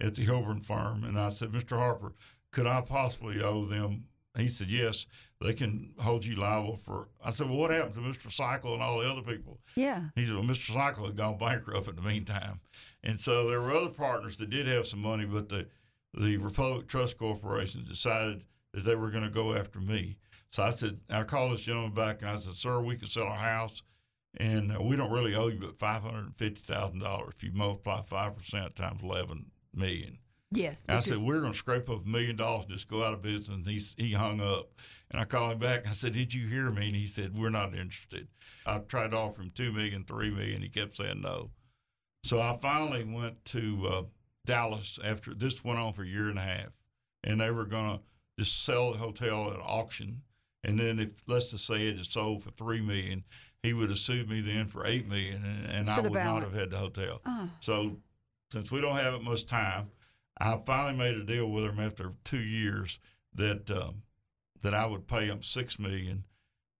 at 0.00 0.14
the 0.14 0.24
Hilburn 0.24 0.64
firm. 0.64 1.02
And 1.02 1.18
I 1.18 1.30
said, 1.30 1.50
Mr. 1.50 1.76
Harper, 1.76 2.14
could 2.52 2.68
I 2.68 2.82
possibly 2.82 3.42
owe 3.42 3.64
them? 3.64 4.04
He 4.36 4.48
said, 4.48 4.70
Yes, 4.70 5.06
they 5.40 5.52
can 5.52 5.92
hold 6.00 6.24
you 6.24 6.36
liable 6.36 6.76
for. 6.76 7.08
I 7.22 7.30
said, 7.30 7.48
Well, 7.48 7.58
what 7.58 7.70
happened 7.70 7.94
to 7.94 8.00
Mr. 8.00 8.32
Cycle 8.32 8.74
and 8.74 8.82
all 8.82 9.00
the 9.00 9.10
other 9.10 9.22
people? 9.22 9.60
Yeah. 9.76 10.04
He 10.14 10.24
said, 10.24 10.34
Well, 10.34 10.44
Mr. 10.44 10.72
Cycle 10.72 11.06
had 11.06 11.16
gone 11.16 11.38
bankrupt 11.38 11.88
in 11.88 11.96
the 11.96 12.02
meantime. 12.02 12.60
And 13.02 13.18
so 13.18 13.48
there 13.48 13.60
were 13.60 13.72
other 13.72 13.90
partners 13.90 14.36
that 14.38 14.50
did 14.50 14.66
have 14.66 14.86
some 14.86 15.00
money, 15.00 15.26
but 15.26 15.48
the, 15.48 15.66
the 16.14 16.36
Resolution 16.36 16.86
Trust 16.86 17.18
Corporation 17.18 17.84
decided 17.86 18.44
that 18.72 18.84
they 18.84 18.94
were 18.94 19.10
going 19.10 19.24
to 19.24 19.30
go 19.30 19.54
after 19.54 19.80
me. 19.80 20.16
So 20.50 20.62
I 20.62 20.70
said, 20.70 21.00
I 21.10 21.24
called 21.24 21.52
this 21.52 21.62
gentleman 21.62 21.94
back 21.94 22.22
and 22.22 22.30
I 22.30 22.38
said, 22.38 22.54
Sir, 22.54 22.80
we 22.80 22.96
can 22.96 23.08
sell 23.08 23.24
our 23.24 23.36
house 23.36 23.82
and 24.38 24.76
we 24.86 24.96
don't 24.96 25.12
really 25.12 25.34
owe 25.34 25.48
you 25.48 25.58
but 25.58 25.78
$550,000 25.78 27.28
if 27.28 27.42
you 27.42 27.52
multiply 27.52 28.00
5% 28.00 28.74
times 28.74 29.02
11 29.02 29.46
million. 29.74 30.18
Yes. 30.52 30.84
I 30.88 31.00
said, 31.00 31.18
We're 31.22 31.40
going 31.40 31.52
to 31.52 31.58
scrape 31.58 31.88
up 31.90 32.04
a 32.04 32.08
million 32.08 32.36
dollars 32.36 32.64
and 32.64 32.74
just 32.74 32.88
go 32.88 33.02
out 33.04 33.14
of 33.14 33.22
business. 33.22 33.48
And 33.48 33.66
he, 33.66 33.80
he 33.96 34.12
hung 34.12 34.40
up. 34.40 34.70
And 35.10 35.20
I 35.20 35.24
called 35.24 35.52
him 35.52 35.58
back. 35.58 35.86
I 35.86 35.92
said, 35.92 36.12
Did 36.12 36.32
you 36.32 36.48
hear 36.48 36.70
me? 36.70 36.88
And 36.88 36.96
he 36.96 37.06
said, 37.06 37.36
We're 37.36 37.50
not 37.50 37.74
interested. 37.74 38.28
I 38.66 38.78
tried 38.78 39.10
to 39.10 39.18
offer 39.18 39.42
him 39.42 39.52
two 39.54 39.72
million, 39.72 40.04
three 40.04 40.30
million. 40.30 40.62
He 40.62 40.68
kept 40.68 40.96
saying 40.96 41.20
no. 41.20 41.50
So 42.24 42.40
I 42.40 42.58
finally 42.62 43.04
went 43.04 43.44
to 43.46 43.86
uh, 43.88 44.02
Dallas 44.46 44.98
after 45.02 45.34
this 45.34 45.64
went 45.64 45.78
on 45.78 45.92
for 45.92 46.02
a 46.02 46.06
year 46.06 46.28
and 46.28 46.38
a 46.38 46.42
half. 46.42 46.78
And 47.24 47.40
they 47.40 47.50
were 47.50 47.66
going 47.66 47.98
to 47.98 48.02
just 48.38 48.64
sell 48.64 48.92
the 48.92 48.98
hotel 48.98 49.50
at 49.52 49.60
auction. 49.60 50.22
And 50.64 50.78
then 50.78 50.98
if 50.98 51.10
let's 51.26 51.50
just 51.50 51.66
say 51.66 51.88
it 51.88 51.96
had 51.96 52.06
sold 52.06 52.42
for 52.42 52.50
three 52.50 52.80
million, 52.80 53.24
he 53.62 53.72
would 53.72 53.90
have 53.90 53.98
sued 53.98 54.28
me 54.28 54.40
then 54.40 54.66
for 54.66 54.86
eight 54.86 55.08
million, 55.08 55.44
and, 55.44 55.66
and 55.66 55.90
I 55.90 56.00
would 56.00 56.12
not 56.12 56.42
have 56.42 56.54
had 56.54 56.70
the 56.70 56.78
hotel. 56.78 57.20
Oh. 57.24 57.48
So 57.60 57.96
since 58.52 58.70
we 58.72 58.80
don't 58.80 58.96
have 58.96 59.20
much 59.22 59.46
time, 59.46 59.90
I 60.38 60.58
finally 60.64 60.96
made 60.96 61.16
a 61.16 61.24
deal 61.24 61.50
with 61.50 61.64
them 61.64 61.80
after 61.80 62.12
two 62.24 62.40
years 62.40 62.98
that 63.34 63.70
um, 63.70 64.02
that 64.62 64.74
I 64.74 64.86
would 64.86 65.06
pay 65.06 65.28
them 65.28 65.42
six 65.42 65.78
million, 65.78 66.24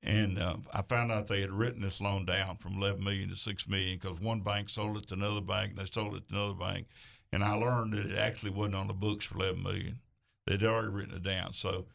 and 0.02 0.38
uh, 0.38 0.56
I 0.72 0.82
found 0.82 1.12
out 1.12 1.26
they 1.26 1.40
had 1.40 1.52
written 1.52 1.82
this 1.82 2.00
loan 2.00 2.26
down 2.26 2.56
from 2.56 2.74
eleven 2.74 3.04
million 3.04 3.28
to 3.28 3.36
six 3.36 3.68
million 3.68 3.98
because 3.98 4.20
one 4.20 4.40
bank 4.40 4.68
sold 4.68 4.96
it 4.96 5.08
to 5.08 5.14
another 5.14 5.40
bank, 5.40 5.70
and 5.70 5.78
they 5.78 5.90
sold 5.90 6.14
it 6.16 6.28
to 6.28 6.34
another 6.34 6.54
bank, 6.54 6.86
and 7.32 7.44
I 7.44 7.54
learned 7.54 7.92
that 7.92 8.06
it 8.06 8.18
actually 8.18 8.52
wasn't 8.52 8.76
on 8.76 8.88
the 8.88 8.94
books 8.94 9.24
for 9.24 9.36
eleven 9.36 9.62
million. 9.62 10.00
They'd 10.46 10.64
already 10.64 10.88
written 10.88 11.14
it 11.14 11.22
down, 11.22 11.52
so 11.52 11.86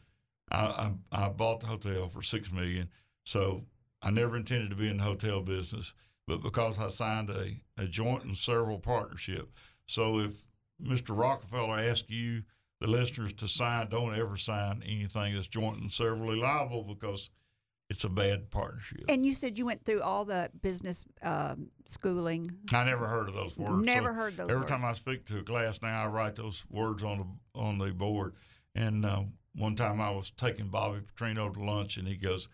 I, 0.50 0.92
I, 1.12 1.26
I 1.26 1.28
bought 1.28 1.60
the 1.60 1.66
hotel 1.66 2.08
for 2.08 2.22
six 2.22 2.50
million. 2.50 2.88
So 3.24 3.64
I 4.00 4.10
never 4.10 4.36
intended 4.36 4.70
to 4.70 4.76
be 4.76 4.88
in 4.88 4.96
the 4.96 5.04
hotel 5.04 5.42
business, 5.42 5.92
but 6.26 6.40
because 6.40 6.78
I 6.78 6.88
signed 6.88 7.28
a, 7.28 7.56
a 7.76 7.86
joint 7.86 8.24
and 8.24 8.36
several 8.36 8.78
partnership. 8.78 9.50
So 9.86 10.20
if 10.20 10.42
Mr. 10.82 11.16
Rockefeller 11.16 11.78
asks 11.78 12.08
you, 12.08 12.42
the 12.80 12.86
listeners, 12.86 13.32
to 13.34 13.48
sign, 13.48 13.88
don't 13.88 14.16
ever 14.16 14.36
sign 14.36 14.82
anything 14.86 15.34
that's 15.34 15.48
joint 15.48 15.80
and 15.80 15.90
severally 15.90 16.38
liable 16.38 16.84
because 16.84 17.30
it's 17.90 18.04
a 18.04 18.08
bad 18.08 18.50
partnership. 18.50 19.04
And 19.08 19.24
you 19.24 19.32
said 19.32 19.58
you 19.58 19.64
went 19.66 19.84
through 19.84 20.02
all 20.02 20.24
the 20.24 20.50
business 20.60 21.04
um, 21.22 21.70
schooling. 21.86 22.52
I 22.72 22.84
never 22.84 23.06
heard 23.06 23.28
of 23.28 23.34
those 23.34 23.56
words. 23.56 23.86
Never 23.86 24.12
heard 24.12 24.36
those 24.36 24.50
Every 24.50 24.66
time 24.66 24.84
I 24.84 24.92
speak 24.94 25.24
to 25.26 25.38
a 25.38 25.42
class 25.42 25.80
now, 25.82 26.04
I 26.04 26.08
write 26.08 26.36
those 26.36 26.64
words 26.70 27.02
on 27.02 27.18
the 27.18 27.60
on 27.60 27.78
the 27.78 27.92
board. 27.92 28.34
And 28.74 29.04
uh, 29.04 29.22
one 29.56 29.74
time 29.74 30.00
I 30.00 30.10
was 30.10 30.30
taking 30.30 30.68
Bobby 30.68 31.00
Petrino 31.00 31.52
to 31.52 31.64
lunch, 31.64 31.96
and 31.96 32.06
he 32.06 32.16
goes, 32.16 32.48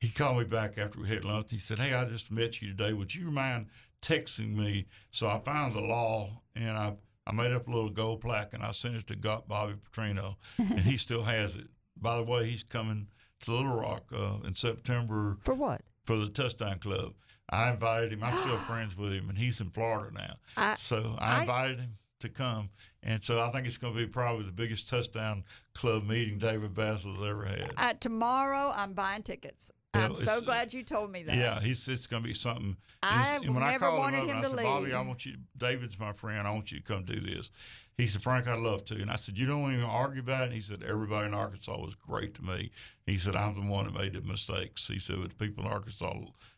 he 0.00 0.08
called 0.08 0.38
me 0.38 0.44
back 0.44 0.78
after 0.78 1.00
we 1.00 1.08
had 1.08 1.24
lunch. 1.24 1.46
He 1.50 1.58
said, 1.58 1.78
"Hey, 1.78 1.94
I 1.94 2.04
just 2.04 2.30
met 2.30 2.60
you 2.60 2.68
today. 2.68 2.92
Would 2.92 3.14
you 3.14 3.30
mind 3.30 3.68
texting 4.02 4.54
me?" 4.56 4.86
So 5.12 5.28
I 5.28 5.38
found 5.38 5.74
the 5.74 5.80
law, 5.80 6.42
and 6.54 6.76
I 6.76 6.94
I 7.26 7.32
made 7.32 7.52
up 7.52 7.68
a 7.68 7.70
little 7.70 7.90
gold 7.90 8.20
plaque, 8.20 8.52
and 8.52 8.62
I 8.62 8.72
sent 8.72 8.96
it 8.96 9.06
to 9.08 9.16
Go- 9.16 9.44
Bobby 9.46 9.74
Petrino, 9.74 10.36
and 10.58 10.80
he 10.80 10.96
still 10.96 11.22
has 11.22 11.54
it. 11.54 11.68
By 11.96 12.16
the 12.16 12.24
way, 12.24 12.48
he's 12.50 12.64
coming 12.64 13.08
to 13.42 13.52
Little 13.52 13.76
Rock 13.76 14.04
uh, 14.12 14.38
in 14.44 14.54
September 14.54 15.38
For 15.42 15.54
what? 15.54 15.82
for 16.04 16.16
the 16.16 16.28
Touchdown 16.28 16.78
Club. 16.80 17.12
I 17.48 17.70
invited 17.70 18.12
him. 18.12 18.24
I'm 18.24 18.36
still 18.38 18.56
friends 18.66 18.96
with 18.96 19.12
him, 19.12 19.28
and 19.28 19.38
he's 19.38 19.60
in 19.60 19.70
Florida 19.70 20.12
now. 20.14 20.34
I- 20.56 20.76
so 20.78 21.16
I 21.18 21.38
I- 21.38 21.40
invited 21.42 21.80
him 21.80 21.94
to 22.20 22.28
come, 22.28 22.70
and 23.02 23.22
so 23.22 23.40
I 23.40 23.50
think 23.50 23.66
it's 23.66 23.76
going 23.78 23.92
to 23.94 23.98
be 23.98 24.06
probably 24.06 24.44
the 24.46 24.52
biggest 24.52 24.88
Touchdown 24.88 25.44
Club 25.74 26.04
meeting 26.04 26.38
David 26.38 26.72
Bazzel's 26.74 27.18
ever 27.26 27.44
had. 27.44 27.72
Uh, 27.76 27.92
tomorrow, 28.00 28.72
I'm 28.74 28.92
buying 28.94 29.22
tickets. 29.22 29.70
Yeah, 29.94 30.06
I'm 30.06 30.14
so 30.14 30.40
glad 30.40 30.72
you 30.72 30.82
told 30.82 31.10
me 31.10 31.22
that. 31.24 31.36
yeah, 31.36 31.60
he's 31.60 31.86
it's 31.86 32.06
going 32.06 32.22
to 32.22 32.28
be 32.28 32.34
something. 32.34 32.76
I 33.02 33.40
and 33.42 33.54
when 33.54 33.62
I 33.62 33.72
never 33.72 33.86
called 33.86 33.98
wanted 33.98 34.18
him, 34.18 34.22
up 34.24 34.28
him 34.30 34.36
and 34.36 34.46
I 34.46 34.48
to 34.50 34.56
said, 34.56 34.64
Bobby, 34.64 34.94
I 34.94 35.00
want 35.02 35.26
you. 35.26 35.36
David's 35.56 35.98
my 35.98 36.12
friend. 36.12 36.46
I 36.46 36.50
want 36.50 36.72
you 36.72 36.78
to 36.78 36.84
come 36.84 37.04
do 37.04 37.20
this. 37.20 37.50
He 37.98 38.06
said, 38.06 38.22
Frank, 38.22 38.48
I'd 38.48 38.58
love 38.58 38.84
to. 38.86 38.94
And 38.94 39.10
I 39.10 39.16
said, 39.16 39.36
You 39.36 39.46
don't 39.46 39.70
even 39.72 39.84
argue 39.84 40.20
about 40.20 40.42
it. 40.42 40.44
And 40.46 40.54
he 40.54 40.60
said, 40.62 40.82
Everybody 40.82 41.26
in 41.26 41.34
Arkansas 41.34 41.76
was 41.78 41.94
great 41.94 42.34
to 42.36 42.42
me. 42.42 42.70
He 43.06 43.18
said, 43.18 43.36
I'm 43.36 43.54
the 43.54 43.70
one 43.70 43.84
that 43.84 43.94
made 43.94 44.14
the 44.14 44.22
mistakes. 44.22 44.86
He 44.88 44.98
said, 44.98 45.16
But 45.20 45.30
the 45.30 45.36
people 45.36 45.64
in 45.64 45.70
Arkansas 45.70 46.14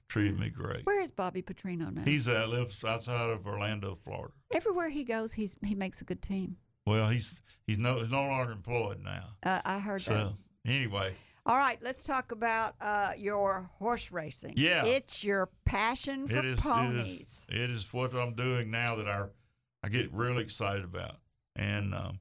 treated 0.08 0.38
me 0.38 0.50
great. 0.50 0.86
Where 0.86 1.02
is 1.02 1.10
Bobby 1.10 1.42
Petrino 1.42 1.92
now? 1.92 2.02
He's 2.04 2.28
uh, 2.28 2.46
lives 2.48 2.84
outside 2.84 3.30
of 3.30 3.46
Orlando, 3.46 3.98
Florida. 4.04 4.32
Everywhere 4.52 4.90
he 4.90 5.02
goes, 5.02 5.32
he's 5.32 5.56
he 5.64 5.74
makes 5.74 6.00
a 6.00 6.04
good 6.04 6.22
team. 6.22 6.56
Well, 6.86 7.08
he's 7.08 7.40
he's 7.66 7.78
no 7.78 7.98
he's 8.00 8.12
no 8.12 8.26
longer 8.28 8.52
employed 8.52 9.00
now. 9.02 9.24
Uh, 9.42 9.60
I 9.64 9.80
heard 9.80 10.02
that. 10.02 10.04
So 10.04 10.32
anyway, 10.64 11.14
All 11.46 11.56
right, 11.56 11.78
let's 11.82 12.02
talk 12.04 12.32
about 12.32 12.74
uh, 12.80 13.10
your 13.18 13.68
horse 13.78 14.10
racing. 14.10 14.54
Yeah. 14.56 14.84
it's 14.86 15.22
your 15.22 15.50
passion 15.66 16.26
for 16.26 16.38
it 16.38 16.44
is, 16.46 16.58
it 16.58 16.62
ponies. 16.62 17.20
is 17.20 17.46
it 17.50 17.70
is 17.70 17.92
what 17.92 18.14
I'm 18.14 18.34
doing 18.34 18.70
now 18.70 18.96
that 18.96 19.06
I 19.08 19.26
I 19.82 19.88
get 19.88 20.10
really 20.14 20.42
excited 20.42 20.84
about, 20.84 21.16
and 21.56 21.94
um, 21.94 22.18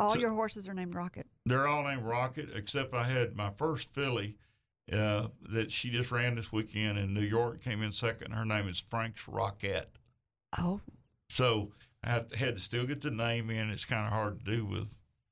All 0.00 0.14
so- 0.14 0.18
your 0.20 0.30
horses 0.32 0.68
are 0.68 0.74
named 0.74 0.94
Rocket. 0.96 1.26
they're 1.46 1.68
all 1.68 1.84
named 1.84 2.02
Rocket 2.02 2.48
except 2.54 2.94
I 2.94 3.04
had 3.04 3.36
my 3.36 3.50
first 3.50 3.94
filly. 3.94 4.36
Uh, 4.90 5.28
that 5.50 5.70
she 5.70 5.90
just 5.90 6.10
ran 6.10 6.34
this 6.34 6.50
weekend 6.50 6.96
in 6.96 7.12
New 7.12 7.20
York, 7.20 7.62
came 7.62 7.82
in 7.82 7.92
second. 7.92 8.32
Her 8.32 8.46
name 8.46 8.66
is 8.68 8.80
Frank's 8.80 9.28
Rocket. 9.28 9.90
Oh, 10.58 10.80
So 11.28 11.72
I 12.02 12.08
had, 12.08 12.32
had 12.34 12.56
to 12.56 12.62
still 12.62 12.86
get 12.86 13.02
the 13.02 13.10
name 13.10 13.50
in. 13.50 13.68
It's 13.68 13.84
kind 13.84 14.06
of 14.06 14.14
hard 14.14 14.38
to 14.42 14.44
do 14.56 14.64
with 14.64 14.88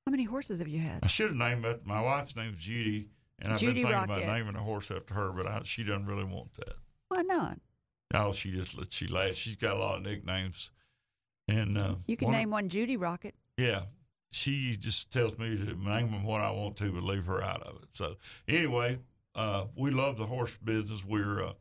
how 0.07 0.11
many 0.11 0.25
horses 0.25 0.59
have 0.59 0.69
you 0.69 0.81
had? 0.81 0.99
I 1.03 1.07
should 1.07 1.29
have 1.29 1.37
named 1.39 1.65
it. 1.65 1.87
My 1.87 2.03
wife's 2.03 2.37
name's 2.37 2.59
Judy, 2.59 3.09
and 3.41 3.53
I've 3.53 3.59
Judy 3.61 3.83
been 3.83 3.93
thinking 3.93 4.05
about 4.05 4.27
naming 4.27 4.57
a 4.57 4.61
horse 4.61 4.91
after 4.91 5.15
her, 5.15 5.33
but 5.33 5.47
I, 5.47 5.61
she 5.65 5.85
doesn't 5.85 6.07
really 6.07 6.25
want 6.25 6.55
that. 6.57 6.75
Why 7.09 7.23
not? 7.23 7.59
No, 8.13 8.33
she 8.33 8.53
just 8.53 8.93
she 8.93 9.07
laugh. 9.09 9.35
She's 9.35 9.57
got 9.57 9.77
a 9.77 9.81
lot 9.81 9.97
of 9.99 10.03
nicknames, 10.03 10.71
and 11.49 11.77
uh, 11.77 11.95
You 12.07 12.17
can 12.17 12.27
one 12.27 12.35
of- 12.35 12.41
name 12.41 12.51
one 12.51 12.69
Judy 12.69 12.97
Rocket. 12.97 13.35
Yeah, 13.57 13.83
she 14.31 14.77
just 14.77 15.13
tells 15.13 15.39
me 15.39 15.57
to 15.57 15.65
name 15.75 16.11
them 16.11 16.25
what 16.25 16.41
I 16.41 16.51
want 16.51 16.77
to, 16.79 16.93
but 16.93 17.03
leave 17.03 17.27
her 17.27 17.43
out 17.43 17.63
of 17.63 17.77
it. 17.83 17.89
So 17.93 18.17
anyway, 18.47 18.99
uh, 19.35 19.65
we 19.77 19.91
love 19.91 20.17
the 20.19 20.27
horse 20.27 20.57
business. 20.57 21.05
We're 21.05 21.43
uh, 21.45 21.53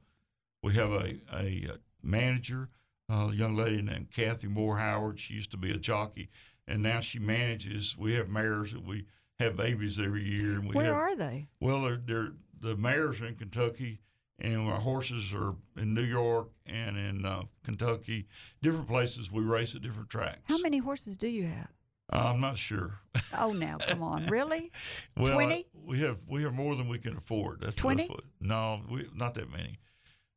we 0.63 0.73
have 0.73 0.91
a 0.91 1.15
a 1.33 1.67
uh, 1.73 1.77
manager, 2.03 2.69
uh, 3.09 3.29
a 3.31 3.33
young 3.33 3.55
lady 3.55 3.81
named 3.81 4.11
Kathy 4.11 4.47
Moore 4.47 4.77
Howard. 4.77 5.19
She 5.19 5.33
used 5.33 5.51
to 5.51 5.57
be 5.57 5.71
a 5.71 5.77
jockey, 5.77 6.29
and 6.67 6.83
now 6.83 6.99
she 6.99 7.17
manages. 7.19 7.95
We 7.97 8.13
have 8.15 8.29
mares 8.29 8.73
that 8.73 8.83
we 8.85 9.05
have 9.39 9.57
babies 9.57 9.99
every 9.99 10.23
year, 10.23 10.53
and 10.53 10.67
we 10.67 10.75
Where 10.75 10.85
have 10.85 10.95
are 10.95 11.15
they? 11.15 11.47
well, 11.59 11.81
they're, 11.81 12.01
they're 12.05 12.31
the 12.61 12.75
mares 12.77 13.21
in 13.21 13.35
Kentucky, 13.35 13.99
and 14.39 14.61
our 14.61 14.79
horses 14.79 15.33
are 15.33 15.55
in 15.77 15.93
New 15.93 16.03
York 16.03 16.49
and 16.65 16.97
in 16.97 17.25
uh, 17.25 17.43
Kentucky, 17.63 18.27
different 18.61 18.87
places. 18.87 19.31
We 19.31 19.43
race 19.43 19.75
at 19.75 19.81
different 19.81 20.09
tracks. 20.09 20.39
How 20.45 20.57
many 20.59 20.77
horses 20.77 21.17
do 21.17 21.27
you 21.27 21.45
have? 21.47 21.69
Uh, 22.11 22.31
I'm 22.33 22.41
not 22.41 22.57
sure. 22.57 22.99
Oh, 23.37 23.51
now 23.51 23.77
come 23.79 24.01
on, 24.01 24.25
really? 24.27 24.71
well, 25.17 25.33
20? 25.33 25.67
we 25.85 25.99
have 25.99 26.19
we 26.27 26.43
have 26.43 26.53
more 26.53 26.75
than 26.75 26.87
we 26.87 26.97
can 26.99 27.17
afford. 27.17 27.59
That's 27.61 27.75
20? 27.75 28.09
no, 28.39 28.81
we 28.89 29.07
not 29.13 29.33
that 29.35 29.51
many. 29.51 29.79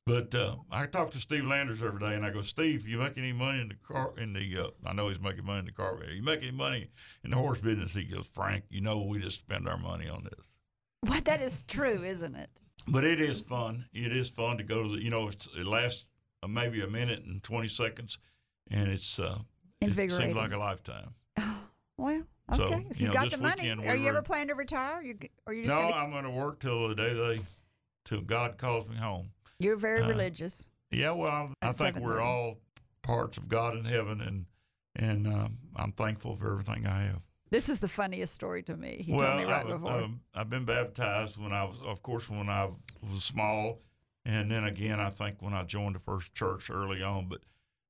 But 0.09 0.35
uh, 0.35 0.57
I 0.71 0.87
talk 0.87 1.11
to 1.11 1.19
Steve 1.21 1.45
Landers 1.45 1.83
every 1.83 2.01
day, 2.01 2.15
and 2.15 2.25
I 2.25 2.31
go, 2.31 2.41
Steve, 2.41 2.89
you 2.89 2.99
make 2.99 3.19
any 3.19 3.35
money 3.35 3.61
in 3.61 3.69
the 3.69 3.75
car? 3.75 4.15
In 4.17 4.33
the 4.33 4.59
uh, 4.59 4.89
I 4.89 4.95
know 4.95 5.11
he's 5.11 5.21
making 5.21 5.45
money 5.45 5.59
in 5.59 5.65
the 5.67 5.73
car. 5.73 5.99
You 6.11 6.23
make 6.23 6.41
any 6.41 6.51
money 6.51 6.89
in 7.25 7.31
the 7.31 7.37
horse 7.37 7.61
business? 7.61 7.93
He 7.93 8.05
goes, 8.05 8.27
Frank, 8.27 8.65
you 8.71 8.81
know 8.81 9.03
we 9.03 9.19
just 9.19 9.37
spend 9.37 9.69
our 9.69 9.77
money 9.77 10.09
on 10.09 10.25
this. 10.25 10.53
Well, 11.07 11.21
that 11.27 11.43
is 11.43 11.63
true, 11.69 12.03
isn't 12.03 12.35
it? 12.37 12.49
But 12.89 13.05
it 13.05 13.21
is 13.21 13.43
fun. 13.43 13.85
It 13.93 14.17
is 14.17 14.31
fun 14.31 14.57
to 14.57 14.65
go 14.65 14.83
to 14.85 14.97
the, 14.97 15.05
you 15.05 15.11
know, 15.11 15.29
it's, 15.29 15.47
it 15.55 15.67
lasts 15.67 16.07
uh, 16.43 16.49
maybe 16.49 16.81
a 16.81 16.89
minute 16.89 17.25
and 17.27 17.43
20 17.43 17.69
seconds. 17.69 18.19
and 18.71 18.89
it's 18.89 19.19
uh, 19.21 19.37
invigorating. 19.83 20.31
it 20.31 20.33
seems 20.33 20.37
like 20.39 20.53
a 20.53 20.59
lifetime. 20.59 21.15
Well, 21.99 22.23
So, 22.55 22.63
okay. 22.63 22.87
if 22.91 23.01
you 23.01 23.09
you 23.09 23.13
know, 23.13 23.13
got 23.13 23.31
the 23.33 23.39
money, 23.39 23.63
weekend 23.63 23.81
are 23.85 23.97
we 23.97 24.03
you 24.05 24.09
ever 24.09 24.23
planning 24.23 24.49
to 24.49 24.55
retire? 24.55 25.03
You 25.03 25.19
or 25.47 25.53
you 25.53 25.65
just 25.65 25.75
No, 25.75 25.83
gonna, 25.83 25.97
I'm 25.97 26.13
going 26.13 26.23
to 26.25 26.31
work 26.31 26.61
till 26.61 26.89
the 26.89 26.95
day 26.95 27.13
they, 27.13 27.41
till 28.05 28.21
God 28.21 28.57
calls 28.57 28.87
me 28.89 28.95
home. 28.95 29.31
You're 29.59 29.77
very 29.77 30.03
uh, 30.03 30.09
religious. 30.09 30.67
Yeah, 30.91 31.13
well, 31.13 31.55
I 31.63 31.69
At 31.69 31.77
think 31.77 31.99
we're 32.01 32.19
7:30. 32.19 32.25
all 32.25 32.59
parts 33.03 33.37
of 33.37 33.49
God 33.49 33.77
in 33.77 33.85
heaven, 33.85 34.21
and 34.21 34.47
and 34.97 35.27
um, 35.27 35.59
I'm 35.77 35.93
thankful 35.93 36.37
for 36.37 36.53
everything 36.53 36.87
I 36.87 37.03
have. 37.03 37.23
This 37.51 37.69
is 37.69 37.81
the 37.81 37.89
funniest 37.89 38.35
story 38.35 38.63
to 38.65 38.77
me. 38.77 39.03
He 39.07 39.13
well, 39.13 39.33
told 39.33 39.47
me 39.47 39.51
right 39.51 39.67
I, 39.67 39.71
before. 39.71 39.93
um, 39.93 40.21
I've 40.35 40.51
been 40.51 40.65
baptized 40.67 41.39
when 41.39 41.53
I 41.53 41.65
was, 41.65 41.77
of 41.85 42.03
course, 42.03 42.29
when 42.29 42.49
I 42.49 42.69
was 43.11 43.25
small, 43.25 43.81
and 44.25 44.51
then 44.51 44.65
again, 44.65 45.01
I 45.01 45.11
think 45.11 45.41
when 45.41 45.55
I 45.55 45.63
joined 45.65 45.95
the 45.95 46.01
first 46.01 46.35
church 46.35 46.71
early 46.71 47.03
on. 47.03 47.29
But 47.29 47.41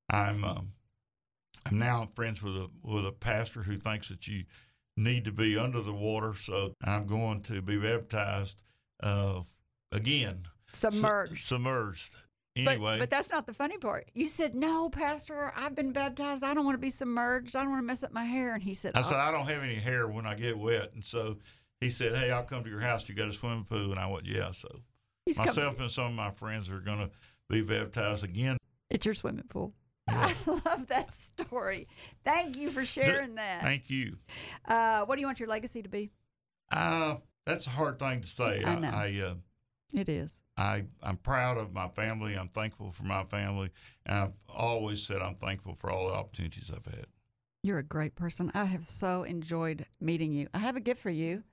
I'm 0.09 0.43
um, 0.43 0.71
I'm 1.65 1.77
now 1.77 2.07
friends 2.15 2.41
with 2.41 2.55
a 2.55 2.69
with 2.83 3.05
a 3.05 3.11
pastor 3.11 3.63
who 3.63 3.77
thinks 3.77 4.09
that 4.09 4.27
you 4.27 4.45
need 4.97 5.25
to 5.25 5.31
be 5.31 5.57
under 5.57 5.81
the 5.81 5.93
water, 5.93 6.33
so 6.35 6.73
I'm 6.83 7.05
going 7.05 7.41
to 7.43 7.61
be 7.61 7.77
baptized 7.77 8.61
uh, 9.01 9.41
again, 9.91 10.43
Su- 10.71 10.91
Submerged. 10.91 11.45
submerged. 11.45 12.13
But, 12.55 12.71
Anyway, 12.73 12.99
but 12.99 13.09
that's 13.09 13.31
not 13.31 13.45
the 13.45 13.53
funny 13.53 13.77
part. 13.77 14.09
You 14.13 14.27
said, 14.27 14.53
"No, 14.53 14.89
Pastor, 14.89 15.53
I've 15.55 15.75
been 15.75 15.93
baptized. 15.93 16.43
I 16.43 16.53
don't 16.53 16.65
want 16.65 16.75
to 16.75 16.79
be 16.81 16.89
submerged. 16.89 17.55
I 17.55 17.61
don't 17.61 17.69
want 17.71 17.81
to 17.83 17.85
mess 17.87 18.03
up 18.03 18.11
my 18.11 18.25
hair." 18.25 18.53
And 18.53 18.61
he 18.61 18.73
said, 18.73 18.93
I 18.95 19.01
said, 19.01 19.15
"Oh." 19.15 19.19
I 19.19 19.31
don't 19.31 19.47
have 19.47 19.63
any 19.63 19.75
hair 19.75 20.07
when 20.09 20.25
I 20.25 20.33
get 20.33 20.57
wet. 20.57 20.91
And 20.93 21.05
so 21.05 21.37
he 21.79 21.89
said, 21.89 22.15
Hey, 22.17 22.31
I'll 22.31 22.43
come 22.43 22.63
to 22.65 22.69
your 22.69 22.81
house. 22.81 23.07
You 23.07 23.15
got 23.15 23.29
a 23.29 23.33
swimming 23.33 23.63
pool? 23.63 23.91
And 23.91 23.99
I 23.99 24.07
went, 24.07 24.25
Yeah. 24.25 24.51
So 24.51 24.67
He's 25.25 25.37
coming. 25.37 25.55
myself 25.55 25.79
and 25.79 25.89
some 25.91 26.05
of 26.07 26.13
my 26.13 26.31
friends 26.31 26.69
are 26.69 26.79
going 26.81 26.99
to 26.99 27.11
be 27.49 27.61
baptized 27.61 28.23
again. 28.25 28.57
It's 28.89 29.05
your 29.05 29.13
swimming 29.15 29.45
pool. 29.47 29.73
I 30.09 30.35
love 30.45 30.87
that 30.87 31.13
story. 31.13 31.87
Thank 32.25 32.57
you 32.57 32.71
for 32.71 32.83
sharing 32.83 33.35
that. 33.35 33.61
Thank 33.61 33.89
you. 33.89 34.17
Uh, 34.67 35.05
what 35.05 35.15
do 35.15 35.21
you 35.21 35.27
want 35.27 35.39
your 35.39 35.47
legacy 35.49 35.81
to 35.83 35.89
be? 35.89 36.09
Uh, 36.71 37.15
that's 37.45 37.67
a 37.67 37.69
hard 37.69 37.99
thing 37.99 38.21
to 38.21 38.27
say. 38.27 38.63
I 38.65 38.75
know. 38.75 38.89
I, 38.89 39.21
uh, 39.25 39.33
It 39.93 40.07
is. 40.09 40.41
I, 40.57 40.83
I'm 41.01 41.17
proud 41.17 41.57
of 41.57 41.73
my 41.73 41.87
family. 41.87 42.35
I'm 42.35 42.49
thankful 42.49 42.91
for 42.91 43.05
my 43.05 43.23
family. 43.23 43.69
And 44.05 44.17
I've 44.19 44.33
always 44.55 45.01
said 45.03 45.21
I'm 45.21 45.35
thankful 45.35 45.75
for 45.75 45.89
all 45.91 46.07
the 46.09 46.13
opportunities 46.13 46.69
I've 46.69 46.85
had. 46.85 47.05
You're 47.63 47.79
a 47.79 47.83
great 47.83 48.15
person. 48.15 48.51
I 48.53 48.65
have 48.65 48.87
so 48.87 49.23
enjoyed 49.23 49.85
meeting 49.99 50.31
you. 50.31 50.47
I 50.53 50.59
have 50.59 50.75
a 50.75 50.79
gift 50.79 51.01
for 51.01 51.09
you. 51.09 51.43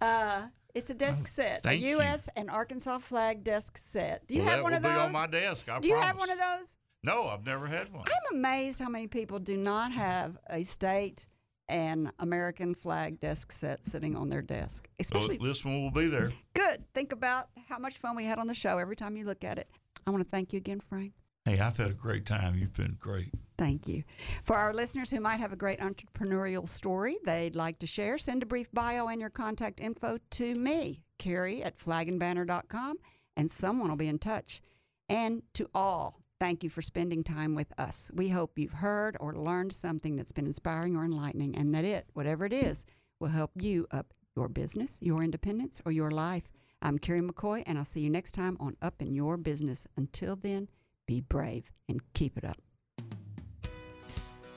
Uh, 0.00 0.48
it's 0.74 0.90
a 0.90 0.94
desk 0.94 1.26
set, 1.26 1.56
a 1.56 1.56
Oh, 1.56 1.60
thank 1.62 1.80
you. 1.80 1.88
U.S. 1.96 2.28
and 2.36 2.50
Arkansas 2.50 2.98
flag 2.98 3.44
desk 3.44 3.76
set. 3.76 4.26
Do 4.26 4.34
you 4.34 4.40
Well, 4.42 4.48
have 4.50 4.58
that 4.58 4.62
one 4.62 4.72
will 4.72 4.76
of 4.78 4.82
those? 4.82 4.92
be 4.94 4.98
on 5.00 5.12
my 5.12 5.26
desk. 5.26 5.68
I 5.68 5.80
Do 5.80 5.88
you 5.88 5.96
have 5.98 6.18
one 6.18 6.30
of 6.30 6.38
those? 6.38 6.76
No, 7.02 7.28
I've 7.28 7.44
never 7.46 7.66
had 7.66 7.92
one. 7.92 8.04
I'm 8.06 8.36
amazed 8.36 8.80
how 8.80 8.88
many 8.88 9.06
people 9.06 9.38
do 9.38 9.56
not 9.56 9.92
have 9.92 10.38
a 10.48 10.62
state 10.62 11.26
and 11.68 12.12
American 12.18 12.74
flag 12.74 13.20
desk 13.20 13.52
set 13.52 13.84
sitting 13.84 14.16
on 14.16 14.28
their 14.28 14.42
desk. 14.42 14.86
Well, 14.88 14.94
Especially 15.00 15.38
this 15.38 15.64
one 15.64 15.82
will 15.82 15.90
be 15.90 16.08
there. 16.08 16.30
good. 16.54 16.84
Think 16.94 17.12
about 17.12 17.48
how 17.68 17.78
much 17.78 17.98
fun 17.98 18.16
we 18.16 18.24
had 18.24 18.38
on 18.38 18.46
the 18.46 18.54
show 18.54 18.78
every 18.78 18.96
time 18.96 19.16
you 19.16 19.24
look 19.24 19.44
at 19.44 19.58
it. 19.58 19.68
I 20.06 20.10
want 20.10 20.22
to 20.22 20.28
thank 20.30 20.52
you 20.52 20.58
again, 20.58 20.80
Frank. 20.80 21.12
Hey, 21.46 21.58
I've 21.58 21.76
had 21.76 21.90
a 21.90 21.94
great 21.94 22.24
time. 22.24 22.54
You've 22.54 22.72
been 22.72 22.96
great. 22.98 23.30
Thank 23.58 23.86
you. 23.86 24.02
For 24.44 24.56
our 24.56 24.72
listeners 24.72 25.10
who 25.10 25.20
might 25.20 25.40
have 25.40 25.52
a 25.52 25.56
great 25.56 25.78
entrepreneurial 25.78 26.66
story 26.66 27.18
they'd 27.24 27.54
like 27.54 27.78
to 27.80 27.86
share, 27.86 28.16
send 28.18 28.42
a 28.42 28.46
brief 28.46 28.70
bio 28.72 29.08
and 29.08 29.20
your 29.20 29.30
contact 29.30 29.78
info 29.78 30.18
to 30.32 30.54
me, 30.54 31.02
Carrie 31.18 31.62
at 31.62 31.78
flagandbanner.com, 31.78 32.96
and 33.36 33.50
someone 33.50 33.88
will 33.90 33.96
be 33.96 34.08
in 34.08 34.18
touch. 34.18 34.60
And 35.08 35.42
to 35.54 35.68
all, 35.74 36.23
thank 36.44 36.62
you 36.62 36.68
for 36.68 36.82
spending 36.82 37.24
time 37.24 37.54
with 37.54 37.72
us. 37.78 38.10
We 38.14 38.28
hope 38.28 38.58
you've 38.58 38.74
heard 38.74 39.16
or 39.18 39.34
learned 39.34 39.72
something 39.72 40.14
that's 40.14 40.30
been 40.30 40.44
inspiring 40.44 40.94
or 40.94 41.02
enlightening, 41.02 41.56
and 41.56 41.74
that 41.74 41.86
it, 41.86 42.04
whatever 42.12 42.44
it 42.44 42.52
is, 42.52 42.84
will 43.18 43.28
help 43.28 43.50
you 43.58 43.86
up 43.90 44.12
your 44.36 44.50
business, 44.50 44.98
your 45.00 45.22
independence, 45.22 45.80
or 45.86 45.92
your 45.92 46.10
life. 46.10 46.50
I'm 46.82 46.98
Carrie 46.98 47.22
McCoy, 47.22 47.62
and 47.66 47.78
I'll 47.78 47.84
see 47.84 48.02
you 48.02 48.10
next 48.10 48.32
time 48.32 48.58
on 48.60 48.76
Up 48.82 49.00
in 49.00 49.14
Your 49.14 49.38
Business. 49.38 49.86
Until 49.96 50.36
then, 50.36 50.68
be 51.06 51.22
brave 51.22 51.70
and 51.88 52.02
keep 52.12 52.36
it 52.36 52.44
up. 52.44 52.58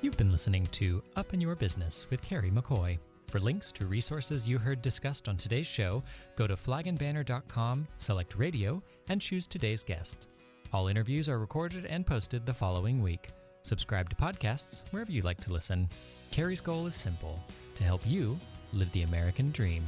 You've 0.01 0.17
been 0.17 0.33
listening 0.33 0.67
to 0.71 1.01
Up 1.15 1.33
in 1.33 1.39
Your 1.39 1.55
Business 1.55 2.05
with 2.09 2.21
Carrie 2.21 2.51
McCoy. 2.51 2.99
For 3.29 3.39
links 3.39 3.71
to 3.71 3.85
resources 3.85 4.45
you 4.45 4.57
heard 4.57 4.81
discussed 4.81 5.29
on 5.29 5.38
today's 5.38 5.67
show, 5.67 6.03
go 6.35 6.47
to 6.47 6.55
flagandbanner.com, 6.55 7.88
select 7.95 8.35
radio, 8.35 8.83
and 9.07 9.21
choose 9.21 9.47
today's 9.47 9.85
guest. 9.85 10.27
All 10.74 10.88
interviews 10.89 11.30
are 11.30 11.39
recorded 11.39 11.86
and 11.86 12.05
posted 12.05 12.45
the 12.45 12.53
following 12.53 13.01
week. 13.01 13.30
Subscribe 13.61 14.09
to 14.09 14.15
podcasts 14.15 14.84
wherever 14.91 15.11
you 15.11 15.22
like 15.22 15.39
to 15.41 15.53
listen. 15.53 15.88
Carrie's 16.32 16.61
goal 16.61 16.88
is 16.88 16.95
simple 16.95 17.39
to 17.76 17.84
help 17.84 18.01
you 18.05 18.38
live 18.74 18.91
the 18.91 19.03
American 19.03 19.51
dream. 19.51 19.86